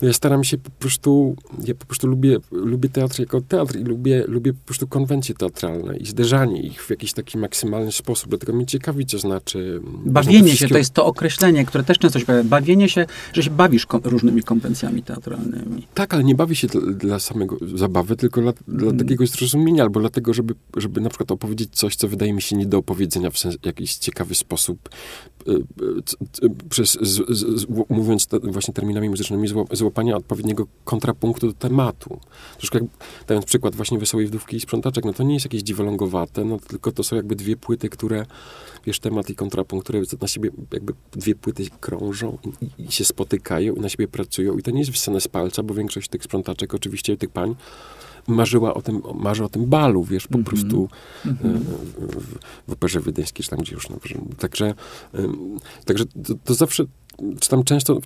ja 0.03 0.13
staram 0.13 0.45
się 0.45 0.59
po 0.59 0.71
prostu, 0.71 1.37
ja 1.65 1.75
po 1.75 1.87
prostu 1.87 2.07
lubię, 2.07 2.39
lubię 2.53 2.89
teatr 2.89 3.21
jako 3.21 3.41
teatr 3.41 3.77
i 3.77 3.85
lubię, 3.85 4.25
lubię 4.29 4.53
po 4.53 4.65
prostu 4.65 4.87
konwencje 4.87 5.35
teatralne 5.35 5.97
i 5.97 6.07
zderzanie 6.07 6.63
ich 6.63 6.83
w 6.85 6.91
jakiś 6.91 7.13
taki 7.13 7.39
maksymalny 7.39 7.93
sposób. 7.93 8.29
Dlatego 8.29 8.53
mnie 8.53 8.67
ciekawi, 8.67 9.07
co 9.07 9.19
znaczy... 9.19 9.81
Bawienie 10.05 10.57
się, 10.57 10.69
to 10.69 10.79
jest 10.79 10.95
to 10.95 11.07
określenie, 11.07 11.65
które 11.65 11.85
też 11.85 11.99
często 11.99 12.19
się 12.19 12.27
pojawia. 12.27 12.49
Bawienie 12.49 12.89
się, 12.89 13.07
że 13.33 13.43
się 13.43 13.51
bawisz 13.51 13.87
kom 13.87 14.01
różnymi 14.05 14.43
konwencjami 14.43 15.03
teatralnymi. 15.03 15.87
Tak, 15.95 16.15
ale 16.15 16.25
nie 16.25 16.35
bawi 16.35 16.57
się 16.57 16.67
dla, 16.67 16.81
dla 16.81 17.19
samego 17.19 17.57
zabawy, 17.75 18.17
tylko 18.17 18.41
dla, 18.41 18.53
dla 18.69 18.87
mm. 18.87 18.99
takiego 18.99 19.27
zrozumienia, 19.27 19.83
albo 19.83 20.01
dlatego, 20.01 20.35
żeby, 20.35 20.55
żeby 20.77 21.01
na 21.01 21.09
przykład 21.09 21.31
opowiedzieć 21.31 21.71
coś, 21.73 21.97
co 21.97 22.09
wydaje 22.09 22.33
mi 22.33 22.43
się 22.43 22.57
nie 22.57 22.67
do 22.67 22.79
opowiedzenia 22.79 23.31
w 23.31 23.39
sens, 23.39 23.57
jakiś 23.65 23.97
ciekawy 23.97 24.35
sposób, 24.35 24.89
przez, 26.71 26.99
z, 27.01 27.39
z, 27.39 27.67
mówiąc 27.89 28.29
właśnie 28.43 28.75
terminami 28.75 29.09
muzycznymi, 29.09 29.49
złapania 29.73 30.17
odpowiedniego 30.17 30.67
kontrapunktu 30.85 31.47
do 31.47 31.53
tematu. 31.53 32.21
Troszkę 32.59 32.79
jak, 32.79 32.89
dając 33.27 33.47
przykład 33.47 33.75
właśnie 33.75 33.99
Wesołej 33.99 34.27
Wdówki 34.27 34.57
i 34.57 34.61
Sprzątaczek, 34.61 35.05
no 35.05 35.13
to 35.13 35.23
nie 35.23 35.35
jest 35.35 35.47
jakieś 35.47 35.63
dziwolągowate, 35.63 36.45
no 36.45 36.59
tylko 36.59 36.93
to 36.93 37.05
są 37.05 37.17
jakby 37.17 37.37
dwie 37.37 37.57
płyty, 37.57 37.89
które, 37.89 38.27
wiesz, 38.87 39.01
temat 39.01 39.31
i 39.31 39.35
kontrapunkt, 39.35 39.85
które 39.85 40.03
na 40.21 40.29
siebie 40.29 40.51
jakby 40.73 40.93
dwie 41.13 41.35
płyty 41.35 41.65
krążą 41.81 42.39
i, 42.79 42.83
i 42.83 42.93
się 42.93 43.05
spotykają 43.05 43.75
i 43.75 43.81
na 43.81 43.89
siebie 43.89 44.09
pracują 44.09 44.59
i 44.59 44.63
to 44.63 44.71
nie 44.71 44.79
jest 44.79 44.91
wysane 44.91 45.21
z 45.21 45.29
palca, 45.29 45.63
bo 45.63 45.75
większość 45.75 46.09
tych 46.09 46.25
sprzątaczek, 46.25 46.75
oczywiście 46.75 47.17
tych 47.17 47.31
pań, 47.31 47.55
marzyła 48.29 48.75
o 48.75 48.83
tym, 48.83 49.03
marzy 49.15 49.45
o 49.45 49.49
tym 49.49 49.67
balu, 49.67 50.05
wiesz, 50.05 50.27
po 50.27 50.35
mm 50.35 50.45
-hmm. 50.45 50.49
prostu 50.49 50.89
mm 51.27 51.37
-hmm. 51.37 51.59
w, 51.99 52.39
w 52.69 52.73
operze 52.73 53.01
wiedeńskiej, 53.01 53.45
czy 53.45 53.51
tam 53.51 53.59
gdzie 53.59 53.75
już. 53.75 53.89
No, 53.91 53.97
także, 54.39 54.75
także 55.85 56.05
to, 56.07 56.35
to 56.45 56.55
zawsze 56.55 56.85
czy 57.41 57.49
tam 57.49 57.65
często 57.65 58.01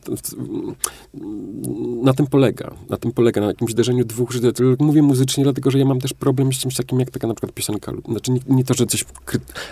na 2.02 2.12
tym 2.12 2.26
polega. 2.26 2.74
Na 2.88 2.96
tym 2.96 3.12
polega, 3.12 3.40
na 3.40 3.46
jakimś 3.46 3.70
zderzeniu 3.70 4.04
dwóch 4.04 4.30
rzeczy. 4.30 4.76
Mówię 4.78 5.02
muzycznie, 5.02 5.44
dlatego, 5.44 5.70
że 5.70 5.78
ja 5.78 5.84
mam 5.84 6.00
też 6.00 6.12
problem 6.12 6.52
z 6.52 6.56
czymś 6.58 6.76
takim, 6.76 7.00
jak 7.00 7.10
taka 7.10 7.26
na 7.26 7.34
przykład 7.34 7.52
piosenka, 7.52 7.92
znaczy 8.08 8.32
nie, 8.32 8.40
nie 8.48 8.64
to, 8.64 8.74
że 8.74 8.86
coś, 8.86 9.04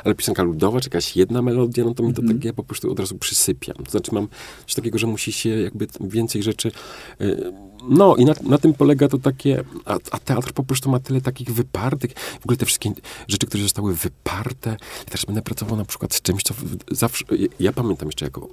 ale 0.05 0.15
piosenka 0.15 0.43
ludowa, 0.43 0.81
czy 0.81 0.89
jakaś 0.89 1.17
jedna 1.17 1.43
melodia, 1.43 1.85
no 1.85 1.95
to 1.95 2.03
mi 2.03 2.15
to 2.15 2.23
-hmm. 2.23 2.29
tak, 2.29 2.45
ja 2.45 2.53
po 2.53 2.63
prostu 2.63 2.93
od 2.93 3.01
razu 3.01 3.19
przysypiam. 3.19 3.77
To 3.77 3.91
znaczy 3.91 4.15
mam 4.15 4.29
coś 4.67 4.75
takiego, 4.75 4.99
że 4.99 5.07
musi 5.07 5.33
się 5.33 5.49
jakby 5.49 5.87
więcej 6.01 6.43
rzeczy, 6.43 6.73
yy, 7.21 7.53
no 7.89 8.17
i 8.17 8.25
na, 8.25 8.33
na, 8.43 8.59
tym 8.59 8.75
polega 8.75 9.09
to 9.09 9.19
takie, 9.19 9.65
a, 9.85 9.95
a, 10.11 10.19
teatr 10.19 10.53
po 10.53 10.63
prostu 10.65 10.91
ma 10.91 11.01
tyle 11.01 11.21
takich 11.21 11.55
wypartych, 11.55 12.13
w 12.41 12.45
ogóle 12.45 12.57
te 12.57 12.67
wszystkie 12.67 12.93
rzeczy, 13.29 13.47
które 13.47 13.63
zostały 13.63 13.95
wyparte. 13.95 14.71
Ja 14.99 15.11
też 15.11 15.27
będę 15.27 15.43
pracował 15.43 15.77
na 15.77 15.85
przykład 15.85 16.15
z 16.15 16.23
czymś, 16.23 16.43
co 16.43 16.55
zawsze, 16.91 17.25
ja, 17.31 17.49
ja 17.61 17.73
pamiętam 17.73 18.09
jeszcze 18.09 18.25
jako 18.25 18.49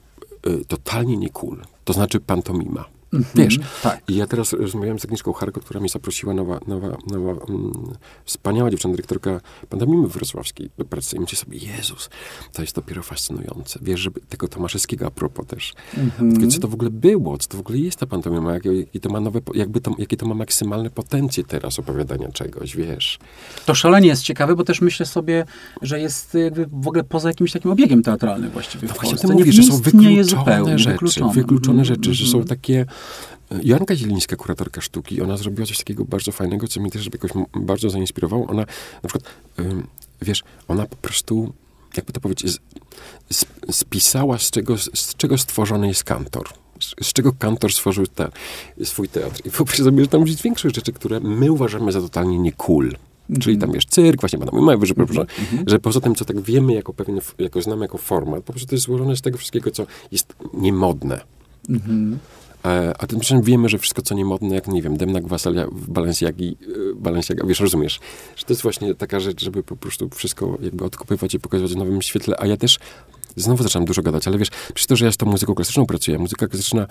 y, 0.47 0.65
totalnie 0.65 1.17
nie 1.17 1.29
cool, 1.29 1.61
to 1.85 1.93
znaczy 1.93 2.19
pantomima. 2.19 2.98
-hmm, 3.13 3.23
Wiesz, 3.35 3.59
tak. 3.83 4.01
i 4.07 4.15
ja 4.15 4.27
teraz 4.27 4.53
rozmawiałem 4.53 4.99
z 4.99 5.05
Agnieszką 5.05 5.33
Harko, 5.33 5.61
która 5.61 5.79
mnie 5.79 5.89
zaprosiła, 5.89 6.33
nowa, 6.33 6.59
nowa, 6.67 6.97
nowa 7.11 7.31
mm, 7.31 7.71
wspaniała 8.25 8.69
dziewczyna, 8.69 8.91
dyrektorka 8.91 9.41
pantomimy 9.69 10.07
wrocławskiej 10.07 10.69
do 10.77 10.85
pracy. 10.85 11.15
I 11.15 11.19
myślę 11.19 11.37
sobie, 11.37 11.57
Jezus, 11.57 12.09
to 12.53 12.61
jest 12.61 12.75
dopiero 12.75 13.03
fascynujące. 13.03 13.79
Wiesz, 13.81 13.99
żeby 13.99 14.21
tego 14.29 14.47
Tomaszewskiego 14.47 15.05
a 15.07 15.11
propos 15.11 15.47
też. 15.47 15.73
-hmm. 15.97 16.51
Co 16.51 16.59
to 16.59 16.67
w 16.67 16.73
ogóle 16.73 16.89
było? 16.89 17.37
Co 17.37 17.49
to 17.49 17.57
w 17.57 17.59
ogóle 17.59 17.77
jest 17.77 17.99
ta 17.99 18.05
pantomima? 18.05 18.53
Jakie, 18.53 18.73
jakie 18.73 18.99
to 18.99 19.09
ma 19.09 19.19
nowe, 19.19 19.39
jakby 19.53 19.81
to, 19.81 19.95
jakie 19.97 20.17
to 20.17 20.25
ma 20.25 20.35
maksymalne 20.35 20.89
potencje 20.89 21.43
teraz 21.43 21.79
opowiadania 21.79 22.31
czegoś, 22.31 22.75
wiesz? 22.75 23.19
To 23.65 23.75
szalenie 23.75 24.07
jest 24.07 24.23
ciekawe, 24.23 24.55
bo 24.55 24.63
też 24.63 24.81
myślę 24.81 25.05
sobie, 25.05 25.45
że 25.81 25.99
jest 25.99 26.33
jakby 26.33 26.65
w 26.71 26.87
ogóle 26.87 27.03
poza 27.03 27.29
jakimś 27.29 27.51
takim 27.51 27.71
obiegiem 27.71 28.03
teatralnym 28.03 28.51
właściwie 28.51 28.87
no 28.87 28.93
właśnie 28.93 29.17
ty 29.17 29.27
mówisz, 29.27 29.55
że 29.55 29.63
są 29.63 29.77
wykluczone 29.77 30.79
rzeczy, 30.79 30.91
wykluczone, 30.91 31.33
wykluczone 31.33 31.85
rzeczy, 31.85 32.13
że 32.13 32.25
są 32.25 32.43
takie 32.43 32.85
Joanka 33.63 33.95
Zielińska, 33.95 34.35
kuratorka 34.35 34.81
sztuki, 34.81 35.21
ona 35.21 35.37
zrobiła 35.37 35.67
coś 35.67 35.77
takiego 35.77 36.05
bardzo 36.05 36.31
fajnego, 36.31 36.67
co 36.67 36.81
mnie 36.81 36.91
też 36.91 37.05
jakoś 37.13 37.31
bardzo 37.55 37.89
zainspirowało. 37.89 38.47
Ona 38.47 38.65
na 39.03 39.09
przykład, 39.09 39.33
wiesz, 40.21 40.43
ona 40.67 40.85
po 40.85 40.95
prostu, 40.95 41.53
jakby 41.97 42.13
to 42.13 42.21
powiedzieć, 42.21 42.57
spisała, 43.71 44.37
z 44.37 44.51
czego, 44.51 44.77
z 44.77 45.15
czego 45.17 45.37
stworzony 45.37 45.87
jest 45.87 46.03
kantor 46.03 46.49
z 47.01 47.13
czego 47.13 47.33
kantor 47.33 47.73
stworzył 47.73 48.07
te, 48.07 48.31
swój 48.83 49.09
teatr. 49.09 49.41
I 49.45 49.49
wyobraź 49.49 49.77
sobie, 49.77 50.03
że 50.03 50.07
tam 50.07 50.27
jest 50.27 50.41
większość 50.41 50.75
rzeczy, 50.75 50.93
które 50.93 51.19
my 51.19 51.51
uważamy 51.51 51.91
za 51.91 52.01
totalnie 52.01 52.39
nie 52.39 52.51
cool. 52.51 52.95
Mm. 53.29 53.41
Czyli 53.41 53.57
tam 53.57 53.71
jest 53.71 53.89
cyrk, 53.89 54.19
właśnie 54.19 54.39
Madame 54.39 54.61
Mały, 54.61 54.85
że, 54.85 54.93
mm 54.97 55.07
-hmm. 55.07 55.63
że 55.67 55.79
poza 55.79 56.01
tym, 56.01 56.15
co 56.15 56.25
tak 56.25 56.41
wiemy, 56.41 56.73
jako 56.73 56.93
pewien, 56.93 57.19
jako 57.39 57.61
znamy 57.61 57.85
jako 57.85 57.97
format, 57.97 58.43
po 58.43 58.53
prostu 58.53 58.69
to 58.69 58.75
jest 58.75 58.85
złożone 58.85 59.15
z 59.15 59.21
tego 59.21 59.37
wszystkiego, 59.37 59.71
co 59.71 59.85
jest 60.11 60.35
niemodne. 60.53 61.21
Mm 61.69 61.81
-hmm. 61.81 62.17
E, 62.65 62.93
a 62.99 63.07
tymczasem 63.07 63.41
wiemy, 63.41 63.69
że 63.69 63.77
wszystko, 63.77 64.01
co 64.01 64.15
niemodne, 64.15 64.55
jak, 64.55 64.67
nie 64.67 64.81
wiem, 64.81 64.97
Demnak 64.97 65.27
Wasalia 65.27 65.67
w 65.71 65.89
Balenciagi, 65.89 66.57
e, 66.61 66.95
Balenciaga, 66.95 67.47
wiesz, 67.47 67.59
rozumiesz, 67.59 67.99
że 68.35 68.45
to 68.45 68.53
jest 68.53 68.61
właśnie 68.61 68.95
taka 68.95 69.19
rzecz, 69.19 69.43
żeby 69.43 69.63
po 69.63 69.75
prostu 69.75 70.09
wszystko 70.09 70.57
jakby 70.61 70.85
odkupywać 70.85 71.33
i 71.33 71.39
pokazywać 71.39 71.73
w 71.73 71.77
nowym 71.77 72.01
świetle, 72.01 72.35
a 72.39 72.45
ja 72.45 72.57
też 72.57 72.79
znowu 73.35 73.63
zaczynam 73.63 73.85
dużo 73.85 74.01
gadać, 74.01 74.27
ale 74.27 74.37
wiesz, 74.37 74.49
przez 74.73 74.87
to, 74.87 74.95
że 74.95 75.05
ja 75.05 75.11
z 75.11 75.17
tą 75.17 75.25
muzyką 75.25 75.55
klasyczną 75.55 75.85
pracuję, 75.85 76.19
muzyka 76.19 76.47
klasyczna 76.47 76.87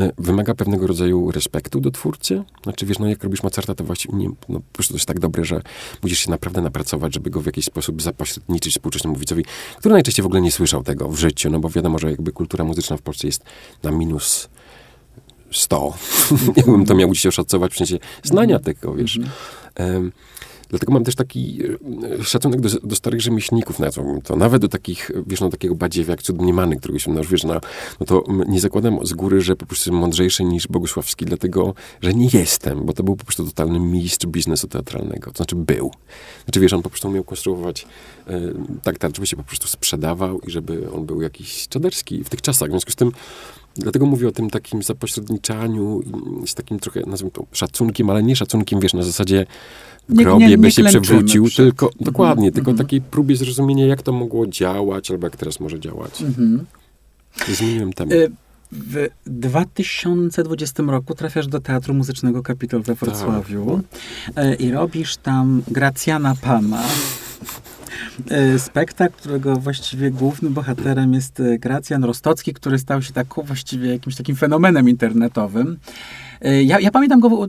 e, 0.00 0.12
wymaga 0.18 0.54
pewnego 0.54 0.86
rodzaju 0.86 1.30
respektu 1.30 1.80
do 1.80 1.90
twórcy. 1.90 2.42
Znaczy, 2.62 2.86
wiesz, 2.86 2.98
no 2.98 3.08
jak 3.08 3.24
robisz 3.24 3.42
Mozarta, 3.42 3.74
to 3.74 3.84
właściwie 3.84 4.18
nie, 4.18 4.28
no, 4.48 4.60
po 4.60 4.72
prostu 4.72 4.92
to 4.92 4.96
jest 4.96 5.06
tak 5.06 5.20
dobre, 5.20 5.44
że 5.44 5.62
musisz 6.02 6.18
się 6.18 6.30
naprawdę 6.30 6.60
napracować, 6.60 7.14
żeby 7.14 7.30
go 7.30 7.40
w 7.40 7.46
jakiś 7.46 7.64
sposób 7.64 8.02
zapośredniczyć 8.02 8.72
współczesnemu 8.72 9.16
widzowi, 9.16 9.44
który 9.78 9.92
najczęściej 9.92 10.22
w 10.22 10.26
ogóle 10.26 10.40
nie 10.40 10.52
słyszał 10.52 10.82
tego 10.82 11.08
w 11.08 11.18
życiu, 11.18 11.50
no 11.50 11.60
bo 11.60 11.70
wiadomo, 11.70 11.98
że 11.98 12.10
jakby 12.10 12.32
kultura 12.32 12.64
muzyczna 12.64 12.96
w 12.96 13.02
Polsce 13.02 13.26
jest 13.26 13.44
na 13.82 13.90
minus 13.90 14.48
100. 15.50 15.94
Jakbym 16.56 16.86
to 16.86 16.94
miał 16.94 17.12
dziś 17.12 17.26
oszacować 17.26 17.72
w 17.72 17.76
sensie 17.76 17.98
znania 18.22 18.58
tego, 18.58 18.94
wiesz. 18.94 19.20
Em, 19.74 20.12
Dlatego 20.68 20.92
mam 20.92 21.04
też 21.04 21.14
taki 21.14 21.58
e, 22.20 22.24
szacunek 22.24 22.60
do, 22.60 22.68
do 22.82 22.96
starych 22.96 23.20
rzemieślników, 23.20 23.78
nazwałbym 23.78 24.22
to. 24.22 24.36
Nawet 24.36 24.62
do 24.62 24.68
takich, 24.68 25.10
wiesz, 25.26 25.40
no 25.40 25.48
takiego 25.48 25.74
badziewia 25.74 26.10
jak 26.10 26.22
Cudniemany, 26.22 26.76
którego 26.76 26.98
się, 26.98 27.12
no 27.12 27.24
wiesz, 27.24 27.44
no, 27.44 27.60
no 28.00 28.06
to 28.06 28.24
nie 28.48 28.60
zakładam 28.60 29.06
z 29.06 29.12
góry, 29.12 29.40
że 29.40 29.56
po 29.56 29.66
prostu 29.66 29.90
jestem 29.90 30.00
mądrzejszy 30.00 30.44
niż 30.44 30.68
Bogusławski, 30.68 31.24
dlatego, 31.24 31.74
że 32.02 32.14
nie 32.14 32.28
jestem, 32.32 32.86
bo 32.86 32.92
to 32.92 33.02
był 33.02 33.16
po 33.16 33.24
prostu 33.24 33.44
totalny 33.44 33.80
mistrz 33.80 34.26
biznesu 34.26 34.68
teatralnego. 34.68 35.30
To 35.30 35.36
znaczy 35.36 35.56
był. 35.56 35.90
Znaczy, 36.44 36.60
wiesz, 36.60 36.72
on 36.72 36.82
po 36.82 36.90
prostu 36.90 37.08
umiał 37.08 37.24
konstruować 37.24 37.86
e, 38.26 38.40
tak 38.82 38.98
teatr, 38.98 39.16
żeby 39.16 39.26
się 39.26 39.36
po 39.36 39.44
prostu 39.44 39.68
sprzedawał 39.68 40.40
i 40.40 40.50
żeby 40.50 40.90
on 40.90 41.06
był 41.06 41.22
jakiś 41.22 41.68
czaderski 41.68 42.24
w 42.24 42.28
tych 42.28 42.42
czasach. 42.42 42.68
W 42.68 42.72
związku 42.72 42.90
z 42.90 42.96
tym 42.96 43.12
Dlatego 43.78 44.06
mówię 44.06 44.28
o 44.28 44.32
tym 44.32 44.50
takim 44.50 44.82
zapośredniczaniu 44.82 46.00
z 46.46 46.54
takim 46.54 46.78
trochę, 46.78 47.00
nazwijmy 47.06 47.30
to, 47.30 47.44
szacunkiem, 47.52 48.10
ale 48.10 48.22
nie 48.22 48.36
szacunkiem, 48.36 48.80
wiesz, 48.80 48.94
na 48.94 49.02
zasadzie 49.02 49.46
w 50.08 50.14
Nie- 50.14 50.24
grobie 50.24 50.44
nie- 50.44 50.50
nie 50.50 50.58
by 50.58 50.70
się 50.70 50.84
przewrócił, 50.84 51.44
przed- 51.44 51.56
tylko, 51.56 51.90
dokładnie, 52.00 52.46
Mhm, 52.46 52.54
tylko 52.54 52.70
mhm. 52.70 52.86
takiej 52.86 53.00
próbie 53.00 53.36
zrozumienia, 53.36 53.86
jak 53.86 54.02
to 54.02 54.12
mogło 54.12 54.46
działać, 54.46 55.10
albo 55.10 55.26
jak 55.26 55.36
teraz 55.36 55.60
może 55.60 55.80
działać. 55.80 56.22
Mhm. 56.22 56.66
Zmieniłem 57.48 57.92
temat. 57.92 58.14
Y, 58.14 58.30
W 58.72 59.08
2020 59.26 60.82
roku 60.82 61.14
trafiasz 61.14 61.46
do 61.46 61.60
Teatru 61.60 61.94
Muzycznego 61.94 62.42
Kapitol 62.42 62.82
we 62.82 62.94
Wrocławiu 62.94 63.80
y, 64.28 64.54
i 64.54 64.70
robisz 64.70 65.16
tam 65.16 65.62
Gracjana 65.68 66.34
Pana. 66.34 66.82
Y, 68.54 68.58
Spektakl, 68.58 69.16
którego 69.16 69.56
właściwie 69.56 70.10
głównym 70.10 70.54
bohaterem 70.54 71.14
jest 71.14 71.40
y, 71.40 71.58
Gracjan 71.58 72.04
Rostocki, 72.04 72.54
który 72.54 72.78
stał 72.78 73.02
się 73.02 73.12
taką 73.12 73.42
właściwie 73.42 73.90
jakimś 73.90 74.16
takim 74.16 74.36
fenomenem 74.36 74.88
internetowym. 74.88 75.78
Y, 76.46 76.64
Ja, 76.64 76.80
ja 76.80 76.90
pamiętam 76.90 77.20
go 77.20 77.48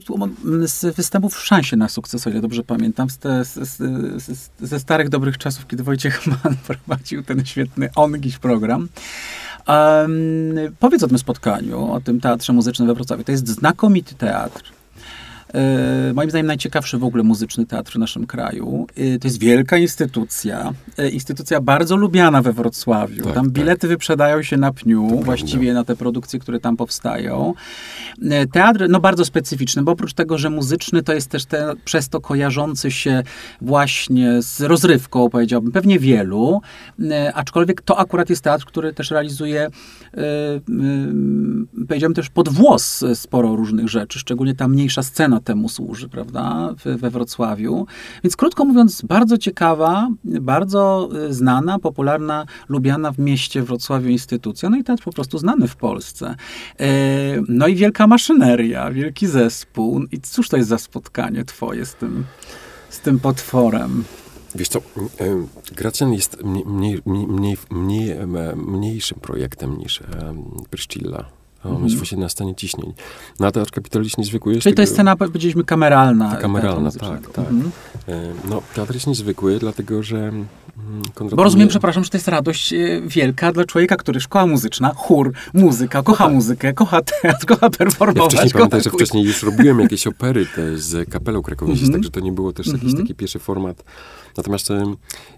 z 0.65 0.95
występów 0.95 1.35
w 1.35 1.45
Szansie 1.45 1.77
na 1.77 1.89
sukces, 1.89 2.27
o 2.27 2.29
ile 2.29 2.41
dobrze 2.41 2.63
pamiętam, 2.63 3.09
z 3.09 3.17
te, 3.17 3.45
z, 3.45 3.53
z, 3.57 4.49
ze 4.61 4.79
starych 4.79 5.09
dobrych 5.09 5.37
czasów, 5.37 5.67
kiedy 5.67 5.83
Wojciech 5.83 6.27
Mann 6.27 6.55
prowadził 6.67 7.23
ten 7.23 7.45
świetny 7.45 7.89
Ongiś 7.95 8.37
program. 8.37 8.87
Em, 9.67 10.11
powiedz 10.79 11.03
o 11.03 11.07
tym 11.07 11.19
spotkaniu, 11.19 11.91
o 11.91 12.01
tym 12.01 12.21
Teatrze 12.21 12.53
Muzycznym 12.53 12.87
we 12.87 12.93
Wrocławiu. 12.93 13.23
To 13.23 13.31
jest 13.31 13.47
znakomity 13.47 14.15
teatr. 14.15 14.78
E, 15.53 16.13
moim 16.13 16.29
zdaniem 16.29 16.47
najciekawszy 16.47 16.97
w 16.97 17.03
ogóle 17.03 17.23
muzyczny 17.23 17.65
teatr 17.65 17.91
w 17.91 17.95
naszym 17.95 18.27
kraju. 18.27 18.87
E, 18.95 19.19
to 19.19 19.27
jest 19.27 19.39
wielka 19.39 19.77
instytucja. 19.77 20.73
E, 20.97 21.09
instytucja 21.09 21.61
bardzo 21.61 21.95
lubiana 21.95 22.41
we 22.41 22.53
Wrocławiu. 22.53 23.23
Tak, 23.23 23.33
tam 23.33 23.45
tak. 23.45 23.53
bilety 23.53 23.87
wyprzedają 23.87 24.43
się 24.43 24.57
na 24.57 24.73
pniu, 24.73 25.21
właściwie 25.23 25.73
na 25.73 25.83
te 25.83 25.95
produkcje, 25.95 26.39
które 26.39 26.59
tam 26.59 26.77
powstają. 26.77 27.53
Teatr, 28.51 28.85
no 28.89 28.99
bardzo 28.99 29.25
specyficzny, 29.25 29.83
bo 29.83 29.91
oprócz 29.91 30.13
tego, 30.13 30.37
że 30.37 30.49
muzyczny, 30.49 31.03
to 31.03 31.13
jest 31.13 31.29
też 31.29 31.45
te, 31.45 31.73
przez 31.85 32.09
to 32.09 32.21
kojarzący 32.21 32.91
się 32.91 33.23
właśnie 33.61 34.41
z 34.41 34.61
rozrywką, 34.61 35.29
powiedziałbym, 35.29 35.71
pewnie 35.71 35.99
wielu, 35.99 36.61
aczkolwiek 37.33 37.81
to 37.81 37.99
akurat 37.99 38.29
jest 38.29 38.43
teatr, 38.43 38.65
który 38.65 38.93
też 38.93 39.11
realizuje, 39.11 39.69
powiedziałbym 41.87 42.15
też 42.15 42.29
pod 42.29 42.49
włos 42.49 43.05
sporo 43.13 43.55
różnych 43.55 43.87
rzeczy, 43.87 44.19
szczególnie 44.19 44.55
ta 44.55 44.67
mniejsza 44.67 45.03
scena 45.03 45.38
temu 45.41 45.69
służy, 45.69 46.09
prawda, 46.09 46.73
we, 46.85 47.09
Wrocławiu. 47.09 47.87
Więc 48.23 48.35
krótko 48.35 48.65
mówiąc, 48.65 49.01
bardzo 49.01 49.37
ciekawa, 49.37 50.09
bardzo 50.23 51.09
e, 51.29 51.33
znana, 51.33 51.79
popularna, 51.79 52.45
lubiana 52.69 53.11
w 53.11 53.19
mieście 53.19 53.63
Wrocławiu 53.63 54.09
instytucja, 54.09 54.69
no 54.69 54.77
i 54.77 54.83
teatr 54.83 55.03
po 55.03 55.11
prostu 55.11 55.37
znany 55.37 55.67
w 55.67 55.75
Polsce. 55.75 56.35
E, 56.79 56.89
No 57.47 57.67
i 57.67 57.75
wielka 57.75 58.07
maszyneria, 58.07 58.91
wielki 58.91 59.27
zespół. 59.27 60.03
I 60.11 60.21
cóż 60.21 60.49
to 60.49 60.57
jest 60.57 60.69
za 60.69 60.77
spotkanie 60.77 61.45
twoje 61.45 61.85
z 61.85 61.95
tym, 61.95 62.25
z 62.89 62.99
tym 62.99 63.19
potworem? 63.19 64.03
Wiesz 64.55 64.67
co, 64.67 64.81
em, 65.17 65.47
Gracjan 65.75 66.13
jest 66.13 66.43
mniej, 66.43 67.01
mniej, 67.05 67.57
mniej, 67.69 68.15
mniejszym 68.55 69.19
projektem 69.19 69.77
niż 69.77 70.03
Pryszcilla. 70.69 71.38
Mhm. 71.66 71.84
jest 71.86 71.97
właśnie 71.97 72.18
na 72.18 72.30
stanie 72.30 72.55
ciśnień. 72.55 72.93
No 73.39 73.47
a 73.47 73.51
Teatr 73.51 73.72
Kapitoliczny 73.72 74.22
niezwykły 74.22 74.53
jest. 74.53 74.64
Czyli 74.64 74.76
to 74.76 74.82
jest 74.82 74.93
scena, 74.93 75.16
powiedzieliśmy, 75.16 75.64
kameralna. 75.64 76.36
Kameralna, 76.36 76.91
teatru 76.91 77.07
muzycznego. 77.07 77.34
tak, 77.34 77.45
tak. 77.45 77.49
Mhm. 77.53 77.72
E, 78.07 78.34
No, 78.49 78.62
teatr 78.76 78.93
jest 78.93 79.07
niezwykły, 79.07 79.60
dlatego 79.60 80.03
że 80.03 80.18
mm, 80.18 80.47
Konrad 81.14 81.36
Bo 81.36 81.43
rozumiem, 81.43 81.66
nie- 81.68 81.70
przepraszam, 81.70 82.03
że 82.03 82.10
to 82.10 82.18
jest 82.18 82.28
radość 82.28 82.74
e, 82.74 83.01
wielka 83.07 83.51
dla 83.51 83.66
człowieka, 83.66 83.95
który 83.97 84.20
szkoła 84.20 84.45
muzyczna, 84.47 84.91
chór, 84.95 85.34
muzyka, 85.53 86.03
kocha 86.03 86.30
muzykę, 86.30 86.74
kocha 86.74 87.01
teatr, 87.01 87.45
kocha 87.45 87.66
Ja 87.66 87.70
performować. 87.70 88.32
wcześniej 88.32 88.51
kocha 88.51 88.60
pamiętam, 88.70 88.82
że 88.82 88.89
wcześniej 88.97 89.24
już 89.24 89.43
robiłem 89.43 89.80
jakieś 89.80 90.07
opery 90.07 90.45
te 90.55 90.78
z 90.78 91.10
kapelą 91.10 91.41
krakowską, 91.41 91.74
Mhm. 91.74 91.93
także 91.93 92.10
to 92.10 92.20
nie 92.20 92.32
było 92.32 92.53
też 92.53 92.68
jakiś 92.68 92.84
Mhm. 92.84 93.01
taki 93.03 93.16
pierwszy 93.16 93.39
format. 93.39 93.84
Natomiast 94.39 94.69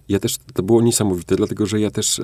ja 0.09 0.19
też, 0.19 0.37
to 0.53 0.63
było 0.63 0.81
niesamowite, 0.81 1.35
dlatego 1.35 1.65
że 1.65 1.79
ja 1.79 1.91
też, 1.91 2.21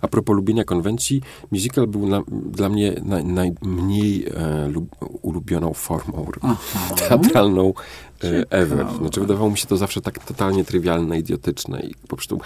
a 0.00 0.08
propos 0.08 0.36
lubienia 0.36 0.64
konwencji, 0.64 1.22
musical 1.50 1.86
był 1.86 2.06
na, 2.06 2.22
dla 2.28 2.68
mnie 2.68 3.00
naj, 3.04 3.24
najmniej 3.24 4.26
e, 4.34 4.68
lub, 4.68 4.88
ulubioną 5.22 5.74
formą 5.74 6.26
Aha. 6.42 6.56
teatralną 7.08 7.74
e, 8.24 8.50
ever. 8.50 8.86
Znaczy 8.98 9.20
wydawało 9.20 9.50
mi 9.50 9.58
się 9.58 9.66
to 9.66 9.76
zawsze 9.76 10.00
tak 10.00 10.24
totalnie 10.24 10.64
trywialne, 10.64 11.18
idiotyczne 11.18 11.80
i 11.80 11.94
po 11.94 12.16
prostu 12.16 12.40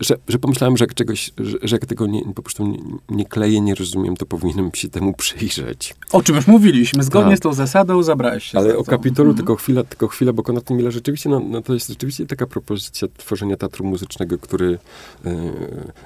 że, 0.00 0.16
że 0.28 0.38
pomyślałem, 0.38 0.76
że 0.76 0.84
jak 0.84 0.94
czegoś, 0.94 1.30
że, 1.38 1.58
że 1.62 1.76
jak 1.76 1.86
tego 1.86 2.06
nie, 2.06 2.22
po 2.34 2.42
prostu 2.42 2.66
nie, 2.66 2.78
nie 3.08 3.24
kleję, 3.24 3.60
nie 3.60 3.74
rozumiem, 3.74 4.16
to 4.16 4.26
powinienem 4.26 4.70
się 4.74 4.88
temu 4.88 5.12
przyjrzeć. 5.12 5.94
O 6.12 6.22
czym 6.22 6.36
już 6.36 6.46
mówiliśmy, 6.46 7.02
zgodnie 7.02 7.30
Tak. 7.30 7.38
z 7.38 7.40
tą 7.40 7.54
zasadą 7.54 8.02
zabrałeś 8.02 8.44
się 8.44 8.58
Ale 8.58 8.76
o 8.76 8.84
to. 8.84 8.90
Kapitolu 8.90 9.30
Mhm. 9.30 9.36
tylko 9.36 9.56
chwilę, 9.56 9.84
tylko 9.84 10.08
chwilę, 10.08 10.32
bo 10.32 10.42
Konrad 10.42 10.70
Miller 10.70 10.92
rzeczywiście, 10.92 11.28
no, 11.30 11.40
no 11.40 11.62
to 11.62 11.74
jest 11.74 11.88
rzeczywiście 11.88 12.26
taka 12.26 12.46
propozycja 12.46 13.08
tworzenia 13.16 13.56
teatru 13.56 13.84
muzycznego, 13.84 14.38
który 14.38 14.78
e, 15.24 15.34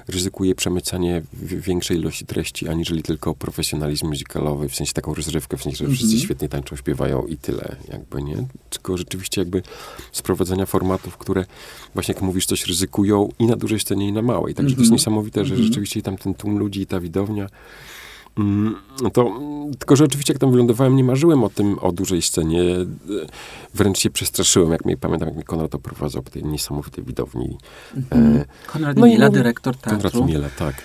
ryzykuje 0.07 0.55
przemycanie 0.55 1.21
większej 1.43 1.97
ilości 1.97 2.25
treści, 2.25 2.67
aniżeli 2.67 3.03
tylko 3.03 3.35
profesjonalizm 3.35 4.07
muzykalowy, 4.07 4.69
w 4.69 4.75
sensie 4.75 4.93
taką 4.93 5.13
rozrywkę, 5.13 5.57
w 5.57 5.63
sensie, 5.63 5.77
że 5.77 5.85
wszyscy 5.85 6.05
Mhm. 6.05 6.21
świetnie 6.23 6.49
tańczą, 6.49 6.75
śpiewają 6.75 7.25
i 7.25 7.37
tyle, 7.37 7.75
jakby, 7.91 8.21
nie? 8.23 8.47
Tylko 8.69 8.97
rzeczywiście 8.97 9.41
jakby 9.41 9.61
sprowadzenia 10.11 10.65
formatów, 10.65 11.17
które 11.17 11.45
właśnie, 11.93 12.13
jak 12.13 12.21
mówisz, 12.23 12.45
coś 12.45 12.65
ryzykują 12.67 13.29
i 13.39 13.45
na 13.45 13.55
dużej 13.55 13.79
scenie, 13.79 14.07
i 14.07 14.11
na 14.11 14.21
małej. 14.21 14.53
Także 14.55 14.75
to 14.75 14.81
jest 14.81 14.87
Mhm. 14.91 14.95
niesamowite, 14.95 15.45
że 15.45 15.53
Mhm. 15.53 15.67
rzeczywiście 15.67 16.01
tam 16.01 16.17
ten 16.17 16.33
tłum 16.33 16.57
ludzi 16.59 16.81
i 16.81 16.85
ta 16.87 16.99
widownia 16.99 17.47
Mm, 18.37 18.75
To, 19.13 19.21
mm, 19.27 19.71
tylko, 19.79 19.95
że 19.95 20.03
oczywiście 20.03 20.33
jak 20.33 20.39
tam 20.41 20.51
wylądowałem, 20.51 20.95
nie 20.95 21.03
marzyłem 21.03 21.43
o 21.43 21.49
tym, 21.49 21.79
o 21.79 21.91
dużej 21.91 22.21
scenie. 22.21 22.63
Wręcz 23.73 23.99
się 23.99 24.09
przestraszyłem, 24.09 24.71
jak 24.71 24.85
mnie, 24.85 24.97
pamiętam, 24.97 25.27
jak 25.27 25.35
mnie 25.35 25.43
Konrad 25.43 25.75
oprowadzał 25.75 26.21
po 26.23 26.29
tej 26.29 26.43
niesamowitej 26.43 27.03
widowni. 27.03 27.57
Mhm. 27.97 28.37
E, 28.37 28.45
Konrad 28.67 28.97
no 28.97 29.05
Miela, 29.05 29.29
dyrektor 29.29 29.77
Konrad 29.79 30.01
teatru. 30.01 30.25
Miele, 30.25 30.49
tak. 30.59 30.75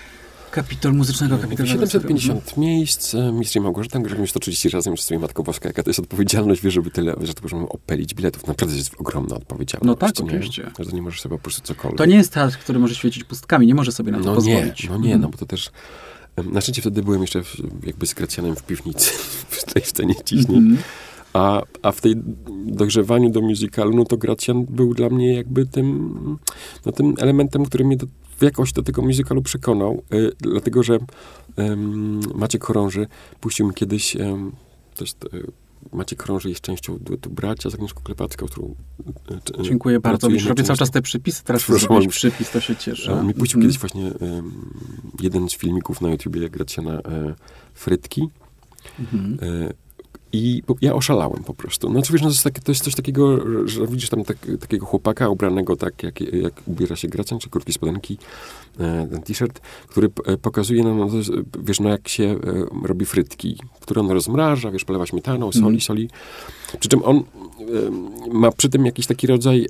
Kapitol 0.55 0.93
Muzycznego 0.93 1.37
Kapitolu. 1.37 1.69
750 1.69 2.57
miejsc, 2.57 3.15
e, 3.15 3.31
mistrz 3.31 3.55
Małgorzata, 3.55 3.99
gramy 3.99 4.27
130 4.27 4.69
razem 4.69 4.97
swoją 4.97 5.19
Matką 5.19 5.43
Boska. 5.43 5.69
Jaka 5.69 5.83
to 5.83 5.89
jest 5.89 5.99
odpowiedzialność, 5.99 6.61
wiesz, 6.61 6.73
żeby 6.73 6.91
tyle, 6.91 7.15
że 7.21 7.33
to 7.33 7.41
możemy 7.43 7.69
opelić 7.69 8.13
biletów. 8.13 8.47
Naprawdę 8.47 8.75
jest 8.75 8.91
ogromna 8.99 9.35
odpowiedzialność. 9.35 9.87
No 9.87 9.95
tak, 9.95 10.19
nie? 10.19 10.25
oczywiście. 10.25 10.71
Że 10.79 10.85
to 10.85 10.95
nie 10.95 11.01
możesz 11.01 11.21
sobie 11.21 11.35
po 11.37 11.41
prostu 11.41 11.61
cokolwiek. 11.61 11.97
To 11.97 12.05
nie 12.05 12.15
jest 12.15 12.33
teatr, 12.33 12.57
który 12.57 12.79
może 12.79 12.95
świecić 12.95 13.23
pustkami, 13.23 13.67
nie 13.67 13.75
może 13.75 13.91
sobie 13.91 14.11
na 14.11 14.17
to 14.17 14.23
No 14.23 14.31
nie, 14.31 14.35
pozwolić. 14.55 14.89
no 14.89 14.97
nie, 14.97 15.03
Mhm. 15.13 15.21
no 15.21 15.29
bo 15.29 15.37
to 15.37 15.45
też... 15.45 15.71
Na 16.51 16.61
szczęście 16.61 16.81
wtedy 16.81 17.03
byłem 17.03 17.21
jeszcze 17.21 17.43
w, 17.43 17.55
jakby 17.83 18.07
z 18.07 18.13
Gracjanem 18.13 18.55
w 18.55 18.63
piwnicy, 18.63 19.11
w 19.49 19.73
tej 19.73 19.83
scenie 19.83 20.15
ciśnień. 20.25 20.57
Mhm. 20.57 20.77
A, 21.33 21.61
a 21.81 21.91
w 21.91 22.01
tej 22.01 22.15
dogrzewaniu 22.65 23.29
do 23.29 23.41
musicalu, 23.41 23.95
no 23.95 24.05
to 24.05 24.17
Gracjan 24.17 24.65
był 24.65 24.93
dla 24.93 25.09
mnie 25.09 25.33
jakby 25.33 25.65
tym, 25.65 26.15
no 26.85 26.91
tym 26.91 27.13
elementem, 27.17 27.65
który 27.65 27.85
mnie 27.85 27.97
do, 27.97 28.07
jakoś 28.41 28.73
do 28.73 28.83
tego 28.83 29.01
musicalu 29.01 29.41
przekonał, 29.41 30.03
y, 30.13 30.31
dlatego 30.39 30.83
że 30.83 30.99
ym, 31.59 32.19
Maciek 32.35 32.63
Chorąży 32.63 33.07
puścił 33.41 33.67
mi 33.67 33.73
kiedyś, 33.73 34.17
to 34.95 35.03
jest, 35.03 35.23
y, 35.33 35.51
Maciek 35.93 36.21
Chorąży 36.23 36.49
jest 36.49 36.61
częścią 36.61 36.97
duetu 36.97 37.29
Bracia 37.29 37.69
z 37.69 37.73
Agnieszką 37.75 38.01
Klepacką, 38.03 38.45
którą... 38.45 38.75
y, 39.31 39.59
y, 39.61 39.63
Dziękuję 39.63 39.99
bardzo. 39.99 40.29
Już 40.29 40.45
robię 40.45 40.63
cały 40.63 40.77
czas 40.77 40.91
te 40.91 41.01
przypisy, 41.01 41.43
teraz 41.43 41.65
zrobić 41.65 41.87
ale- 41.91 42.07
przypis, 42.07 42.51
to 42.51 42.59
się 42.61 42.75
cieszę. 42.75 43.13
On 43.19 43.27
mi 43.27 43.33
puścił 43.33 43.57
Mhm. 43.59 43.61
kiedyś 43.61 43.79
właśnie 43.79 44.27
ym, 44.37 44.51
jeden 45.21 45.49
z 45.49 45.53
filmików 45.55 46.01
na 46.01 46.09
YouTubie 46.09 46.49
Gracjana 46.49 46.99
y, 46.99 47.01
Frytki, 47.73 48.29
Mhm. 48.99 49.37
I 50.33 50.63
ja 50.81 50.93
oszalałem 50.93 51.43
po 51.43 51.53
prostu. 51.53 51.89
No, 51.89 52.01
wiesz, 52.01 52.11
no 52.11 52.19
to, 52.19 52.27
jest 52.27 52.43
takie, 52.43 52.61
to 52.61 52.71
jest 52.71 52.83
coś 52.83 52.95
takiego, 52.95 53.37
że 53.67 53.87
widzisz 53.87 54.09
tam 54.09 54.23
tak, 54.23 54.37
takiego 54.59 54.85
chłopaka 54.85 55.29
ubranego 55.29 55.75
tak, 55.75 56.03
jak, 56.03 56.21
jak 56.21 56.61
ubiera 56.65 56.95
się 56.95 57.07
Gracjan, 57.07 57.39
czy 57.39 57.49
krótkie 57.49 57.73
spodenki, 57.73 58.17
e, 58.79 59.07
ten 59.11 59.21
t-shirt, 59.21 59.59
który 59.87 60.09
p- 60.09 60.37
pokazuje 60.37 60.83
nam, 60.83 60.97
no, 60.97 61.07
wiesz, 61.59 61.79
no 61.79 61.89
jak 61.89 62.07
się 62.07 62.23
e, 62.23 62.37
robi 62.87 63.05
frytki, 63.05 63.57
które 63.79 64.01
on 64.01 64.11
rozmraża, 64.11 64.71
wiesz, 64.71 64.85
polewa 64.85 65.05
śmietaną, 65.05 65.51
soli, 65.51 65.65
mm. 65.65 65.81
soli. 65.81 66.09
Przy 66.79 66.89
czym 66.89 67.03
on 67.03 67.17
e, 67.17 67.23
ma 68.33 68.51
przy 68.51 68.69
tym 68.69 68.85
jakiś 68.85 69.07
taki 69.07 69.27
rodzaj 69.27 69.67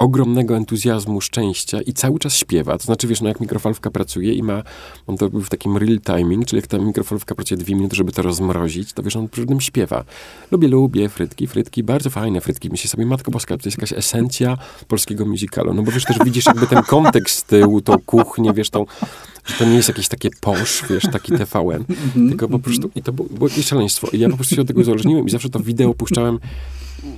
ogromnego 0.00 0.56
entuzjazmu, 0.56 1.20
szczęścia 1.20 1.80
i 1.80 1.92
cały 1.92 2.18
czas 2.18 2.36
śpiewa. 2.36 2.78
To 2.78 2.84
znaczy, 2.84 3.06
wiesz, 3.06 3.20
no 3.20 3.28
jak 3.28 3.40
mikrofalówka 3.40 3.90
pracuje 3.90 4.34
i 4.34 4.42
ma, 4.42 4.62
on 5.06 5.16
to 5.16 5.28
w 5.28 5.48
takim 5.48 5.76
real 5.76 6.00
timing, 6.00 6.46
czyli 6.46 6.60
jak 6.60 6.66
ta 6.66 6.78
mikrofalówka 6.78 7.34
pracuje 7.34 7.58
dwie 7.58 7.74
minuty, 7.74 7.96
żeby 7.96 8.12
to 8.12 8.22
rozmrozić, 8.22 8.92
to 8.92 9.02
wiesz, 9.02 9.16
on 9.16 9.28
przy 9.28 9.46
tym 9.46 9.60
śpiewa. 9.60 10.04
Lubię, 10.50 10.68
lubię 10.68 11.08
frytki, 11.08 11.46
frytki, 11.46 11.82
bardzo 11.82 12.10
fajne 12.10 12.40
frytki. 12.40 12.70
Myślę 12.70 12.90
sobie, 12.90 13.06
Matko 13.06 13.30
Boska, 13.30 13.56
to 13.56 13.62
jest 13.64 13.78
jakaś 13.78 13.92
esencja 13.92 14.58
polskiego 14.88 15.26
musicalu. 15.26 15.74
No 15.74 15.82
bo 15.82 15.92
wiesz, 15.92 16.04
też 16.04 16.16
widzisz 16.24 16.46
jakby 16.46 16.66
ten 16.66 16.82
kontekst 16.82 17.38
z 17.38 17.44
tyłu, 17.44 17.80
tą 17.80 17.98
kuchnię, 18.06 18.52
wiesz, 18.52 18.70
tą, 18.70 18.86
że 19.44 19.54
to 19.54 19.64
nie 19.64 19.74
jest 19.74 19.88
jakieś 19.88 20.08
takie 20.08 20.28
posz, 20.40 20.84
wiesz, 20.90 21.04
taki 21.12 21.32
TVN, 21.32 21.84
tylko 22.28 22.48
po 22.48 22.58
prostu, 22.58 22.90
i 22.94 23.02
to 23.02 23.12
było, 23.12 23.28
było 23.28 23.48
jakieś 23.48 23.66
szaleństwo. 23.66 24.08
I 24.12 24.18
ja 24.18 24.28
po 24.28 24.36
prostu 24.36 24.54
się 24.54 24.60
od 24.60 24.68
tego 24.68 24.80
uzależniłem 24.80 25.26
i 25.26 25.30
zawsze 25.30 25.48
to 25.48 25.60
wideo 25.60 25.94
puszczałem 25.94 26.38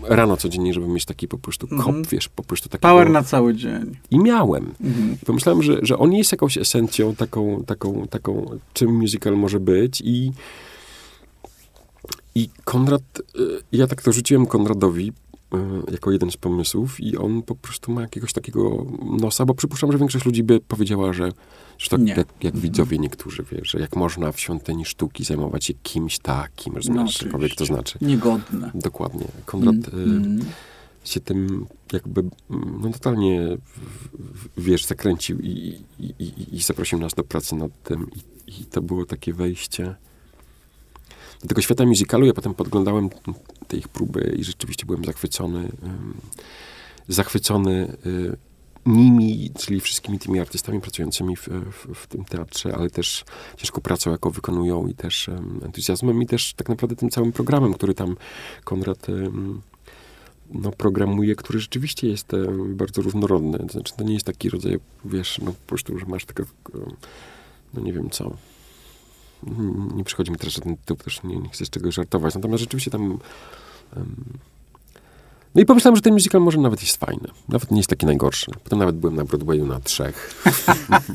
rano 0.03 0.37
codziennie, 0.37 0.75
żeby 0.75 0.89
mieć 0.89 1.05
taki 1.05 1.29
po 1.29 1.39
prostu 1.39 1.69
kop, 1.69 1.89
mm 1.89 2.03
-hmm. 2.03 2.09
wiesz, 2.09 2.29
po 2.29 2.43
prostu 2.43 2.69
taki... 2.69 2.83
Power 2.83 3.11
na 3.11 3.23
cały 3.23 3.55
dzień. 3.55 3.97
I 4.11 4.19
miałem. 4.19 4.75
Mm 4.81 4.93
-hmm. 4.93 5.17
Pomyślałem, 5.27 5.63
że, 5.63 5.79
że 5.83 5.99
on 5.99 6.13
jest 6.13 6.33
jakąś 6.33 6.59
esencją 6.59 7.15
taką, 7.15 7.65
taką, 7.67 8.07
taką, 8.11 8.59
czym 8.73 8.95
musical 8.95 9.37
może 9.37 9.61
być 9.61 10.03
i 10.05 10.33
i 12.35 12.49
Konrad, 12.65 13.03
y, 13.19 13.43
ja 13.73 13.87
tak 13.87 14.03
to 14.03 14.13
rzuciłem 14.13 14.47
Konradowi 14.47 15.13
jako 15.93 16.11
jeden 16.11 16.31
z 16.31 16.37
pomysłów 16.37 17.01
i 17.01 17.17
on 17.17 17.43
po 17.43 17.55
prostu 17.55 17.93
ma 17.93 18.01
jakiegoś 18.01 18.33
takiego 18.33 18.87
nosa, 19.21 19.45
bo 19.45 19.55
przypuszczam, 19.55 19.93
że 19.93 19.99
większość 19.99 20.25
ludzi 20.25 20.43
by 20.43 20.61
powiedziała, 20.61 21.13
że 21.13 21.33
że 21.79 21.89
tak 21.89 22.01
jak, 22.07 22.29
jak 22.43 22.57
widzowie 22.57 22.99
niektórzy, 22.99 23.45
wie, 23.53 23.61
że 23.63 23.81
jak 23.81 23.97
można 23.97 24.33
w 24.33 24.41
świątyni 24.41 24.85
sztuki 24.85 25.25
zajmować 25.25 25.65
się 25.65 25.75
kimś 25.83 26.19
takim, 26.19 26.75
rozumiesz, 26.75 27.23
no, 27.23 27.27
cokolwiek 27.27 27.55
to 27.55 27.65
znaczy. 27.65 27.99
Niegodne. 28.01 28.71
Dokładnie. 28.75 29.27
Konrad 29.45 29.77
mm, 29.93 30.41
y, 31.05 31.09
się 31.09 31.21
tym 31.21 31.67
jakby 31.93 32.25
no 32.81 32.91
totalnie, 32.93 33.57
wiesz, 34.57 34.85
zakręcił 34.85 35.39
i, 35.39 35.81
i, 36.01 36.15
i, 36.19 36.57
i 36.57 36.63
zaprosił 36.63 36.99
nas 36.99 37.15
do 37.15 37.25
pracy 37.25 37.55
nad 37.55 37.83
tym 37.83 38.11
i, 38.47 38.61
i 38.61 38.65
to 38.65 38.83
było 38.83 39.07
takie 39.07 39.33
wejście 39.33 39.95
do 41.43 41.49
tego 41.49 41.63
świata 41.63 41.87
musicalu. 41.87 42.27
Ja 42.27 42.33
potem 42.33 42.55
podglądałem 42.55 43.11
te 43.69 43.77
ich 43.77 43.89
próby 43.89 44.37
i 44.39 44.45
rzeczywiście 44.45 44.87
byłem 44.87 45.05
zachwycony. 45.05 45.73
Zachwycony 47.09 47.97
y, 48.07 48.37
nimi, 48.87 49.51
czyli 49.59 49.81
wszystkimi 49.81 50.19
tymi 50.19 50.41
artystami 50.41 50.81
pracującymi 50.81 51.37
w, 51.37 51.49
w, 51.49 51.95
w, 51.95 52.07
tym 52.07 52.25
teatrze, 52.25 52.75
ale 52.75 52.91
też 52.91 53.25
ciężką 53.57 53.81
pracą, 53.81 54.11
jaką 54.11 54.31
wykonują 54.31 54.87
i 54.87 54.95
też 54.95 55.31
entuzjazmem 55.65 56.23
i 56.23 56.27
też 56.27 56.55
tak 56.55 56.69
naprawdę 56.69 56.97
tym 56.97 57.11
całym 57.11 57.33
programem, 57.33 57.75
który 57.75 57.95
tam 57.95 58.17
Konrad 58.65 59.07
no, 60.51 60.73
programuje, 60.73 61.35
który 61.35 61.61
rzeczywiście 61.61 62.09
jest 62.09 62.33
bardzo 62.69 63.03
różnorodny. 63.03 63.59
To 63.59 63.73
znaczy, 63.73 63.95
to 63.97 64.05
nie 64.05 64.15
jest 64.15 64.27
taki 64.27 64.49
rodzaj, 64.49 64.79
wiesz, 65.05 65.41
no 65.45 65.53
po 65.53 65.67
prostu, 65.67 65.99
że 65.99 66.07
masz 66.07 66.25
tylko, 66.25 66.43
no 67.75 67.81
nie 67.81 67.93
wiem 67.93 68.11
co, 68.11 68.37
nie 69.95 70.05
przychodzi 70.05 70.31
mi 70.31 70.37
teraz 70.37 70.55
żaden 70.55 70.77
tytuł, 70.77 70.97
też 70.97 71.23
nie, 71.23 71.37
nie 71.37 71.49
chcę 71.49 71.67
z 71.67 71.71
czegoś 71.71 71.95
żartować. 71.95 72.35
Natomiast 72.35 72.61
rzeczywiście 72.61 72.91
tam 72.91 73.19
no 75.55 75.63
i 75.63 75.67
pomyślałem, 75.67 75.97
że 75.97 76.03
ten 76.03 76.13
musical 76.13 76.41
może 76.41 76.59
nawet 76.59 76.83
jest 76.83 76.97
fajny. 76.97 77.29
Nawet 77.49 77.71
nie 77.71 77.77
jest 77.77 77.91
taki 77.91 78.07
najgorszy. 78.07 78.51
Potem 78.65 78.79
nawet 78.79 78.97
byłem 78.97 79.17
na 79.17 79.25
Broadwayu 79.25 79.67
na 79.67 79.81
trzech. 79.81 80.45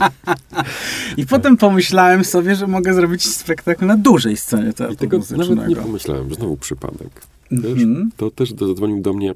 I 1.18 1.26
potem 1.26 1.58
pomyślałem 1.58 2.24
sobie, 2.26 2.56
że 2.56 2.68
mogę 2.68 2.94
zrobić 2.94 3.36
spektakl 3.36 3.86
na 3.86 3.98
dużej 3.98 4.38
scenie 4.38 4.74
teatru 4.74 4.94
I 4.94 4.98
tego 4.98 5.20
nawet 5.38 5.70
nie 5.70 5.76
pomyślałem. 5.76 6.34
Znowu 6.34 6.58
przypadek. 6.58 7.22
Mm-hmm. 7.52 8.06
To 8.18 8.32
też 8.32 8.50
zadzwonił 8.50 9.02
do 9.02 9.14
mnie 9.14 9.34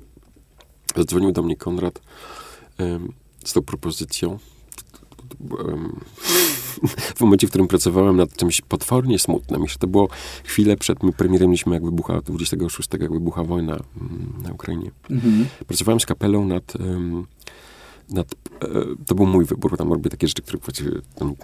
zadzwonił 0.95 1.31
do 1.31 1.43
mnie 1.43 1.55
Konrad 1.55 2.01
um, 2.79 3.13
z 3.45 3.53
tą 3.53 3.61
propozycją. 3.61 4.39
Um, 5.49 5.99
w 7.17 7.21
momencie, 7.21 7.47
w 7.47 7.49
którym 7.49 7.67
pracowałem 7.67 8.17
nad 8.17 8.35
czymś 8.35 8.61
potwornie 8.61 9.19
smutnym. 9.19 9.61
Jeszcze 9.61 9.79
to 9.79 9.87
było 9.87 10.09
chwilę 10.43 10.77
przed 10.77 10.99
premierem, 11.17 11.49
mieliśmy 11.49 11.73
jak 11.73 11.85
wybucha, 11.85 12.21
26, 12.21 12.89
jak 12.99 13.11
wybucha 13.11 13.43
wojna 13.43 13.73
mm, 13.73 14.33
na 14.43 14.51
Ukrainie. 14.51 14.91
Mhm. 15.09 15.45
Pracowałem 15.67 15.99
z 15.99 16.05
kapelą 16.05 16.45
nad... 16.45 16.75
Um, 16.75 17.25
nad, 18.09 18.33
e, 18.33 18.67
to 19.05 19.15
był 19.15 19.25
mój 19.25 19.45
wybór, 19.45 19.77
tam 19.77 19.93
robię 19.93 20.09
takie 20.09 20.27
rzeczy, 20.27 20.41
które 20.41 20.57
właściwie 20.57 20.91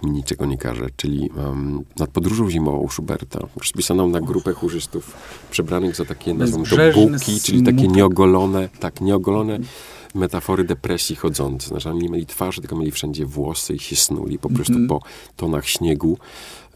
mi 0.02 0.10
niczego 0.10 0.46
nie 0.46 0.58
każe, 0.58 0.86
czyli 0.96 1.30
um, 1.36 1.84
nad 1.98 2.10
podróżą 2.10 2.50
zimową 2.50 2.88
Schuberta, 2.88 3.40
rozpisaną 3.56 4.08
na 4.08 4.20
grupę 4.20 4.52
chórzystów 4.52 5.16
przebranych 5.50 5.96
za 5.96 6.04
takie, 6.04 6.34
nazwą 6.34 6.64
to 6.64 6.76
buki, 6.94 7.40
czyli 7.40 7.62
takie 7.62 7.88
nieogolone, 7.88 8.68
tak, 8.80 9.00
nieogolone 9.00 9.58
metafory 10.14 10.64
depresji 10.64 11.16
chodzące. 11.16 11.68
Znaczy, 11.68 11.88
oni 11.88 12.02
nie 12.02 12.08
mieli 12.08 12.26
twarzy, 12.26 12.60
tylko 12.60 12.76
mieli 12.76 12.90
wszędzie 12.90 13.26
włosy 13.26 13.74
i 13.74 13.78
się 13.78 13.96
snuli 13.96 14.38
po 14.38 14.48
prostu 14.48 14.72
mm 14.72 14.86
-hmm. 14.86 14.88
po 14.88 15.02
tonach 15.36 15.68
śniegu. 15.68 16.18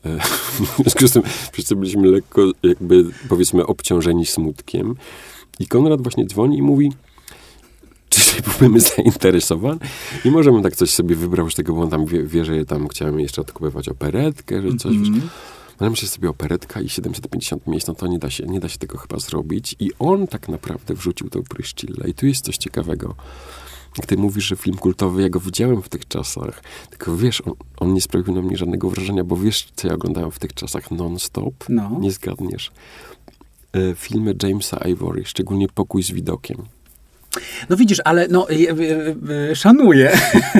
E, 0.05 0.18
w 0.78 0.83
związku 0.83 1.09
z 1.09 1.12
tym 1.12 1.22
wszyscy 1.53 1.76
byliśmy 1.76 2.09
lekko, 2.09 2.43
jakby 2.62 3.05
powiedzmy, 3.28 3.66
obciążeni 3.66 4.26
smutkiem. 4.26 4.95
I 5.61 5.66
Konrad 5.66 6.03
właśnie 6.03 6.26
dzwoni 6.26 6.59
i 6.59 6.62
mówi, 6.62 6.93
czy 8.09 8.43
byłbym 8.43 8.80
zainteresowany 8.80 9.78
i 10.24 10.30
możemy 10.30 10.62
tak 10.62 10.76
coś 10.76 10.91
sobie 10.91 11.16
wybrał 11.16 11.51
z 11.51 11.55
tego, 11.55 11.74
bo 11.74 11.83
on 11.83 11.91
tam 11.91 12.07
wie, 12.07 12.22
wie 12.22 12.45
że 12.45 12.64
tam 12.64 12.89
chciałem 12.89 13.20
jeszcze 13.20 13.41
odkupywać 13.41 13.89
operetkę, 13.89 14.62
że 14.62 14.76
coś, 14.76 14.93
mm 14.93 15.05
-hmm. 15.05 15.20
Ale 15.83 15.91
myślę 15.91 16.09
sobie 16.09 16.30
operetka 16.30 16.80
i 16.80 16.89
750 16.89 17.66
miejsc, 17.66 17.87
no 17.87 17.95
to 17.95 18.07
nie 18.07 18.18
da, 18.18 18.30
się, 18.30 18.47
nie 18.47 18.61
da 18.61 18.68
się 18.68 18.78
tego 18.78 18.99
chyba 18.99 19.18
zrobić. 19.18 19.76
I 19.80 19.91
on 19.99 20.26
tak 20.26 20.49
naprawdę 20.49 20.95
wrzucił 20.95 21.30
tą 21.30 21.43
Pryszcillę. 21.43 22.09
I 22.09 22.14
tu 22.14 22.26
jest 22.26 22.45
coś 22.45 22.57
ciekawego. 22.57 23.14
Jak 23.99 24.07
ty 24.07 24.16
mówisz, 24.16 24.45
że 24.45 24.57
film 24.57 24.76
kultowy, 24.76 25.22
ja 25.22 25.28
go 25.28 25.41
widziałem 25.41 25.83
w 25.83 25.89
tych 25.89 26.09
czasach, 26.09 26.62
tylko 26.91 27.16
wiesz, 27.16 27.41
on, 27.41 27.55
on 27.76 27.95
nie 27.95 28.01
sprawił 28.01 28.35
na 28.35 28.43
mnie 28.43 28.57
żadnego 28.57 28.91
wrażenia, 28.91 29.24
bo 29.24 29.37
wiesz, 29.37 29.68
co 29.76 29.89
ja 29.89 29.95
oglądałem 29.95 30.30
w 30.30 30.39
tych 30.39 30.55
czasach 30.55 30.91
non-stop? 30.91 31.64
No. 31.68 31.99
Nie 32.01 32.11
zgadniesz. 32.11 32.70
E, 33.72 33.95
filmy 33.95 34.35
Jamesa 34.43 34.76
Ivory, 34.76 35.24
szczególnie 35.24 35.68
Pokój 35.68 36.03
z 36.03 36.11
widokiem. 36.11 36.57
No 37.70 37.76
widzisz, 37.76 37.99
ale 38.05 38.28
no, 38.28 38.51
y, 38.51 38.55
y, 39.51 39.57
szanuję. 39.57 40.12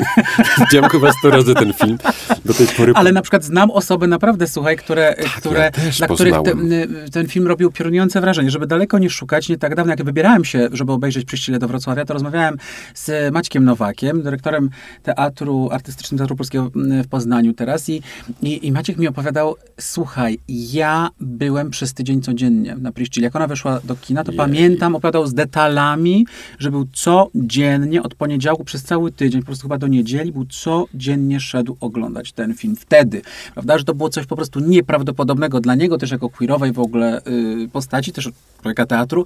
Widziałem 0.61 0.91
chyba 0.91 1.13
sto 1.13 1.31
razy 1.31 1.55
ten 1.55 1.73
film. 1.73 1.99
Do 2.45 2.55
tej 2.55 2.67
pory... 2.67 2.93
Ale 2.95 3.13
na 3.13 3.23
przykład 3.23 3.45
znam 3.45 3.71
osoby 3.71 4.07
naprawdę, 4.07 4.47
słuchaj, 4.47 4.77
które, 4.77 5.15
tak, 5.15 5.33
które, 5.33 5.71
ja 6.01 6.07
dla 6.07 6.09
których 6.09 6.35
ten, 6.45 6.71
ten, 7.13 7.29
film 7.29 7.47
robił 7.47 7.73
piorunujące 7.73 8.21
wrażenie. 8.21 8.51
Żeby 8.51 8.67
daleko 8.67 8.99
nie 8.99 9.11
szukać, 9.11 9.49
nie 9.49 9.59
tak 9.59 9.75
dawno, 9.75 9.93
jak 9.93 10.05
wybierałem 10.05 10.45
się, 10.45 10.69
żeby 10.73 10.93
obejrzeć 10.93 11.25
Przyściele 11.25 11.59
do 11.59 11.69
Wrocławia, 11.69 12.05
to 12.05 12.15
rozmawiałem 12.15 12.57
z 12.95 13.33
Maćkiem 13.33 13.65
Nowakiem, 13.65 14.23
dyrektorem 14.23 14.71
Teatru 15.03 15.69
Artystycznego 15.73 16.23
Teatru 16.23 16.37
Polskiego 16.37 16.71
w 17.05 17.09
Poznaniu 17.09 17.53
teraz 17.53 17.89
i, 17.89 18.03
i, 18.43 18.67
i 18.67 18.73
Maciek 18.73 18.97
mi 18.97 19.09
opowiadał, 19.09 19.57
słuchaj, 19.81 20.39
ja 20.49 21.11
byłem 21.21 21.71
przez 21.71 21.95
tydzień 21.95 22.23
codziennie 22.23 22.77
na 22.77 22.93
Przyściele. 22.93 23.25
Jak 23.25 23.37
ona 23.37 23.47
weszła 23.47 23.81
do 23.85 23.97
kina, 23.97 24.25
to 24.25 24.33
Jej. 24.33 24.39
pamiętam, 24.39 24.95
opowiadał 24.95 25.27
z 25.27 25.35
detalami, 25.35 26.27
że 26.63 26.71
był 26.71 26.87
codziennie 26.93 28.03
od 28.03 28.15
poniedziałku 28.15 28.65
przez 28.65 28.83
cały 28.83 29.13
tydzień, 29.13 29.41
po 29.41 29.47
prostu 29.47 29.63
chyba 29.63 29.79
do 29.79 29.87
niedzieli, 29.87 30.33
był 30.33 30.47
codziennie 30.47 31.41
szedł 31.41 31.77
oglądać 31.81 32.33
ten 32.33 32.55
film 32.55 32.77
wtedy. 32.77 33.23
Prawda, 33.55 33.79
że 33.79 33.85
to 33.85 33.95
było 33.95 34.09
coś 34.09 34.27
po 34.27 34.37
prostu 34.37 34.61
nieprawdopodobnego 34.61 35.61
dla 35.61 35.75
niego, 35.75 35.99
też 35.99 36.11
jako 36.11 36.29
queerowej 36.29 36.73
w 36.73 36.79
ogóle 36.79 37.23
y, 37.27 37.69
postaci, 37.73 38.13
też 38.13 38.31
człowieka 38.63 38.87
teatru. 38.87 39.25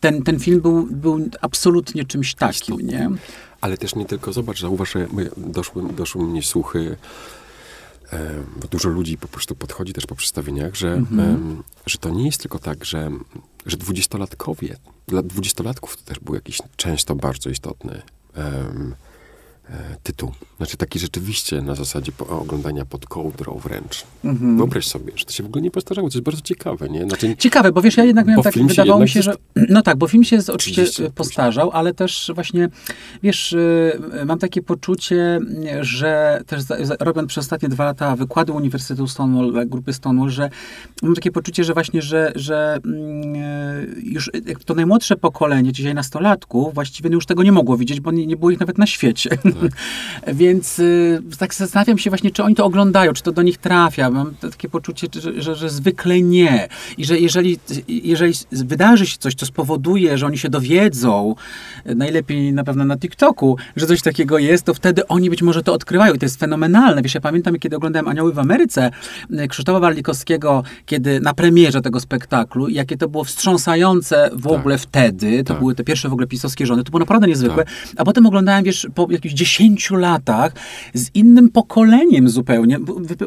Ten, 0.00 0.22
ten 0.22 0.40
film 0.40 0.60
był, 0.60 0.86
był 0.90 1.28
absolutnie 1.40 2.04
czymś 2.04 2.34
takim, 2.34 2.80
nie? 2.80 3.10
Ale 3.60 3.76
też 3.76 3.94
nie 3.94 4.04
tylko, 4.04 4.32
zobacz, 4.32 4.60
zauważ, 4.60 4.92
że 4.92 5.06
doszły, 5.36 5.92
doszły 5.92 6.24
mnie 6.24 6.42
słuchy, 6.42 6.96
e, 8.12 8.30
bo 8.60 8.68
dużo 8.68 8.88
ludzi 8.88 9.18
po 9.18 9.28
prostu 9.28 9.54
podchodzi 9.54 9.92
też 9.92 10.06
po 10.06 10.14
przedstawieniach, 10.14 10.74
że, 10.74 10.92
mhm. 10.92 11.62
że 11.86 11.98
to 11.98 12.10
nie 12.10 12.26
jest 12.26 12.40
tylko 12.40 12.58
tak, 12.58 12.84
że, 12.84 13.10
że 13.66 13.76
dwudziestolatkowie 13.76 14.76
dla 15.06 15.22
dwudziestolatków 15.22 15.96
to 15.96 16.02
też 16.02 16.18
był 16.18 16.34
jakiś 16.34 16.58
często 16.76 17.14
bardzo 17.14 17.50
istotny 17.50 18.02
um, 18.36 18.94
tytuł. 20.02 20.32
Znaczy 20.56 20.76
taki 20.76 20.98
rzeczywiście 20.98 21.62
na 21.62 21.74
zasadzie 21.74 22.12
oglądania 22.28 22.84
pod 22.84 23.06
kołdrą 23.06 23.60
wręcz. 23.64 24.04
Mhm. 24.24 24.56
Wyobraź 24.56 24.86
sobie, 24.86 25.12
że 25.16 25.24
to 25.24 25.32
się 25.32 25.42
w 25.42 25.46
ogóle 25.46 25.62
nie 25.62 25.70
postarzało. 25.70 26.08
To 26.08 26.18
jest 26.18 26.24
bardzo 26.24 26.40
ciekawe, 26.40 26.88
nie? 26.88 27.04
Znaczy, 27.04 27.36
ciekawe, 27.38 27.72
bo 27.72 27.82
wiesz, 27.82 27.96
ja 27.96 28.04
jednak 28.04 28.26
miałem 28.26 28.42
tak, 28.42 28.54
wydawało 28.54 29.00
mi 29.00 29.08
się, 29.08 29.22
że... 29.22 29.34
No 29.68 29.82
tak, 29.82 29.96
bo 29.96 30.08
film 30.08 30.24
się 30.24 30.38
oczywiście 30.52 31.10
postarzał, 31.10 31.70
ale 31.70 31.94
też 31.94 32.32
właśnie, 32.34 32.68
wiesz, 33.22 33.52
y, 33.52 34.00
mam 34.26 34.38
takie 34.38 34.62
poczucie, 34.62 35.40
że 35.80 36.40
też 36.46 36.62
robiąc 37.00 37.28
przez 37.28 37.44
ostatnie 37.44 37.68
dwa 37.68 37.84
lata 37.84 38.16
wykłady 38.16 38.52
Uniwersytetu 38.52 39.06
Stonewall, 39.06 39.66
grupy 39.68 39.92
Stonewall, 39.92 40.30
że 40.30 40.50
mam 41.02 41.14
takie 41.14 41.30
poczucie, 41.30 41.64
że 41.64 41.74
właśnie, 41.74 42.02
że, 42.02 42.32
że 42.34 42.78
mm, 42.84 43.34
już 44.02 44.30
to 44.64 44.74
najmłodsze 44.74 45.16
pokolenie, 45.16 45.72
dzisiaj 45.72 45.94
nastolatków, 45.94 46.74
właściwie 46.74 47.10
już 47.10 47.26
tego 47.26 47.42
nie 47.42 47.52
mogło 47.52 47.76
widzieć, 47.76 48.00
bo 48.00 48.10
nie, 48.10 48.26
nie 48.26 48.36
było 48.36 48.50
ich 48.50 48.60
nawet 48.60 48.78
na 48.78 48.86
świecie. 48.86 49.30
Tak. 49.60 50.34
Więc 50.34 50.78
y, 50.78 51.22
tak 51.38 51.54
zastanawiam 51.54 51.98
się 51.98 52.10
właśnie, 52.10 52.30
czy 52.30 52.42
oni 52.42 52.54
to 52.54 52.64
oglądają, 52.64 53.12
czy 53.12 53.22
to 53.22 53.32
do 53.32 53.42
nich 53.42 53.58
trafia. 53.58 54.10
Mam 54.10 54.34
takie 54.34 54.68
poczucie, 54.68 55.08
że, 55.20 55.42
że, 55.42 55.54
że 55.54 55.70
zwykle 55.70 56.20
nie. 56.20 56.68
I 56.98 57.04
że 57.04 57.18
jeżeli, 57.18 57.58
jeżeli 57.88 58.34
wydarzy 58.52 59.06
się 59.06 59.18
coś, 59.18 59.34
co 59.34 59.46
spowoduje, 59.46 60.18
że 60.18 60.26
oni 60.26 60.38
się 60.38 60.48
dowiedzą, 60.48 61.34
najlepiej 61.84 62.52
na 62.52 62.64
pewno 62.64 62.84
na 62.84 62.96
TikToku, 62.96 63.56
że 63.76 63.86
coś 63.86 64.02
takiego 64.02 64.38
jest, 64.38 64.64
to 64.64 64.74
wtedy 64.74 65.08
oni 65.08 65.30
być 65.30 65.42
może 65.42 65.62
to 65.62 65.72
odkrywają. 65.72 66.14
I 66.14 66.18
to 66.18 66.26
jest 66.26 66.40
fenomenalne. 66.40 67.02
Wiesz, 67.02 67.14
ja 67.14 67.20
pamiętam, 67.20 67.58
kiedy 67.58 67.76
oglądałem 67.76 68.08
Anioły 68.08 68.32
w 68.32 68.38
Ameryce 68.38 68.90
y, 69.30 69.48
Krzysztofa 69.48 69.80
Warlikowskiego, 69.80 70.62
kiedy 70.86 71.20
na 71.20 71.34
premierze 71.34 71.82
tego 71.82 72.00
spektaklu, 72.00 72.68
jakie 72.68 72.96
to 72.96 73.08
było 73.08 73.24
wstrząsające 73.24 74.30
w 74.32 74.42
tak. 74.42 74.52
ogóle 74.52 74.78
wtedy, 74.78 75.44
to 75.44 75.54
tak. 75.54 75.58
były 75.58 75.74
te 75.74 75.84
pierwsze 75.84 76.08
w 76.08 76.12
ogóle 76.12 76.26
pisowskie 76.26 76.66
żony, 76.66 76.84
to 76.84 76.90
było 76.90 77.00
naprawdę 77.00 77.26
niezwykłe. 77.26 77.64
Tak. 77.64 77.74
A 77.96 78.04
potem 78.04 78.26
oglądałem, 78.26 78.64
wiesz, 78.64 78.86
po 78.94 79.06
jakichś 79.10 79.34
10 79.46 79.90
latach 79.90 80.52
z 80.94 81.10
innym 81.14 81.50
pokoleniem 81.50 82.28
zupełnie. 82.28 82.78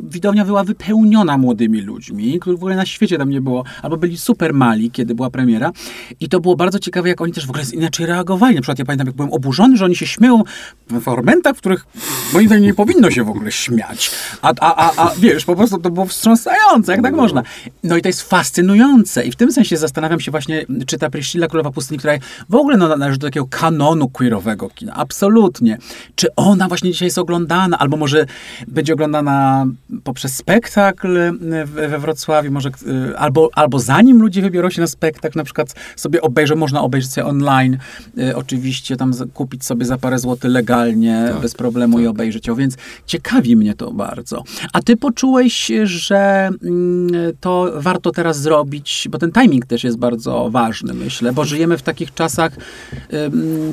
Widownia 0.03 0.45
była 0.45 0.63
wypełniona 0.63 1.37
młodymi 1.37 1.81
ludźmi, 1.81 2.39
których 2.39 2.59
w 2.59 2.61
ogóle 2.61 2.75
na 2.75 2.85
świecie 2.85 3.17
tam 3.17 3.29
nie 3.29 3.41
było, 3.41 3.63
albo 3.81 3.97
byli 3.97 4.17
super 4.17 4.53
mali, 4.53 4.91
kiedy 4.91 5.15
była 5.15 5.29
premiera. 5.29 5.71
I 6.19 6.29
to 6.29 6.39
było 6.39 6.55
bardzo 6.55 6.79
ciekawe, 6.79 7.09
jak 7.09 7.21
oni 7.21 7.33
też 7.33 7.47
w 7.47 7.49
ogóle 7.49 7.65
inaczej 7.73 8.05
reagowali. 8.05 8.55
Na 8.55 8.61
przykład 8.61 8.79
ja 8.79 8.85
pamiętam, 8.85 9.07
jak 9.07 9.15
byłem 9.15 9.33
oburzony, 9.33 9.77
że 9.77 9.85
oni 9.85 9.95
się 9.95 10.07
śmieją 10.07 10.43
w 10.89 11.05
momentach, 11.05 11.55
w 11.55 11.59
których 11.59 11.85
moim 12.33 12.47
zdaniem 12.47 12.63
nie 12.63 12.73
powinno 12.73 13.11
się 13.11 13.23
w 13.23 13.29
ogóle 13.29 13.51
śmiać. 13.51 14.11
A, 14.41 14.53
a, 14.59 14.75
a, 14.75 15.05
a 15.05 15.13
wiesz, 15.17 15.45
po 15.45 15.55
prostu 15.55 15.77
to 15.77 15.91
było 15.91 16.05
wstrząsające, 16.05 16.91
jak 16.91 17.01
tak 17.01 17.15
można. 17.15 17.43
No 17.83 17.97
i 17.97 18.01
to 18.01 18.09
jest 18.09 18.21
fascynujące. 18.21 19.25
I 19.25 19.31
w 19.31 19.35
tym 19.35 19.51
sensie 19.51 19.77
zastanawiam 19.77 20.19
się 20.19 20.31
właśnie, 20.31 20.65
czy 20.87 20.97
ta 20.97 21.09
Priscilla 21.09 21.47
Królowa 21.47 21.71
Pustyni, 21.71 21.99
która 21.99 22.13
w 22.49 22.55
ogóle 22.55 22.77
no, 22.77 22.97
należy 22.97 23.17
do 23.17 23.27
takiego 23.27 23.47
kanonu 23.47 24.09
queerowego 24.09 24.69
kina, 24.69 24.93
absolutnie. 24.93 25.77
Czy 26.15 26.35
ona 26.35 26.67
właśnie 26.67 26.91
dzisiaj 26.91 27.05
jest 27.05 27.17
oglądana, 27.17 27.79
albo 27.79 27.97
może 27.97 28.25
będzie 28.67 28.93
oglądana 28.93 29.65
poprzez 30.03 30.35
spektakl 30.35 31.17
we 31.65 31.99
Wrocławiu, 31.99 32.51
może, 32.51 32.69
y, 32.69 33.17
albo, 33.17 33.49
albo 33.53 33.79
zanim 33.79 34.21
ludzie 34.21 34.41
wybiorą 34.41 34.69
się 34.69 34.81
na 34.81 34.87
spektakl, 34.87 35.37
na 35.37 35.43
przykład 35.43 35.75
sobie 35.95 36.21
obejrzą, 36.21 36.55
można 36.55 36.81
obejrzeć 36.81 37.11
sobie 37.11 37.27
online, 37.27 37.77
y, 38.17 38.35
oczywiście 38.35 38.95
tam 38.95 39.13
kupić 39.33 39.65
sobie 39.65 39.85
za 39.85 39.97
parę 39.97 40.19
złotych 40.19 40.51
legalnie, 40.51 41.29
tak, 41.31 41.41
bez 41.41 41.55
problemu 41.55 41.97
tak. 41.97 42.03
i 42.03 42.07
obejrzeć 42.07 42.47
ją, 42.47 42.55
więc 42.55 42.75
ciekawi 43.05 43.55
mnie 43.55 43.73
to 43.73 43.91
bardzo. 43.91 44.43
A 44.73 44.81
ty 44.81 44.97
poczułeś, 44.97 45.71
że 45.83 46.49
mm, 46.63 47.09
to 47.39 47.71
warto 47.75 48.11
teraz 48.11 48.41
zrobić, 48.41 49.07
bo 49.11 49.17
ten 49.17 49.31
timing 49.31 49.65
też 49.65 49.83
jest 49.83 49.97
bardzo 49.97 50.49
ważny, 50.49 50.93
myślę, 50.93 51.33
bo 51.33 51.45
żyjemy 51.45 51.77
w 51.77 51.81
takich 51.81 52.13
czasach, 52.13 52.51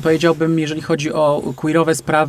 powiedziałbym, 0.03 0.59
jeżeli 0.59 0.80
chodzi 0.80 1.12
o 1.12 1.53
queerowe 1.57 1.95
sprawy, 1.95 2.26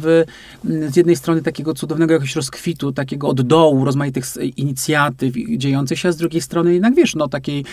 z 0.90 0.96
jednej 0.96 1.16
strony 1.16 1.42
takiego 1.42 1.74
cudownego 1.74 2.14
jakiegoś 2.14 2.36
rozkwitu, 2.36 2.92
takiego 2.92 3.28
od 3.28 3.42
dołu, 3.42 3.86
rozmaitych 3.86 4.26
inicjatyw 4.58 5.34
dziejących 5.58 6.00
się, 6.00 6.10
a 6.10 6.12
z 6.12 6.18
drugiej 6.18 6.42
strony 6.42 6.74
jednak, 6.74 6.96
wiesz, 6.96 7.16
no 7.16 7.28
takiej 7.28 7.66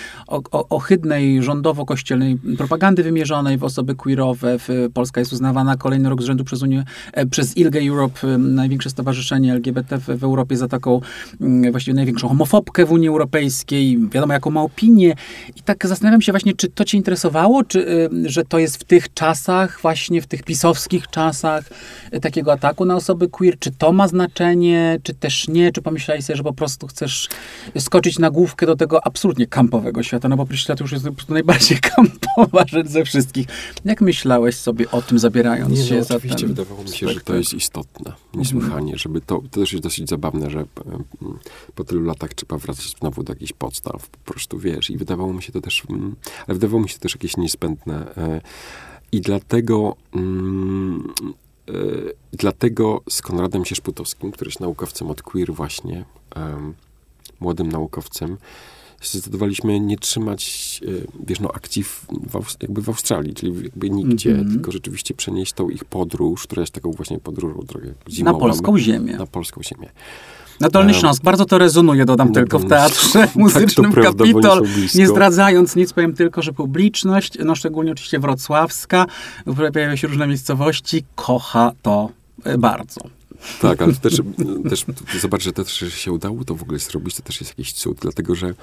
ohydnej, 0.51 1.43
rządowo-kościelnej 1.43 2.37
propagandy 2.59 3.03
wymierzonej 3.03 3.59
w 3.59 3.65
osoby 3.65 3.95
queerowe. 3.95 4.57
Polska 4.95 5.21
jest 5.21 5.33
uznawana 5.33 5.77
kolejny 5.77 6.09
rok 6.09 6.23
z 6.23 6.25
rzędu 6.25 6.45
przez 6.45 6.63
Unię, 6.63 6.85
e, 7.13 7.27
przez 7.27 7.57
ILGA 7.57 7.81
Europe, 7.89 8.39
największe 8.39 8.91
stowarzyszenie 8.91 9.53
LGBT 9.53 9.99
w, 9.99 10.05
w 10.05 10.25
Europie 10.25 10.57
za 10.57 10.69
taką 10.69 11.01
właściwie 11.71 11.95
największą 11.95 12.29
homofobkę 12.29 12.87
w 12.87 12.93
Unii 12.93 13.09
Europejskiej, 13.09 13.99
wiadomo 14.13 14.33
jaką 14.33 14.51
ma 14.51 14.63
opinię. 14.63 15.15
I 15.57 15.63
tak 15.63 15.87
zastanawiam 15.87 16.23
się 16.23 16.33
właśnie, 16.33 16.55
czy 16.55 16.69
to 16.69 16.85
cię 16.85 16.97
interesowało, 16.97 17.65
czy 17.65 18.09
że 18.25 18.45
to 18.45 18.59
jest 18.59 18.77
w 18.77 18.85
tych 18.85 19.15
czasach, 19.15 19.79
właśnie 19.83 20.23
w 20.23 20.27
tych 20.27 20.43
pisowskich 20.43 21.09
czasach, 21.09 21.65
takiego 22.21 22.53
ataku 22.53 22.85
na 22.85 22.97
osoby 22.97 23.29
queer, 23.29 23.59
czy 23.59 23.71
to 23.71 23.93
ma 23.93 24.09
znaczenie, 24.09 24.99
czy 25.03 25.15
też 25.15 25.49
nie, 25.49 25.73
czy 25.73 25.83
pomyślałeś 25.83 26.25
sobie, 26.25 26.37
że 26.37 26.43
po 26.43 26.53
prostu 26.53 26.87
chcesz 26.87 27.29
skoczyć 27.79 28.19
na 28.19 28.31
główkę 28.31 28.67
do 28.67 28.77
tego 28.77 29.07
absolutnie 29.07 29.47
kampowego 29.47 30.03
świata, 30.03 30.29
no 30.29 30.37
bo 30.37 30.47
Pryszcila 30.47 30.77
to 30.77 30.85
już 30.85 30.93
jest 30.93 31.29
najbardziej 31.29 31.79
kampowa 31.97 32.65
rzecz 32.67 32.89
ze 32.89 33.05
wszystkich. 33.05 33.47
Jak 33.85 34.01
myślałeś 34.01 34.57
sobie 34.57 34.91
o 34.91 35.03
tym, 35.03 35.19
zabierając 35.19 35.73
nie, 35.73 35.81
no, 35.81 35.87
się 35.87 35.97
no, 35.97 36.05
za 36.05 36.17
oczywiście 36.17 36.47
wydawało 36.47 36.83
mi 36.83 36.89
się, 36.89 37.09
że 37.09 37.21
to 37.21 37.35
jest 37.35 37.55
istotne, 37.55 38.13
niesłychanie, 38.35 38.93
mm. 38.93 38.99
żeby 38.99 39.21
to, 39.21 39.43
to 39.51 39.61
też 39.61 39.73
jest 39.73 39.83
dosyć 39.83 40.09
zabawne, 40.09 40.51
że 40.51 40.65
po 41.75 41.85
tylu 41.85 42.03
latach 42.03 42.35
trzeba 42.35 42.59
wracać 42.59 42.95
znowu 43.01 43.23
do 43.23 43.33
jakichś 43.33 43.53
podstaw, 43.53 44.09
po 44.09 44.33
prostu, 44.33 44.59
wiesz, 44.59 44.91
i 44.91 44.97
wydawało 44.97 45.33
mi 45.33 45.43
się 45.43 45.53
to 45.53 45.61
też, 45.61 45.83
mm, 45.91 46.17
ale 46.47 46.55
wydawało 46.55 46.83
mi 46.83 46.89
się 46.89 46.95
to 46.95 47.01
też 47.01 47.15
jakieś 47.15 47.37
niezbędne 47.37 48.17
e, 48.17 48.41
i 49.13 49.21
dlatego 49.21 49.97
mm, 50.15 51.13
dlatego 52.33 53.03
z 53.11 53.23
Konradem 53.23 53.65
Sierzputowskim, 53.65 54.33
który 54.33 54.49
jest 54.49 54.61
naukowcem 54.61 55.11
od 55.11 55.23
queer 55.23 55.53
właśnie, 55.53 56.05
młodym 57.41 57.69
naukowcem, 57.69 58.37
zdecydowaliśmy 59.03 59.81
nie 59.81 59.99
trzymać, 59.99 60.81
y, 60.83 61.07
wiesz, 61.27 61.41
no, 61.41 61.49
akcji 61.55 61.85
w, 61.85 62.07
w, 62.43 62.63
jakby 62.63 62.83
w 62.83 62.89
Australii, 62.89 63.35
czyli 63.35 63.65
jakby 63.65 63.91
nigdzie, 63.91 64.31
mm 64.31 64.45
-hmm. 64.45 64.53
tylko 64.53 64.73
rzeczywiście 64.73 65.15
przenieść 65.15 65.53
tą 65.53 65.69
ich 65.69 65.85
podróż, 65.85 66.43
która 66.43 66.61
jest 66.61 66.73
taką 66.73 66.91
właśnie 66.91 67.19
podróżą 67.19 67.61
drogę 67.61 67.95
zimową. 68.09 68.39
Na 68.39 68.41
polską 68.41 68.79
ziemię. 68.79 69.17
Na 69.17 69.27
polską 69.27 69.63
ziemię. 69.63 69.91
Na 70.61 70.69
Dolny 70.69 70.95
Śląsk. 70.95 71.23
Bardzo 71.23 71.45
to 71.45 71.59
rezonuje, 71.59 72.05
dodam 72.05 72.29
no, 72.29 72.35
tylko 72.35 72.59
w 72.59 72.69
teatrze 72.69 73.29
muzycznym 73.35 73.93
tak 73.93 74.05
Kapitol. 74.05 74.63
Nie, 74.95 75.07
zdradzając 75.07 75.77
nic, 75.77 75.93
powiem 75.93 76.15
tylko, 76.15 76.43
że 76.43 76.53
publiczność, 76.53 77.39
no 77.45 77.55
szczególnie 77.55 77.93
oczywiście 77.93 78.19
wrocławska, 78.19 79.07
pojawiają 79.57 79.97
się 79.97 80.09
różne 80.09 80.27
miejscowości, 80.27 81.05
kocha 81.15 81.73
to 81.83 82.11
e, 82.45 82.59
bardzo. 82.59 83.01
Tak, 83.61 83.83
ale 83.83 83.93
też, 83.93 84.23
też 84.71 84.85
zobacz, 85.21 85.43
że 85.43 85.53
to 85.53 85.65
też 85.65 85.85
się 85.89 86.13
udało 86.13 86.45
to 86.45 86.55
w 86.55 86.63
ogóle 86.63 86.79
zrobić, 86.79 87.17
to 87.17 87.23
też 87.23 87.41
jest 87.41 87.51
jakiś 87.59 87.73
cud, 87.73 87.99
dlatego 88.01 88.35
że 88.35 88.55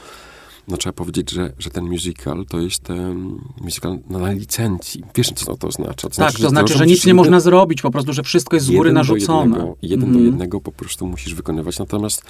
no 0.67 0.77
trzeba 0.77 0.93
powiedzieć, 0.93 1.31
że, 1.31 1.53
że 1.59 1.69
ten 1.69 1.85
musical 1.85 2.45
to 2.45 2.59
jest 2.59 2.89
um, 2.89 3.41
musical 3.61 3.99
na 4.09 4.31
licencji. 4.31 5.03
Wiesz, 5.15 5.31
co 5.35 5.57
to 5.57 5.67
oznacza? 5.67 5.93
To 5.93 6.09
tak, 6.09 6.15
znaczy, 6.15 6.41
to 6.41 6.49
znaczy, 6.49 6.73
że, 6.73 6.79
że 6.79 6.85
nic 6.85 7.05
nie 7.05 7.13
można 7.13 7.39
zrobić, 7.39 7.81
po 7.81 7.91
prostu, 7.91 8.13
że 8.13 8.23
wszystko 8.23 8.55
jest 8.55 8.65
z 8.65 8.71
góry 8.71 8.93
narzucone. 8.93 9.55
Do 9.55 9.57
jednego, 9.57 9.77
jeden 9.81 9.99
mm. 9.99 10.11
do 10.11 10.17
mhm. 10.17 10.25
jednego 10.25 10.61
po 10.61 10.71
prostu 10.71 11.07
musisz 11.07 11.33
wykonywać. 11.35 11.79
Natomiast 11.79 12.23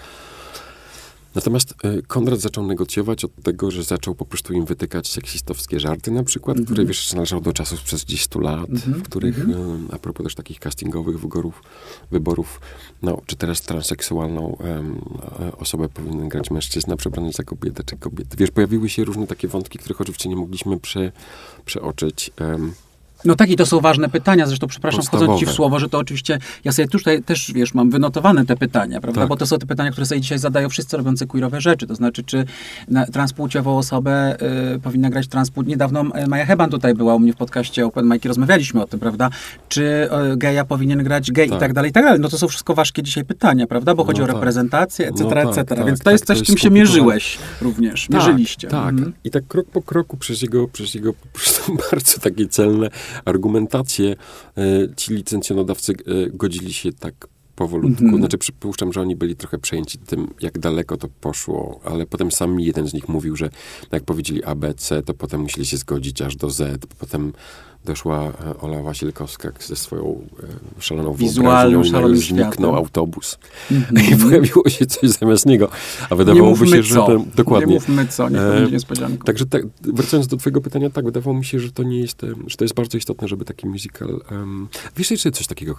Natomiast 1.35 1.73
y, 1.85 2.01
Konrad 2.07 2.39
zaczął 2.39 2.67
negocjować 2.67 3.25
od 3.25 3.35
tego, 3.43 3.71
że 3.71 3.83
zaczął 3.83 4.15
po 4.15 4.25
prostu 4.25 4.53
im 4.53 4.65
wytykać 4.65 5.07
seksistowskie 5.07 5.79
żarty 5.79 6.11
na 6.11 6.23
przykład, 6.23 6.57
mm 6.57 6.65
-hmm. 6.65 6.71
które 6.71 6.85
wiesz, 6.85 7.13
należały 7.13 7.41
do 7.41 7.53
czasów 7.53 7.81
przez 7.81 8.05
10 8.05 8.35
lat, 8.35 8.69
mm 8.69 8.81
-hmm. 8.81 8.93
w 8.93 9.03
których, 9.03 9.39
mm 9.39 9.51
-hmm. 9.51 9.95
a 9.95 9.99
propos 9.99 10.23
też 10.23 10.35
takich 10.35 10.59
castingowych 10.59 11.19
wyborów, 11.19 11.63
wyborów 12.11 12.61
no, 13.01 13.21
czy 13.25 13.35
teraz 13.35 13.61
transseksualną 13.61 14.57
um, 14.59 15.01
osobę 15.57 15.89
powinien 15.89 16.29
grać 16.29 16.51
mężczyzna 16.51 16.95
przebrany 16.95 17.31
za 17.31 17.43
kobietę, 17.43 17.83
czy 17.83 17.97
kobietę. 17.97 18.37
Wiesz, 18.37 18.51
pojawiły 18.51 18.89
się 18.89 19.03
różne 19.03 19.27
takie 19.27 19.47
wątki, 19.47 19.79
których 19.79 20.01
oczywiście 20.01 20.29
nie 20.29 20.35
mogliśmy 20.35 20.79
prze, 20.79 21.11
przeoczyć. 21.65 22.31
Um, 22.39 22.73
no 23.25 23.35
tak, 23.35 23.49
i 23.49 23.55
to 23.55 23.65
są 23.65 23.79
ważne 23.79 24.09
pytania. 24.09 24.47
Zresztą, 24.47 24.67
przepraszam, 24.67 24.97
Podstawowe. 24.97 25.25
wchodząc 25.25 25.39
ci 25.39 25.45
w 25.45 25.55
słowo, 25.55 25.79
że 25.79 25.89
to 25.89 25.97
oczywiście, 25.97 26.39
ja 26.63 26.71
sobie 26.71 26.87
tutaj 26.87 27.23
też, 27.23 27.51
wiesz, 27.53 27.73
mam 27.73 27.89
wynotowane 27.89 28.45
te 28.45 28.55
pytania, 28.55 29.01
prawda? 29.01 29.21
Tak. 29.21 29.29
Bo 29.29 29.35
to 29.35 29.45
są 29.45 29.57
te 29.57 29.65
pytania, 29.65 29.91
które 29.91 30.05
sobie 30.05 30.21
dzisiaj 30.21 30.39
zadają 30.39 30.69
wszyscy 30.69 30.97
robiący 30.97 31.27
queerowe 31.27 31.61
rzeczy. 31.61 31.87
To 31.87 31.95
znaczy, 31.95 32.23
czy 32.23 32.45
na, 32.87 33.05
transpłciową 33.05 33.77
osobę 33.77 34.37
y, 34.75 34.79
powinna 34.79 35.09
grać 35.09 35.27
transpłć... 35.27 35.67
Niedawno 35.67 36.01
y, 36.01 36.27
Maja 36.27 36.45
Heban 36.45 36.69
tutaj 36.69 36.93
była 36.93 37.15
u 37.15 37.19
mnie 37.19 37.33
w 37.33 37.37
podcaście 37.37 37.85
Open 37.85 38.09
Mike 38.09 38.27
rozmawialiśmy 38.27 38.81
o 38.81 38.87
tym, 38.87 38.99
prawda? 38.99 39.29
Czy 39.69 40.09
y, 40.33 40.37
geja 40.37 40.65
powinien 40.65 41.03
grać 41.03 41.31
gej 41.31 41.49
tak. 41.49 41.57
i 41.57 41.59
tak 41.59 41.73
dalej, 41.73 41.91
i 41.91 41.93
tak 41.93 42.03
dalej. 42.03 42.19
No 42.19 42.29
to 42.29 42.37
są 42.37 42.47
wszystko 42.47 42.73
ważkie 42.73 43.03
dzisiaj 43.03 43.25
pytania, 43.25 43.67
prawda? 43.67 43.95
Bo 43.95 44.05
chodzi 44.05 44.19
no 44.19 44.23
o 44.23 44.27
tak. 44.27 44.35
reprezentację, 44.35 45.07
etc., 45.07 45.23
no 45.23 45.41
etc. 45.41 45.75
Tak, 45.75 45.85
Więc 45.85 45.99
to 45.99 46.03
tak, 46.03 46.11
jest 46.11 46.25
coś, 46.25 46.41
czym 46.41 46.57
się 46.57 46.69
mierzyłeś 46.69 47.37
również. 47.61 48.07
Tak, 48.07 48.15
Mierzyliście. 48.15 48.67
Tak, 48.67 48.89
mhm. 48.89 49.13
i 49.23 49.31
tak 49.31 49.47
krok 49.47 49.67
po 49.67 49.81
kroku 49.81 50.17
przez 50.17 50.41
jego, 50.41 50.67
przez 50.67 50.93
jego 50.93 51.13
po 51.21 51.27
prostu 51.33 51.77
bardzo 51.91 52.19
takie 52.19 52.47
celne 52.47 52.89
argumentację 53.25 54.15
e, 54.57 54.95
ci 54.95 55.13
licencjonodawcy 55.13 55.93
e, 55.93 55.95
godzili 56.29 56.73
się 56.73 56.93
tak 56.93 57.27
powolutku. 57.55 58.03
-hmm. 58.03 58.17
Znaczy 58.17 58.37
przypuszczam, 58.37 58.93
że 58.93 59.01
oni 59.01 59.15
byli 59.15 59.35
trochę 59.35 59.57
przejęci 59.57 59.97
tym, 59.97 60.33
jak 60.41 60.59
daleko 60.59 60.97
to 60.97 61.07
poszło, 61.21 61.79
ale 61.83 62.05
potem 62.05 62.31
sam 62.31 62.59
jeden 62.59 62.87
z 62.87 62.93
nich 62.93 63.09
mówił, 63.09 63.35
że 63.35 63.49
jak 63.91 64.03
powiedzieli 64.03 64.43
ABC, 64.43 65.01
to 65.01 65.13
potem 65.13 65.41
musieli 65.41 65.65
się 65.65 65.77
zgodzić 65.77 66.21
aż 66.21 66.35
do 66.35 66.49
Z, 66.49 66.85
potem 66.99 67.33
doszła 67.85 68.23
e, 68.23 68.57
Ola 68.61 68.81
Wasilkowska 68.81 69.51
ze 69.59 69.75
swoją 69.75 70.27
e, 70.77 70.81
szaloną 70.81 71.13
Wizualną, 71.13 71.83
szaloną 71.83 72.15
zniknął 72.15 72.75
autobus. 72.75 73.37
Mm-hmm. 73.71 74.11
I 74.13 74.15
pojawiło 74.15 74.69
się 74.69 74.85
coś 74.85 75.09
zamiast 75.09 75.45
niego. 75.45 75.69
A 76.09 76.15
wydawałoby 76.15 76.67
się, 76.67 76.83
że... 76.83 77.05
Ten, 77.05 77.25
dokładnie. 77.35 77.67
Nie 77.67 77.73
mówmy 77.73 78.07
co, 78.07 78.29
nie 78.29 78.37
to 78.37 78.49
będzie 78.49 78.71
niespodzianką. 78.71 79.25
Także 79.25 79.45
tak, 79.45 79.63
wracając 79.81 80.27
do 80.27 80.37
twojego 80.37 80.61
pytania, 80.61 80.89
tak, 80.89 81.05
wydawało 81.05 81.37
mi 81.37 81.45
się, 81.45 81.59
że 81.59 81.71
to 81.71 81.83
nie 81.83 81.99
jest, 81.99 82.21
że 82.47 82.57
to 82.57 82.63
jest 82.63 82.73
bardzo 82.75 82.97
istotne, 82.97 83.27
żeby 83.27 83.45
taki 83.45 83.67
musical... 83.67 84.21
Um, 84.31 84.67
wiesz 84.97 85.11
jeszcze 85.11 85.31
coś 85.31 85.47
takiego, 85.47 85.75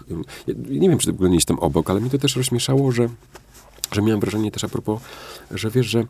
ja 0.47 0.55
nie 0.69 0.89
wiem, 0.89 0.99
czy 0.99 1.13
w 1.13 1.15
ogóle 1.15 1.31
nie 1.31 1.37
jestem 1.37 1.59
obok, 1.59 1.91
ale 1.91 2.01
mi 2.01 2.11
to 2.11 2.19
też 2.19 2.37
rozmieszało, 2.37 2.93
że, 2.93 3.09
że 3.93 4.03
miałem 4.03 4.21
wrażenie 4.21 4.51
też 4.51 4.65
a 4.65 4.69
propos, 4.69 5.01
że 5.51 5.71
wiesz, 5.71 5.87
że 5.87 6.05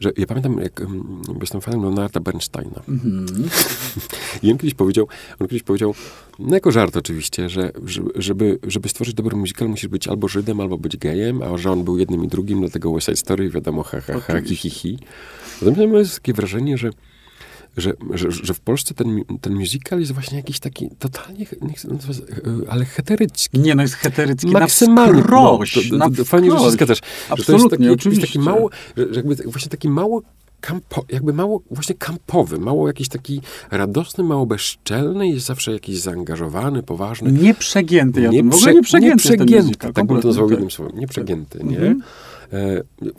że 0.00 0.12
ja 0.16 0.26
pamiętam, 0.26 0.58
jak 0.58 0.80
um, 0.80 1.22
jestem 1.40 1.60
fanem 1.60 1.82
Leonarda 1.82 2.20
Bernsteina. 2.20 2.82
Mm-hmm. 2.88 3.48
I 4.42 4.52
on 4.52 4.58
kiedyś 4.58 4.74
powiedział, 4.74 5.08
on 5.38 5.48
kiedyś 5.48 5.62
powiedział, 5.62 5.94
no 6.38 6.54
jako 6.54 6.70
żart 6.70 6.96
oczywiście, 6.96 7.48
że, 7.48 7.72
żeby, 8.14 8.58
żeby 8.66 8.88
stworzyć 8.88 9.14
dobry 9.14 9.36
musical, 9.36 9.68
musisz 9.68 9.88
być 9.88 10.08
albo 10.08 10.28
Żydem, 10.28 10.60
albo 10.60 10.78
być 10.78 10.96
gejem, 10.96 11.42
a 11.42 11.58
że 11.58 11.70
on 11.70 11.84
był 11.84 11.98
jednym 11.98 12.24
i 12.24 12.28
drugim, 12.28 12.60
dlatego 12.60 12.92
West 12.92 13.06
Side 13.06 13.16
Story, 13.16 13.50
wiadomo, 13.50 13.82
ha, 13.82 14.00
ha, 14.00 14.20
ha, 14.20 14.40
hi, 14.40 14.56
hi, 14.56 14.70
hi. 14.70 14.98
Natomiast 15.62 15.92
mam 15.92 16.04
takie 16.04 16.32
wrażenie, 16.32 16.78
że 16.78 16.90
że, 17.76 17.92
że, 18.14 18.30
że 18.30 18.54
w 18.54 18.60
Polsce 18.60 18.94
ten, 18.94 19.22
ten 19.40 19.54
musical 19.54 20.00
jest 20.00 20.12
właśnie 20.12 20.36
jakiś 20.36 20.58
taki 20.58 20.90
totalnie, 20.98 21.46
nie 21.62 21.74
chcę 21.74 21.88
nazwać, 21.88 22.18
e, 22.18 22.22
ale 22.68 22.84
heterycki. 22.84 23.58
Nie, 23.58 23.74
no 23.74 23.82
jest 23.82 23.94
heterycki 23.94 24.46
Maksymalnie. 24.46 25.22
na 25.22 25.64
wskroś. 25.64 25.90
No, 25.90 26.10
to, 26.10 26.16
to, 26.16 26.24
fajnie, 26.24 26.50
że 26.50 26.58
się 26.58 26.70
zgadzasz. 26.70 27.00
Absolutnie, 27.28 27.88
że 27.88 27.96
to 27.96 28.08
jest 28.08 28.20
taki, 28.20 28.20
taki 28.20 28.38
mało, 28.38 28.70
że 28.96 29.06
jakby 29.12 29.34
właśnie 29.34 29.70
taki 29.70 29.88
mało 29.88 30.22
kampo, 30.60 31.04
jakby 31.08 31.32
mało 31.32 31.62
właśnie 31.70 31.94
kampowy, 31.94 32.58
mało 32.58 32.86
jakiś 32.86 33.08
taki 33.08 33.40
radosny, 33.70 34.24
mało 34.24 34.46
bezczelny, 34.46 35.28
jest 35.28 35.46
zawsze 35.46 35.72
jakiś 35.72 35.98
zaangażowany, 35.98 36.82
poważny. 36.82 37.32
Nieprzegięty, 37.32 38.20
ja 38.20 38.30
nie, 38.30 38.50
prze, 38.50 38.58
w 38.58 38.60
ogóle 38.60 38.74
nieprzegięty. 38.74 39.28
Nieprzegięty, 39.28 39.92
tak 39.92 40.06
bym 40.06 40.20
to 40.20 40.28
nazwał 40.28 40.50
jednym 40.50 40.70
słowem. 40.70 40.98
Nieprzegięty, 40.98 41.64
nie? 41.64 41.78
E, 41.78 41.94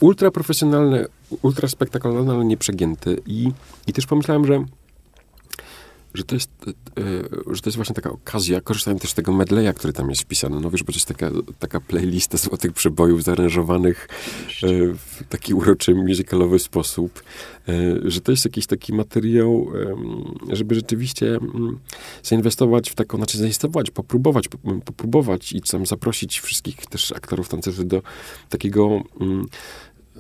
ultra 0.02 0.32
profesjonalny, 0.32 1.06
ultra 1.42 1.68
spektakularny, 1.68 2.34
ale 2.34 2.46
nieprzegięty. 2.46 3.18
I, 3.26 3.52
I 3.88 3.94
też 3.94 4.06
pomyślałem, 4.06 4.46
że 4.46 4.66
że 6.18 6.24
to 6.24 6.36
jest, 6.36 6.52
e, 6.68 7.54
że 7.56 7.62
to 7.62 7.70
jest 7.70 7.76
właśnie 7.76 7.96
taka 7.96 8.10
okazja, 8.10 8.62
korzystając 8.62 9.02
też 9.02 9.12
z 9.12 9.14
tego 9.14 9.32
medleya, 9.32 9.74
który 9.74 9.94
tam 9.94 10.10
jest 10.10 10.22
wpisany. 10.22 10.60
No 10.60 10.70
wiesz, 10.70 10.84
bo 10.84 10.92
to 10.92 10.98
jest 10.98 11.08
taka, 11.08 11.32
taka 11.60 11.80
playlista 11.80 12.38
złotych 12.48 12.74
przebojów 12.74 13.24
zaaranżowanych 13.24 14.10
e, 14.64 14.68
w 14.94 15.24
taki 15.30 15.54
uroczy, 15.54 15.96
musicalowy 15.96 16.60
sposób, 16.60 17.24
e, 17.68 17.74
że 18.06 18.22
to 18.22 18.32
jest 18.32 18.46
jakiś 18.46 18.68
taki 18.68 18.94
materiał, 18.94 19.72
żeby 20.52 20.76
rzeczywiście 20.76 21.36
mm, 21.36 21.80
zainwestować 22.24 22.90
w 22.90 22.96
taką, 22.96 23.18
znaczy 23.18 23.38
zainwestować, 23.38 23.92
popróbować, 23.92 24.48
popróbować 24.86 25.54
i 25.54 25.62
tam 25.62 25.86
zaprosić 25.86 26.40
wszystkich 26.40 26.76
też 26.76 27.12
aktorów, 27.12 27.50
tancerzy 27.50 27.86
do 27.86 28.02
takiego 28.50 29.02
mm, 29.22 29.46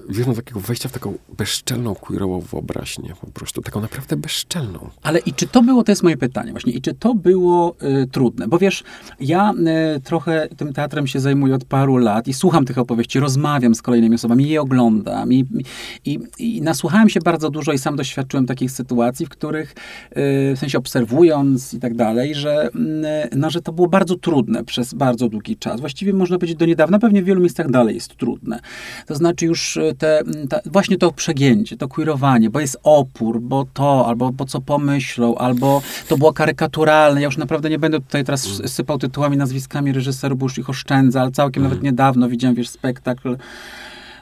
wiesz, 0.09 0.27
no, 0.27 0.33
takiego 0.33 0.59
wejścia 0.59 0.89
w 0.89 0.91
taką 0.91 1.13
bezczelną, 1.37 1.95
queerową 1.95 2.39
wyobraźnię, 2.39 3.13
po 3.21 3.27
prostu, 3.27 3.61
taką 3.61 3.81
naprawdę 3.81 4.15
bezczelną. 4.15 4.89
Ale 5.03 5.19
i 5.19 5.33
czy 5.33 5.47
to 5.47 5.61
było, 5.61 5.83
to 5.83 5.91
jest 5.91 6.03
moje 6.03 6.17
pytanie 6.17 6.51
właśnie, 6.51 6.73
i 6.73 6.81
czy 6.81 6.93
to 6.93 7.15
było 7.15 7.75
y, 8.03 8.07
trudne? 8.07 8.47
Bo 8.47 8.57
wiesz, 8.59 8.83
ja 9.19 9.53
y, 9.97 10.01
trochę 10.01 10.47
tym 10.57 10.73
teatrem 10.73 11.07
się 11.07 11.19
zajmuję 11.19 11.55
od 11.55 11.65
paru 11.65 11.97
lat 11.97 12.27
i 12.27 12.33
słucham 12.33 12.65
tych 12.65 12.77
opowieści, 12.77 13.19
rozmawiam 13.19 13.75
z 13.75 13.81
kolejnymi 13.81 14.15
osobami, 14.15 14.49
je 14.49 14.61
oglądam 14.61 15.33
i, 15.33 15.45
i, 16.05 16.19
i 16.39 16.61
nasłuchałem 16.61 17.09
się 17.09 17.19
bardzo 17.19 17.49
dużo 17.49 17.73
i 17.73 17.77
sam 17.77 17.95
doświadczyłem 17.95 18.45
takich 18.45 18.71
sytuacji, 18.71 19.25
w 19.25 19.29
których, 19.29 19.71
y, 19.71 20.53
w 20.55 20.59
sensie 20.59 20.77
obserwując 20.77 21.73
i 21.73 21.79
tak 21.79 21.95
dalej, 21.95 22.35
że, 22.35 22.67
y, 22.67 23.35
no, 23.35 23.49
że 23.49 23.61
to 23.61 23.73
było 23.73 23.87
bardzo 23.87 24.15
trudne 24.15 24.63
przez 24.63 24.93
bardzo 24.93 25.29
długi 25.29 25.57
czas. 25.57 25.79
Właściwie 25.79 26.13
można 26.13 26.37
powiedzieć 26.37 26.57
do 26.57 26.65
niedawna, 26.65 26.99
pewnie 26.99 27.21
w 27.21 27.25
wielu 27.25 27.41
miejscach 27.41 27.71
dalej 27.71 27.95
jest 27.95 28.15
trudne. 28.15 28.59
To 29.05 29.15
znaczy 29.15 29.45
już 29.45 29.77
y, 29.77 29.93
te, 29.97 30.23
te, 30.49 30.61
właśnie 30.65 30.97
to 30.97 31.11
przegięcie, 31.11 31.77
to 31.77 31.87
queerowanie, 31.87 32.49
bo 32.49 32.59
jest 32.59 32.77
opór, 32.83 33.41
bo 33.41 33.65
to, 33.73 34.07
albo 34.07 34.31
bo 34.31 34.45
co 34.45 34.61
pomyślą, 34.61 35.35
albo 35.35 35.81
to 36.07 36.17
było 36.17 36.33
karykaturalne. 36.33 37.21
Ja 37.21 37.25
już 37.25 37.37
naprawdę 37.37 37.69
nie 37.69 37.79
będę 37.79 37.99
tutaj 37.99 38.23
teraz 38.23 38.45
mm. 38.45 38.67
sypał 38.67 38.97
tytułami, 38.97 39.37
nazwiskami 39.37 39.91
reżyserów, 39.91 40.39
bo 40.39 40.45
już 40.45 40.57
ich 40.57 40.69
oszczędzę, 40.69 41.21
ale 41.21 41.31
całkiem 41.31 41.63
mm. 41.63 41.69
nawet 41.69 41.83
niedawno 41.83 42.29
widziałem, 42.29 42.55
wiesz, 42.55 42.69
spektakl 42.69 43.37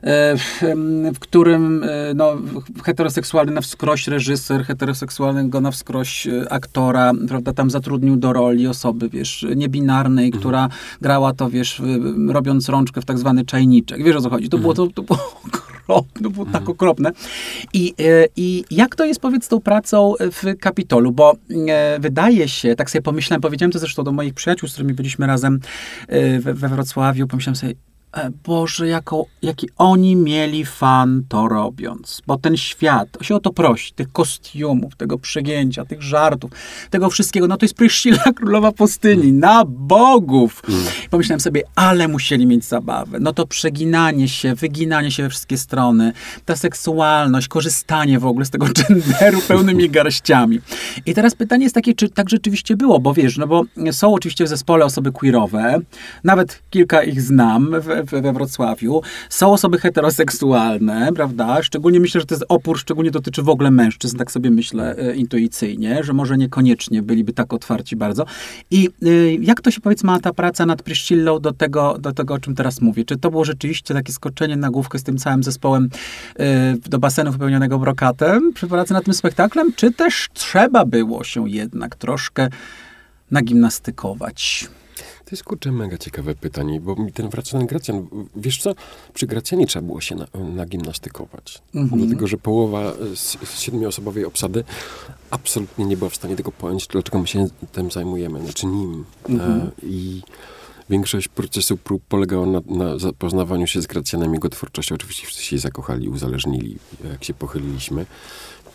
w, 0.04 0.62
w, 1.14 1.20
którym 1.20 1.84
e, 1.84 2.14
no, 2.16 2.38
heteroseksualny 2.84 3.52
na 3.52 3.62
wskroś 3.62 4.08
reżyser, 4.08 4.66
heteroseksualnego 4.66 5.62
na 5.62 5.72
wskroś 5.72 6.28
e, 6.28 6.54
aktora, 6.54 7.12
prawda, 7.28 7.54
tam 7.54 7.70
zatrudnił 7.70 8.16
do 8.16 8.34
roli 8.34 8.68
osoby, 8.68 9.10
wiesz, 9.10 9.46
niebinarnej, 9.56 10.26
mhm. 10.26 10.39
która 10.39 10.70
grała 11.02 11.34
to, 11.34 11.50
wiesz, 11.50 11.82
robiąc 12.28 12.70
rączkę 12.70 13.02
w 13.02 13.06
tak 13.06 13.20
zwany 13.20 13.46
czajniczek. 13.46 14.04
Wiesz 14.04 14.16
o 14.16 14.22
co 14.22 14.30
chodzi? 14.30 14.50
To 14.50 14.58
było, 14.58 14.74
to, 14.74 14.88
to 14.88 15.04
było 15.04 15.20
okropne, 15.46 16.30
było 16.30 16.46
tak 16.46 16.56
mhm. 16.56 16.72
okropne. 16.72 17.12
I, 17.74 17.93
e, 18.00 18.28
I 18.36 18.64
jak 18.72 18.96
to 18.96 19.06
jest, 19.06 19.20
powiedz, 19.20 19.48
tą 19.48 19.62
pracą 19.62 20.14
w 20.20 20.58
Kapitolu? 20.60 21.12
Bo 21.12 21.36
e, 21.68 22.00
wydaje 22.00 22.48
się, 22.48 22.76
tak 22.76 22.91
sobie 22.91 23.02
pomyślałem, 23.02 23.41
powiedziałem 23.41 23.72
to 23.72 23.80
zresztą 23.80 24.04
do 24.04 24.12
moich 24.12 24.34
przyjaciół, 24.34 24.70
z 24.70 24.74
którymi 24.74 24.93
byliśmy 24.93 25.28
razem 25.28 25.60
e, 26.08 26.39
we, 26.39 26.54
we 26.54 26.70
Wrocławiu, 26.70 27.28
pomyślałem 27.28 27.56
sobie, 27.56 27.74
E, 27.74 27.95
Boże, 28.43 28.88
jaką, 28.88 29.26
jaki 29.41 29.70
oni 29.78 30.16
mieli 30.16 30.66
fan 30.66 31.24
to 31.30 31.47
robiąc. 31.47 32.22
Bo 32.28 32.38
ten 32.38 32.58
świat 32.58 33.18
się 33.22 33.36
o 33.36 33.39
to 33.39 33.53
prosi, 33.53 33.93
tych 33.93 34.12
kostiumów, 34.12 34.95
tego 34.95 35.18
przegięcia, 35.18 35.86
tych 35.86 36.01
żartów, 36.01 36.51
tego 36.89 37.10
wszystkiego. 37.10 37.47
No 37.47 37.58
to 37.58 37.66
jest 37.66 37.76
Pryszcila 37.76 38.24
Królowa 38.38 38.72
Pustyni, 38.72 39.34
na 39.34 39.66
bogów. 39.66 40.62
Mm. 40.70 40.82
Pomyślałem 41.10 41.39
sobie, 41.39 41.64
ale 41.76 42.08
musieli 42.08 42.47
mieć 42.47 42.66
zabawę. 42.66 43.20
No 43.20 43.34
to 43.34 43.47
przeginanie 43.47 44.28
się, 44.28 44.56
wyginanie 44.56 45.12
się 45.12 45.24
we 45.24 45.30
wszystkie 45.30 45.58
strony, 45.58 46.14
ta 46.45 46.56
seksualność, 46.56 47.47
korzystanie 47.47 48.20
w 48.20 48.26
ogóle 48.26 48.45
z 48.45 48.49
tego 48.49 48.68
genderu 48.88 49.41
pełnymi 49.47 49.89
garściami. 49.89 50.60
I 51.06 51.14
teraz 51.14 51.36
pytanie 51.36 51.64
jest 51.64 51.76
takie, 51.76 51.93
czy 51.93 52.10
tak 52.10 52.30
rzeczywiście 52.30 52.76
było? 52.76 52.99
Bo 52.99 53.14
wiesz, 53.14 53.38
no 53.38 53.47
bo 53.47 53.64
są 53.91 54.14
oczywiście 54.14 54.45
w 54.45 54.47
zespole 54.47 54.86
osoby 54.86 55.12
queerowe, 55.12 55.80
nawet 56.24 56.62
kilka 56.70 57.03
ich 57.03 57.22
znam, 57.22 57.72
w, 57.82 57.95
we 58.04 58.34
Wrocławiu. 58.34 59.02
Są 59.30 59.54
osoby 59.54 59.80
heteroseksualne, 59.80 61.14
prawda? 61.16 61.64
Szczególnie 61.64 62.00
myślę, 62.00 62.22
że 62.22 62.28
to 62.28 62.36
jest 62.36 62.46
opór, 62.50 62.80
szczególnie 62.80 63.12
dotyczy 63.12 63.43
w 63.43 63.50
ogóle 63.50 63.72
mężczyzn, 63.72 64.18
tak 64.18 64.32
sobie 64.32 64.52
myślę 64.52 64.96
e, 64.98 65.16
intuicyjnie, 65.16 66.04
że 66.04 66.14
może 66.14 66.38
niekoniecznie 66.38 67.02
byliby 67.02 67.34
tak 67.34 67.54
otwarci 67.54 67.96
bardzo. 67.96 68.26
I 68.72 68.89
e, 69.06 69.34
jak 69.34 69.62
to 69.62 69.72
się 69.72 69.82
powiedz 69.82 70.04
ma 70.04 70.20
ta 70.20 70.34
praca 70.34 70.66
nad 70.66 70.84
Priscillą 70.84 71.39
do 71.39 71.54
tego, 71.54 71.98
do 72.00 72.12
tego, 72.12 72.34
o 72.34 72.39
czym 72.39 72.56
teraz 72.56 72.82
mówię? 72.82 73.06
Czy 73.06 73.18
to 73.18 73.32
było 73.32 73.46
rzeczywiście 73.46 73.93
takie 73.93 74.14
skoczenie 74.14 74.56
na 74.56 74.70
główkę 74.70 75.00
z 75.00 75.04
tym 75.04 75.18
całym 75.18 75.43
zespołem 75.43 75.89
e, 76.39 76.76
do 76.89 77.00
basenu 77.00 77.32
wypełnionego 77.32 77.80
brokatem 77.80 78.54
przy 78.54 78.68
pracy 78.68 78.93
nad 78.93 79.06
tym 79.06 79.14
spektaklem, 79.14 79.74
czy 79.76 79.91
też 79.91 80.30
trzeba 80.34 80.86
było 80.86 81.24
się 81.24 81.50
jednak 81.50 81.96
troszkę 81.96 82.50
nagimnastykować? 83.32 84.68
To 85.26 85.32
jest 85.32 85.43
kurczę 85.43 85.71
mega 85.71 85.97
ciekawe 85.97 86.36
pytanie, 86.36 86.82
bo 86.82 86.95
mi 86.95 87.13
ten 87.13 87.30
wraca 87.30 87.63
Gracjan, 87.63 88.07
wiesz 88.36 88.61
co, 88.61 88.76
przy 89.13 89.28
Gracjanie 89.28 89.67
trzeba 89.67 89.86
było 89.86 90.01
się 90.01 90.15
na, 90.15 90.28
nagimnastykować. 90.55 91.61
Mhm. 91.76 92.01
Dlatego, 92.01 92.28
że 92.28 92.38
połowa 92.38 92.93
z, 93.15 93.38
z 93.49 93.59
siedmioosobowej 93.59 94.26
obsady 94.26 94.63
absolutnie 95.30 95.86
nie 95.86 95.97
była 95.97 96.09
w 96.09 96.15
stanie 96.15 96.36
tego 96.36 96.51
pojąć, 96.51 96.88
dlaczego 96.88 97.19
my 97.19 97.28
się 97.28 97.47
tym 97.71 97.91
zajmujemy, 97.91 98.43
znaczy 98.43 98.67
nim. 98.67 99.05
Mhm. 99.30 99.61
E, 99.61 99.71
I 99.84 100.21
większość 100.89 101.28
procesu 101.28 101.78
prób 101.78 102.03
polegała 102.03 102.45
na, 102.45 102.61
na 102.65 102.99
zapoznawaniu 102.99 103.67
się 103.67 103.82
z 103.82 103.88
Gracjanem, 103.88 104.34
jego 104.34 104.49
twórczością. 104.49 104.95
Oczywiście 104.95 105.28
wszyscy 105.28 105.43
się 105.43 105.57
zakochali, 105.57 106.09
uzależnili, 106.09 106.78
jak 107.11 107.23
się 107.23 107.34
pochyliliśmy. 107.34 108.05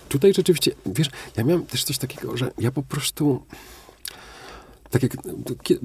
Tutaj 0.09 0.35
rzeczywiście, 0.35 0.73
wiesz, 0.87 1.11
ja 1.37 1.45
miałem 1.45 1.67
też 1.67 1.85
coś 1.85 1.99
takiego, 1.99 2.37
że 2.37 2.53
ja 2.59 2.71
po 2.71 2.83
prostu 2.83 3.43
tak 4.91 5.03
jak 5.03 5.17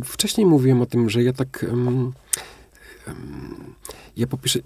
wcześniej 0.03 0.45
mówiłem 0.45 0.81
o 0.81 0.85
tym, 0.85 1.09
że 1.09 1.23
ja 1.23 1.33
tak. 1.33 1.65
Um, 1.69 2.13
um, 3.07 3.75
ja 4.17 4.27
po 4.27 4.37
pierwsze, 4.37 4.59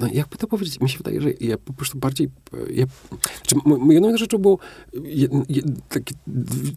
no 0.00 0.08
jakby 0.12 0.36
to 0.36 0.46
powiedzieć, 0.46 0.80
mi 0.80 0.88
się 0.88 0.98
wydaje, 0.98 1.20
że 1.20 1.30
ja 1.40 1.58
po 1.58 1.72
prostu 1.72 1.98
bardziej, 1.98 2.28
ja, 2.70 2.86
znaczy, 3.36 3.56
jedną 3.90 4.16
rzeczą 4.16 4.38
było, 4.38 4.58
je, 5.04 5.28
je, 5.48 5.62
takie, 5.88 6.14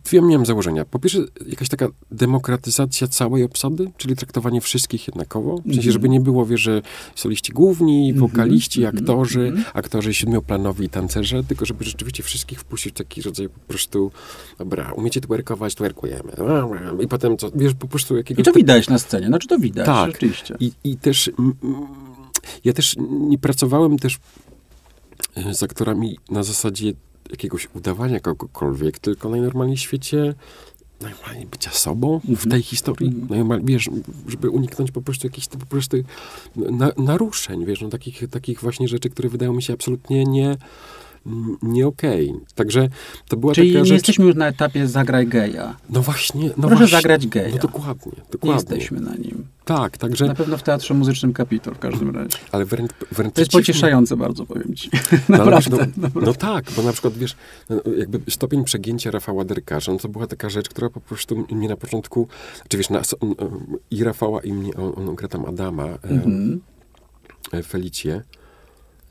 dwie 0.06 0.22
miałem 0.22 0.46
założenia. 0.46 0.86
Po 0.86 1.00
pierwsze, 1.00 1.20
jakaś 1.46 1.70
taka 1.70 1.88
demokratyzacja 2.12 3.08
całej 3.08 3.44
obsady, 3.44 3.92
czyli 3.98 4.16
traktowanie 4.16 4.62
wszystkich 4.62 5.08
jednakowo, 5.08 5.58
w 5.58 5.62
sensie, 5.64 5.78
mhm. 5.78 5.92
żeby 5.92 6.10
nie 6.10 6.20
było, 6.20 6.46
wie, 6.46 6.58
że 6.58 6.82
soliści 7.16 7.52
główni, 7.52 8.10
mhm. 8.10 8.28
wokaliści, 8.28 8.82
-hmm. 8.82 8.98
aktorzy, 8.98 9.54
aktorzy 9.74 10.14
siedmioplanowi 10.14 10.86
i 10.86 10.90
tancerze, 10.90 11.44
tylko 11.44 11.66
żeby 11.66 11.84
rzeczywiście 11.84 12.24
wszystkich 12.24 12.60
wpuścić 12.60 12.94
w 12.94 12.98
taki 12.98 13.22
rodzaj 13.22 13.50
po 13.50 13.60
prostu, 13.60 14.12
dobra, 14.58 14.92
umiecie 14.92 15.22
twerkować, 15.22 15.76
twerkujemy. 15.76 16.32
I 17.00 17.08
potem, 17.08 17.38
co, 17.38 17.52
wiesz, 17.56 17.74
po 17.74 17.88
prostu 17.88 18.18
jakiegoś... 18.18 18.42
I 18.42 18.46
to 18.46 18.54
widać 18.54 18.90
na 18.90 19.00
scenie, 19.00 19.28
znaczy 19.28 19.48
to 19.48 19.60
widać, 19.60 19.86
tak. 19.86 20.12
rzeczywiście. 20.12 20.56
I, 20.60 20.72
i 20.84 20.98
też... 20.98 21.32
ja 22.64 22.74
też 22.74 22.96
nie 23.10 23.38
pracowałem 23.38 24.00
też 24.00 24.20
e, 25.36 25.54
z 25.54 25.64
aktorami 25.64 26.18
na 26.30 26.44
zasadzie 26.44 26.94
jakiegoś 27.30 27.68
udawania 27.76 28.20
kogokolwiek, 28.20 29.00
tylko 29.00 29.30
najnormalniej 29.30 29.78
w 29.78 29.82
świecie 29.82 30.36
normalnie 31.02 31.46
bycia 31.46 31.72
sobą 31.72 32.22
w 32.24 32.50
tej 32.50 32.62
historii. 32.62 33.14
Normalnie, 33.30 33.66
wiesz, 33.66 33.90
żeby 34.28 34.50
uniknąć 34.50 34.92
po 34.92 35.02
prostu 35.02 35.28
jakichś 35.28 35.48
po 35.48 35.66
prostu 35.66 35.98
na, 36.56 36.92
naruszeń, 36.98 37.66
wiesz, 37.66 37.82
no, 37.82 37.90
takich, 37.90 38.24
takich 38.32 38.62
właśnie 38.62 38.88
rzeczy, 38.88 39.10
które 39.10 39.30
wydają 39.30 39.54
mi 39.54 39.64
się 39.64 39.74
absolutnie 39.74 40.24
nie 40.24 40.58
nie 41.62 41.88
okej. 41.88 42.30
Okay. 42.30 42.42
Także 42.56 42.90
to 43.28 43.38
była 43.38 43.54
Czyli 43.54 43.72
taka 43.72 43.80
nie 43.80 43.86
rzecz... 43.86 43.94
jesteśmy 43.94 44.26
już 44.26 44.36
na 44.36 44.48
etapie 44.48 44.88
zagraj 44.88 45.28
geja. 45.28 45.76
No 45.90 46.02
właśnie. 46.02 46.48
No 46.48 46.54
Proszę 46.54 46.76
właśnie. 46.76 46.88
zagrać 46.88 47.28
geja. 47.28 47.56
No 47.56 47.62
dokładnie, 47.62 48.12
dokładnie. 48.32 48.50
Nie 48.50 48.56
jesteśmy 48.56 49.00
na 49.00 49.16
nim. 49.16 49.46
Tak, 49.66 49.98
także... 49.98 50.26
Na 50.26 50.36
pewno 50.36 50.58
w 50.58 50.64
Teatrze 50.64 50.94
Muzycznym 50.94 51.34
Kapitol 51.34 51.76
w 51.76 51.80
każdym 51.80 52.16
razie. 52.16 52.38
Ale 52.52 52.66
wręcz, 52.66 52.92
wręcz 53.12 53.34
To 53.34 53.42
jest 53.42 53.52
pocieszające 53.52 54.18
bardzo, 54.18 54.46
powiem 54.46 54.76
ci. 54.76 54.90
No, 55.30 55.38
naprawdę, 55.38 55.78
no, 55.78 56.02
naprawdę. 56.02 56.28
no 56.28 56.34
tak, 56.34 56.66
bo 56.76 56.84
na 56.84 56.92
przykład, 56.94 57.14
wiesz, 57.14 57.36
no, 57.70 57.82
jakby 57.98 58.32
stopień 58.32 58.64
przegięcia 58.64 59.12
Rafała 59.12 59.46
Derkarza, 59.46 59.92
no 59.92 59.98
to 60.00 60.10
była 60.10 60.28
taka 60.28 60.50
rzecz, 60.50 60.70
która 60.70 60.90
po 60.90 61.02
prostu 61.02 61.46
mnie 61.52 61.68
na 61.68 61.78
początku, 61.78 62.28
czy 62.68 62.78
wiesz, 62.78 62.90
na, 62.90 63.02
on, 63.20 63.36
i 63.92 64.04
Rafała, 64.04 64.42
i 64.42 64.54
mnie, 64.54 64.76
on, 64.76 65.10
on 65.10 65.16
gra 65.16 65.28
tam 65.28 65.46
Adama, 65.46 65.88
Mhm. 66.04 66.62
e, 67.54 67.64
Felicję, 67.64 68.22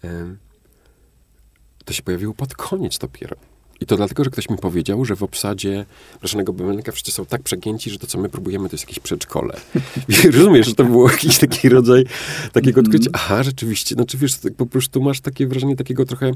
e, 0.05 0.37
to 1.87 1.93
się 1.93 2.03
pojawiło 2.03 2.35
pod 2.35 2.55
koniec 2.55 2.99
dopiero. 2.99 3.37
I 3.81 3.87
to 3.87 3.97
dlatego, 3.97 4.25
że 4.25 4.31
ktoś 4.31 4.49
mi 4.51 4.57
powiedział, 4.57 5.05
że 5.05 5.17
w 5.17 5.23
obsadzie 5.23 5.85
Blaszanego 6.21 6.53
Bemelnika 6.53 6.93
wszyscy 6.93 7.13
są 7.13 7.27
tak 7.27 7.43
przegięci, 7.43 7.91
że 7.91 7.99
to, 7.99 8.07
co 8.07 8.19
my 8.19 8.29
próbujemy, 8.29 8.69
to 8.69 8.75
jest 8.75 8.85
jakieś 8.85 8.99
przedszkole. 8.99 9.57
Rozumiesz, 10.33 10.67
że 10.67 10.75
to 10.75 10.85
był 10.85 11.09
jakiś 11.09 11.39
taki 11.39 11.69
rodzaj 11.69 12.05
takiego 12.53 12.81
odkrycia. 12.81 13.11
Aha, 13.13 13.43
rzeczywiście. 13.43 13.95
Znaczy, 13.95 14.19
wiesz, 14.19 14.37
tak 14.37 14.55
po 14.55 14.67
prostu 14.67 15.03
masz 15.03 15.21
takie 15.21 15.47
wrażenie 15.47 15.77
takiego 15.77 16.05
trochę 16.05 16.33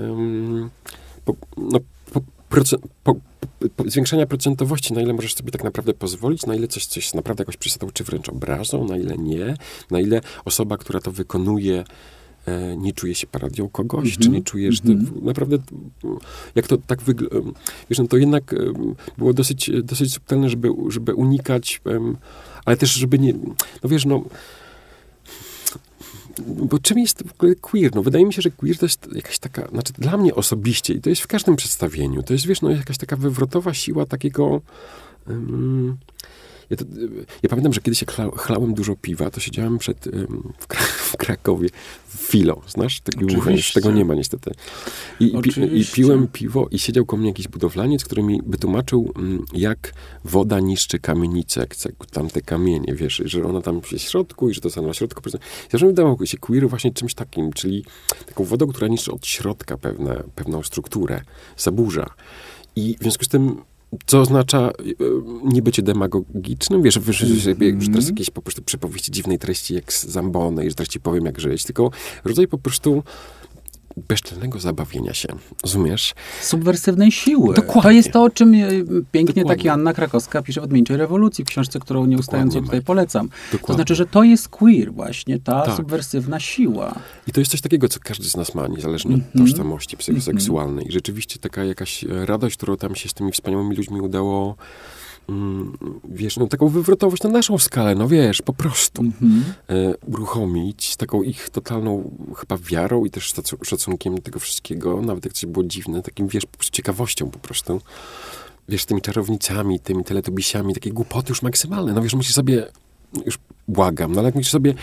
um, 0.00 0.70
po, 1.24 1.36
no, 1.56 1.80
po, 2.12 2.20
procent, 2.48 2.82
po, 3.04 3.14
zwiększania 3.86 4.26
procentowości, 4.26 4.94
na 4.94 5.00
ile 5.00 5.12
możesz 5.12 5.34
sobie 5.34 5.50
tak 5.50 5.64
naprawdę 5.64 5.94
pozwolić, 5.94 6.46
na 6.46 6.54
ile 6.54 6.68
coś, 6.68 6.86
coś 6.86 7.14
naprawdę 7.14 7.42
jakoś 7.42 7.56
przesadą, 7.56 7.90
czy 7.92 8.04
wręcz 8.04 8.28
obrazą, 8.28 8.88
na 8.88 8.96
ile 8.96 9.16
nie, 9.18 9.56
na 9.90 10.00
ile 10.00 10.20
osoba, 10.44 10.76
która 10.76 11.00
to 11.00 11.12
wykonuje, 11.12 11.84
nie 12.76 12.92
czuje 12.92 13.14
się 13.14 13.26
parodią 13.26 13.68
kogoś, 13.68 14.08
Mhm. 14.08 14.22
czy 14.22 14.28
nie 14.28 14.42
czuje, 14.42 14.72
że 14.72 14.80
to 14.80 14.88
naprawdę, 15.22 15.58
jak 16.54 16.66
to 16.66 16.78
tak 16.78 17.02
wygląda, 17.02 17.60
wiesz, 17.90 17.98
no 17.98 18.06
to 18.06 18.16
jednak 18.16 18.54
było 19.18 19.32
dosyć, 19.32 19.70
dosyć 19.84 20.14
subtelne, 20.14 20.50
żeby, 20.50 20.68
żeby 20.88 21.14
unikać, 21.14 21.80
ale 22.64 22.76
też, 22.76 22.92
żeby 22.94 23.18
nie, 23.18 23.32
no 23.82 23.88
wiesz, 23.88 24.04
no, 24.04 24.24
bo 26.46 26.78
czym 26.78 26.98
jest 26.98 27.22
w 27.28 27.32
ogóle 27.32 27.54
queer? 27.54 27.94
No 27.94 28.02
wydaje 28.02 28.26
mi 28.26 28.32
się, 28.32 28.42
że 28.42 28.50
queer 28.50 28.78
to 28.78 28.86
jest 28.86 29.08
jakaś 29.14 29.38
taka, 29.38 29.68
znaczy 29.68 29.92
dla 29.98 30.16
mnie 30.16 30.34
osobiście, 30.34 30.94
i 30.94 31.00
to 31.00 31.10
jest 31.10 31.22
w 31.22 31.26
każdym 31.26 31.56
przedstawieniu, 31.56 32.22
to 32.22 32.32
jest, 32.32 32.46
wiesz, 32.46 32.62
no 32.62 32.70
jakaś 32.70 32.98
taka 32.98 33.16
wywrotowa 33.16 33.74
siła 33.74 34.06
takiego... 34.06 34.60
Um, 35.28 35.96
ja, 36.74 36.84
to, 36.84 36.84
ja 37.42 37.48
pamiętam, 37.48 37.72
że 37.72 37.80
kiedyś 37.80 38.00
jak 38.00 38.12
chla, 38.12 38.30
chlałem 38.36 38.74
dużo 38.74 38.96
piwa, 38.96 39.30
to 39.30 39.40
siedziałem 39.40 39.78
przed, 39.78 40.06
um, 40.06 40.52
w, 40.58 40.66
Kra 40.66 40.80
w 40.82 41.16
Krakowie, 41.16 41.68
w 42.06 42.16
Filo, 42.16 42.62
znasz? 42.68 43.00
Tego, 43.00 43.26
tego 43.74 43.92
nie 43.92 44.04
ma 44.04 44.14
niestety. 44.14 44.50
I, 45.20 45.32
pi, 45.42 45.80
I 45.80 45.86
piłem 45.86 46.28
piwo 46.28 46.68
i 46.70 46.78
siedział 46.78 47.06
koło 47.06 47.20
mnie 47.20 47.28
jakiś 47.28 47.48
budowlaniec, 47.48 48.04
który 48.04 48.22
mi 48.22 48.40
wytłumaczył, 48.46 49.12
mm, 49.16 49.44
jak 49.52 49.92
woda 50.24 50.60
niszczy 50.60 50.98
kamienice, 50.98 51.60
jak 51.60 51.74
jak 51.84 52.06
tamte 52.06 52.42
kamienie, 52.42 52.94
wiesz, 52.94 53.22
że 53.24 53.44
ona 53.44 53.60
tam 53.60 53.80
jest 53.92 54.04
w 54.04 54.10
środku 54.10 54.50
i 54.50 54.54
że 54.54 54.60
to 54.60 54.70
samo 54.70 54.86
na 54.86 54.94
środku. 54.94 55.22
Ja 55.24 55.38
zawsze 55.70 55.86
wydawało 55.86 56.26
się 56.26 56.38
queer 56.38 56.68
właśnie 56.68 56.92
czymś 56.92 57.14
takim, 57.14 57.52
czyli 57.52 57.84
taką 58.26 58.44
wodą, 58.44 58.66
która 58.66 58.88
niszczy 58.88 59.12
od 59.12 59.26
środka 59.26 59.76
pewne, 59.76 60.22
pewną 60.34 60.62
strukturę, 60.62 61.20
zaburza. 61.56 62.06
I 62.76 62.96
w 63.00 63.02
związku 63.02 63.24
z 63.24 63.28
tym 63.28 63.56
co 64.06 64.20
oznacza 64.20 64.58
e, 64.58 64.72
nie 65.44 65.62
bycie 65.62 65.82
demagogicznym, 65.82 66.82
wiesz, 66.82 66.98
wiesz 66.98 67.16
że, 67.16 67.26
że, 67.26 67.54
że 67.80 67.90
teraz 67.90 68.08
jakieś 68.08 68.30
po 68.30 68.42
prostu 68.42 68.62
przypowieści 68.62 69.12
dziwnej 69.12 69.38
treści 69.38 69.74
jak 69.74 69.92
z 69.92 70.04
Zambony 70.04 70.66
i 70.66 70.68
że 70.68 70.74
teraz 70.74 70.88
ci 70.88 71.00
powiem 71.00 71.24
jak 71.24 71.40
żyć, 71.40 71.64
tylko 71.64 71.90
rodzaj 72.24 72.48
po 72.48 72.58
prostu 72.58 73.02
bezczelnego 73.96 74.60
zabawienia 74.60 75.14
się, 75.14 75.28
rozumiesz? 75.62 76.14
Subwersywnej 76.42 77.12
siły. 77.12 77.54
Dokładnie. 77.54 77.82
To 77.82 77.90
jest 77.90 78.12
to, 78.12 78.22
o 78.22 78.30
czym 78.30 78.54
e, 78.54 78.58
pięknie 79.12 79.34
Dokładnie. 79.42 79.44
taki 79.44 79.68
Anna 79.68 79.92
Krakowska 79.94 80.42
pisze 80.42 80.60
w 80.60 80.64
Odmieńczej 80.64 80.96
Rewolucji, 80.96 81.44
w 81.44 81.48
książce, 81.48 81.78
którą 81.80 82.06
nieustająco 82.06 82.48
Dokładnie, 82.54 82.66
tutaj 82.66 82.82
polecam. 82.82 83.28
To 83.28 83.34
Dokładnie. 83.52 83.74
znaczy, 83.74 83.94
że 83.94 84.06
to 84.06 84.22
jest 84.22 84.48
queer 84.48 84.92
właśnie, 84.92 85.38
ta 85.40 85.62
Tak. 85.62 85.76
subwersywna 85.76 86.40
siła. 86.40 86.94
I 87.26 87.32
to 87.32 87.40
jest 87.40 87.50
coś 87.50 87.60
takiego, 87.60 87.88
co 87.88 88.00
każdy 88.00 88.24
z 88.28 88.36
nas 88.36 88.54
ma, 88.54 88.66
niezależnie 88.68 89.14
Mhm. 89.14 89.44
od 89.44 89.50
tożsamości 89.50 89.96
psychoseksualnej. 89.96 90.88
I 90.88 90.92
rzeczywiście 90.92 91.38
taka 91.38 91.64
jakaś 91.64 92.04
radość, 92.08 92.56
którą 92.56 92.76
tam 92.76 92.94
się 92.94 93.08
z 93.08 93.14
tymi 93.14 93.32
wspaniałymi 93.32 93.76
ludźmi 93.76 94.00
udało, 94.00 94.44
mm, 94.44 94.54
wiesz, 96.08 96.36
no 96.36 96.46
taką 96.46 96.68
wywrotowość 96.68 97.22
na 97.22 97.30
naszą 97.30 97.58
skalę, 97.58 97.94
no 97.94 98.08
wiesz, 98.08 98.42
po 98.42 98.52
prostu 98.52 99.02
Mhm. 99.02 99.44
e, 99.68 99.96
uruchomić 100.06 100.96
taką 100.96 101.22
ich 101.22 101.48
totalną 101.50 102.10
chyba 102.36 102.56
wiarą 102.58 103.04
i 103.04 103.10
też 103.10 103.34
szacu- 103.34 103.64
szacunkiem 103.64 104.18
tego 104.18 104.38
wszystkiego, 104.40 105.02
nawet 105.02 105.24
jak 105.24 105.34
coś 105.34 105.46
było 105.46 105.64
dziwne, 105.64 106.02
takim, 106.02 106.28
wiesz, 106.28 106.46
po 106.46 106.58
prostu 106.58 106.72
ciekawością 106.76 107.30
po 107.30 107.38
prostu. 107.38 107.80
Wiesz, 108.68 108.84
tymi 108.84 109.00
czarownicami, 109.02 109.80
tymi 109.80 110.04
teletubisiami, 110.04 110.74
takie 110.74 110.90
głupoty 110.90 111.28
już 111.32 111.42
maksymalne. 111.42 111.92
No 111.92 112.02
wiesz, 112.02 112.14
musisz 112.14 112.34
sobie, 112.34 112.66
już 113.26 113.38
błagam, 113.68 114.12
no 114.12 114.18
ale 114.18 114.28
jak 114.28 114.34
myślisz 114.34 114.52
sobie, 114.52 114.74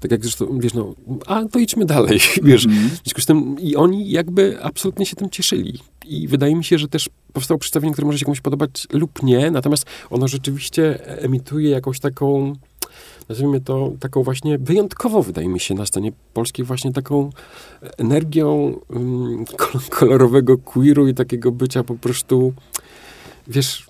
tak 0.00 0.10
jak 0.10 0.22
zresztą, 0.22 0.58
wiesz, 0.58 0.74
no, 0.74 0.94
a 1.26 1.44
to 1.44 1.58
idźmy 1.58 1.84
dalej, 1.84 2.20
wiesz. 2.42 2.66
Mhm. 2.66 2.88
W 2.88 2.92
związku 2.92 3.20
z 3.20 3.26
tym 3.26 3.60
i 3.60 3.76
oni 3.76 4.10
jakby 4.10 4.62
absolutnie 4.62 5.06
się 5.06 5.16
tym 5.16 5.30
cieszyli. 5.30 5.78
I 6.08 6.28
wydaje 6.28 6.56
mi 6.56 6.64
się, 6.64 6.78
że 6.78 6.88
też 6.88 7.08
powstało 7.32 7.58
przedstawienie, 7.58 7.92
które 7.92 8.06
może 8.06 8.18
się 8.18 8.24
komuś 8.24 8.40
podobać 8.40 8.86
lub 8.92 9.22
nie, 9.22 9.50
natomiast 9.50 9.86
ono 10.10 10.28
rzeczywiście 10.28 11.06
emituje 11.22 11.70
jakąś 11.70 12.00
taką, 12.00 12.52
nazwijmy 13.28 13.60
to, 13.60 13.92
taką 14.00 14.22
właśnie 14.22 14.58
wyjątkową, 14.58 15.22
wydaje 15.22 15.48
mi 15.48 15.60
się, 15.60 15.74
na 15.74 15.86
scenie 15.86 16.12
polskiej 16.34 16.64
właśnie 16.64 16.92
taką 16.92 17.30
energią 17.98 18.80
kol- 19.56 19.80
kolorowego 19.90 20.58
queeru 20.58 21.08
i 21.08 21.14
takiego 21.14 21.52
bycia 21.52 21.84
po 21.84 21.94
prostu, 21.94 22.52
wiesz, 23.48 23.85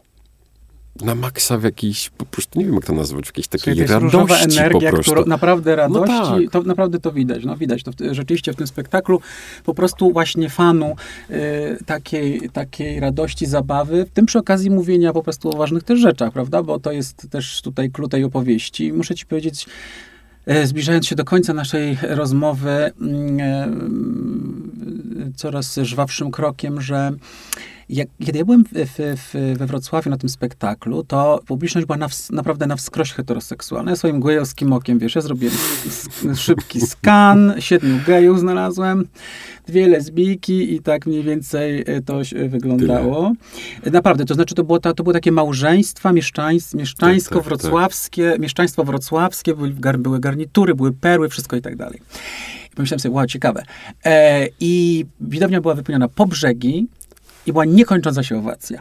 na 1.05 1.15
maksa 1.15 1.59
w 1.59 1.63
jakiejś, 1.63 2.11
po 2.11 2.27
prostu, 2.27 2.59
nie 2.59 2.65
wiem 2.65 2.75
jak 2.75 2.85
to 2.85 2.93
nazwać, 2.93 3.25
w 3.25 3.29
jakiejś 3.29 3.49
takiej 3.49 3.87
radości 3.87 4.59
energia, 4.59 4.91
po 4.91 5.03
prostu. 5.03 5.29
naprawdę 5.29 5.77
radości, 5.77 6.45
tak. 6.45 6.51
to 6.53 6.63
naprawdę 6.63 7.01
to 7.01 7.13
widać, 7.13 7.45
no 7.45 7.57
widać 7.57 7.83
to 7.83 7.93
w, 7.93 7.95
rzeczywiście 8.15 8.53
w 8.53 8.57
tym 8.57 8.67
spektaklu, 8.67 9.21
po 9.65 9.75
prostu 9.75 10.13
właśnie 10.13 10.51
fanu 10.51 10.97
y, 11.31 11.79
takiej, 11.87 12.51
takiej 12.53 13.01
radości, 13.01 13.47
zabawy, 13.47 14.05
w 14.05 14.11
tym 14.11 14.27
przy 14.27 14.39
okazji 14.39 14.71
mówienia 14.71 15.13
po 15.13 15.23
prostu 15.23 15.51
o 15.51 15.57
ważnych 15.57 15.83
też 15.83 16.01
rzeczach, 16.01 16.33
prawda, 16.33 16.63
bo 16.63 16.81
to 16.81 16.93
jest 16.93 17.31
też 17.31 17.63
tutaj 17.63 17.91
klucz 17.91 18.07
tej 18.11 18.25
opowieści. 18.25 18.93
Muszę 18.93 19.15
ci 19.15 19.27
powiedzieć, 19.27 19.67
e, 20.47 20.67
zbliżając 20.67 21.07
się 21.07 21.17
do 21.17 21.25
końca 21.25 21.55
naszej 21.55 21.99
rozmowy, 22.03 22.93
mm, 23.01 23.41
e, 23.41 25.33
coraz 25.37 25.77
żwawszym 25.83 26.31
krokiem, 26.31 26.81
że 26.81 27.13
jak, 27.89 28.09
kiedy 28.27 28.39
ja 28.39 28.45
byłem 28.45 28.65
w, 28.65 28.69
w, 29.17 29.57
we 29.59 29.67
Wrocławiu 29.67 30.11
na 30.11 30.17
tym 30.17 30.29
spektaklu, 30.29 31.05
to 31.05 31.41
publiczność 31.47 31.87
była 31.87 31.97
na, 31.97 32.09
naprawdę 32.31 32.67
na 32.67 32.77
wskroś 32.77 33.13
heteroseksualna. 33.13 33.91
Ja 33.91 33.97
swoim 33.97 34.21
gejowskim 34.21 34.73
okiem, 34.73 34.99
wiesz, 34.99 35.15
ja 35.15 35.21
zrobiłem 35.21 35.55
szybki 36.35 36.81
skan, 36.81 37.55
siedmiu 37.59 37.99
gejów 38.07 38.41
znalazłem, 38.41 39.09
dwie 39.67 39.89
lesbijki 39.89 40.75
i 40.75 40.81
tak 40.81 41.07
mniej 41.07 41.23
więcej 41.23 41.85
e, 41.87 42.03
to 42.03 42.25
się 42.25 42.49
wyglądało. 42.49 43.33
Naprawdę, 43.93 44.25
to 44.25 44.35
znaczy 44.35 44.55
to 44.55 44.65
było, 44.65 44.81
ta, 44.81 44.95
to 44.95 45.03
były 45.03 45.15
takie 45.15 45.33
małżeństwa 45.33 46.13
mieszczańs, 46.13 46.75
mieszczańsko 46.75 47.41
Tak, 47.41 47.59
tak, 47.59 47.91
tak. 48.31 48.41
mieszczaństwo 48.41 48.85
wrocławskie, 48.85 49.55
były, 49.55 49.75
były 49.99 50.21
garnitury, 50.21 50.75
były 50.75 50.93
perły, 50.93 51.29
wszystko 51.29 51.57
i 51.57 51.63
tak 51.63 51.77
dalej. 51.77 52.01
Pomyślałem 52.75 53.01
sobie, 53.01 53.15
wow, 53.15 53.27
ciekawe. 53.27 53.63
E, 54.05 54.49
I 54.61 55.05
widownia 55.21 55.61
była 55.61 55.75
wypełniona 55.75 56.09
po 56.09 56.27
brzegi, 56.27 56.87
i 57.47 57.53
była 57.53 57.65
niekończąca 57.65 58.23
się 58.23 58.39
owacja 58.39 58.81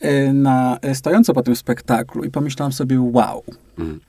e, 0.00 0.32
na, 0.32 0.78
e, 0.82 0.94
stojąco 0.94 1.34
po 1.34 1.42
tym 1.42 1.56
spektaklu 1.56 2.24
i 2.24 2.30
pomyślałam 2.30 2.72
sobie, 2.72 3.00
wow, 3.00 3.42
Mm. 3.78 4.00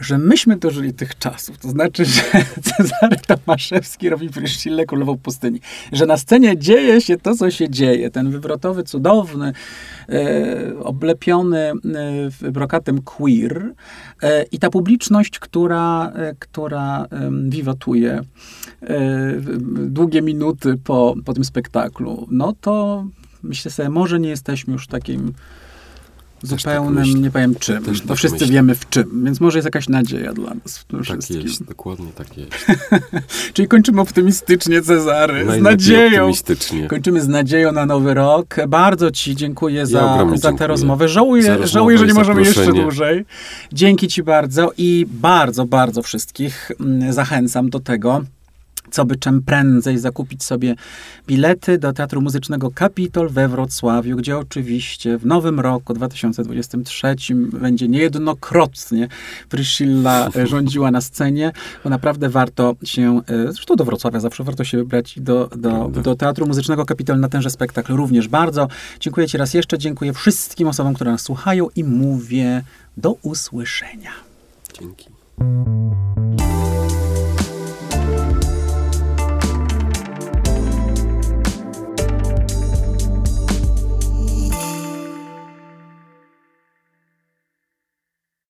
że 0.00 0.18
myśmy 0.18 0.56
dożyli 0.56 0.94
tych 0.94 1.18
czasów. 1.18 1.58
To 1.58 1.68
znaczy, 1.70 2.04
że 2.04 2.22
Cezary 2.76 3.16
Tomaszewski 3.26 4.08
robi 4.08 4.28
Pryszcille 4.28 4.86
Królową 4.86 5.18
Pustyni. 5.18 5.60
Że 5.92 6.06
na 6.06 6.16
scenie 6.16 6.58
dzieje 6.58 7.00
się 7.00 7.16
to, 7.16 7.34
co 7.36 7.50
się 7.50 7.70
dzieje. 7.70 8.10
Ten 8.10 8.30
wywrotowy, 8.30 8.82
cudowny, 8.82 9.52
e, 10.08 10.78
oblepiony 10.82 11.72
e, 12.42 12.50
brokatem 12.52 13.02
queer 13.02 13.72
e, 14.22 14.42
i 14.42 14.58
ta 14.58 14.70
publiczność, 14.70 15.38
która, 15.38 16.12
e, 16.14 16.34
która 16.38 17.04
em, 17.10 17.50
wiwotuje 17.50 18.12
e, 18.12 18.22
w- 19.36 19.86
długie 19.90 20.22
minuty 20.22 20.74
po, 20.84 21.14
po 21.24 21.34
tym 21.34 21.44
spektaklu, 21.44 22.26
no 22.30 22.52
to 22.60 23.04
myślę 23.42 23.70
sobie, 23.70 23.88
może 23.88 24.20
nie 24.20 24.28
jesteśmy 24.28 24.72
już 24.72 24.86
takim 24.86 25.32
zupełnym, 26.42 26.94
myślę. 26.94 27.20
nie 27.20 27.30
powiem 27.30 27.54
czym. 27.54 27.84
Też 27.84 28.00
To 28.00 28.08
tak 28.08 28.16
wszyscy 28.16 28.34
myślę. 28.34 28.52
wiemy 28.52 28.74
w 28.74 28.88
czym, 28.88 29.24
więc 29.24 29.40
może 29.40 29.58
jest 29.58 29.64
jakaś 29.64 29.88
nadzieja 29.88 30.32
dla 30.32 30.54
nas 30.54 30.78
w 30.78 30.84
tym 30.84 30.98
Tak 30.98 31.04
wszystkim. 31.04 31.40
jest, 31.42 31.64
dokładnie 31.64 32.06
tak 32.14 32.38
jest. 32.38 32.66
Czyli 33.54 33.68
kończymy 33.68 34.00
optymistycznie, 34.00 34.82
Cezary, 34.82 35.46
z 35.58 35.62
nadzieją. 35.62 36.20
optymistycznie. 36.22 36.86
Kończymy 36.88 37.20
z 37.20 37.28
nadzieją 37.28 37.72
na 37.72 37.86
nowy 37.86 38.14
rok. 38.14 38.56
Bardzo 38.68 39.10
Ci 39.10 39.36
dziękuję 39.36 39.86
za, 39.86 40.12
ogromnie 40.12 40.38
za 40.38 40.52
tę 40.52 40.66
rozmowę. 40.66 41.04
Za 41.08 41.14
Żałuję, 41.14 41.42
rozmowę 41.48 41.66
żałuję, 41.68 41.98
że 41.98 42.06
nie 42.06 42.14
możemy 42.14 42.40
jeszcze 42.42 42.72
dłużej. 42.72 43.24
Dzięki 43.72 44.08
Ci 44.08 44.22
bardzo 44.22 44.72
i 44.78 45.06
bardzo, 45.10 45.64
bardzo 45.66 46.02
wszystkich 46.02 46.70
mm, 46.80 47.12
zachęcam 47.12 47.70
do 47.70 47.80
tego, 47.80 48.22
co 48.90 49.04
by 49.04 49.16
czym 49.16 49.42
prędzej 49.42 49.98
zakupić 49.98 50.44
sobie 50.44 50.74
bilety 51.26 51.78
do 51.78 51.92
Teatru 51.92 52.20
Muzycznego 52.20 52.70
Kapitol 52.70 53.28
we 53.28 53.48
Wrocławiu, 53.48 54.16
gdzie 54.16 54.38
oczywiście 54.38 55.18
w 55.18 55.26
nowym 55.26 55.60
roku 55.60 55.94
2023 55.94 57.16
będzie 57.34 57.88
niejednokrotnie 57.88 59.08
Priscilla 59.48 60.28
e, 60.36 60.46
rządziła 60.52 60.90
na 60.90 61.00
scenie, 61.00 61.52
bo 61.84 61.90
naprawdę 61.90 62.28
warto 62.28 62.76
się, 62.84 63.20
e, 63.28 63.52
zresztą 63.52 63.76
do 63.76 63.84
Wrocławia 63.84 64.20
zawsze 64.20 64.44
warto 64.44 64.64
się 64.64 64.78
wybrać 64.78 65.16
i 65.16 65.20
do, 65.20 65.50
do, 65.56 65.88
do 65.88 66.16
Teatru 66.16 66.46
Muzycznego 66.46 66.84
Kapitol 66.84 67.20
na 67.20 67.28
tenże 67.28 67.50
spektakl 67.50 67.94
również 67.94 68.28
bardzo. 68.28 68.68
Dziękuję 69.00 69.26
Ci 69.26 69.38
raz 69.38 69.54
jeszcze, 69.54 69.78
dziękuję 69.78 70.12
wszystkim 70.12 70.68
osobom, 70.68 70.94
które 70.94 71.10
nas 71.10 71.22
słuchają 71.22 71.68
i 71.76 71.84
mówię 71.84 72.62
do 72.96 73.12
usłyszenia. 73.22 74.10
Dzięki. 74.80 75.08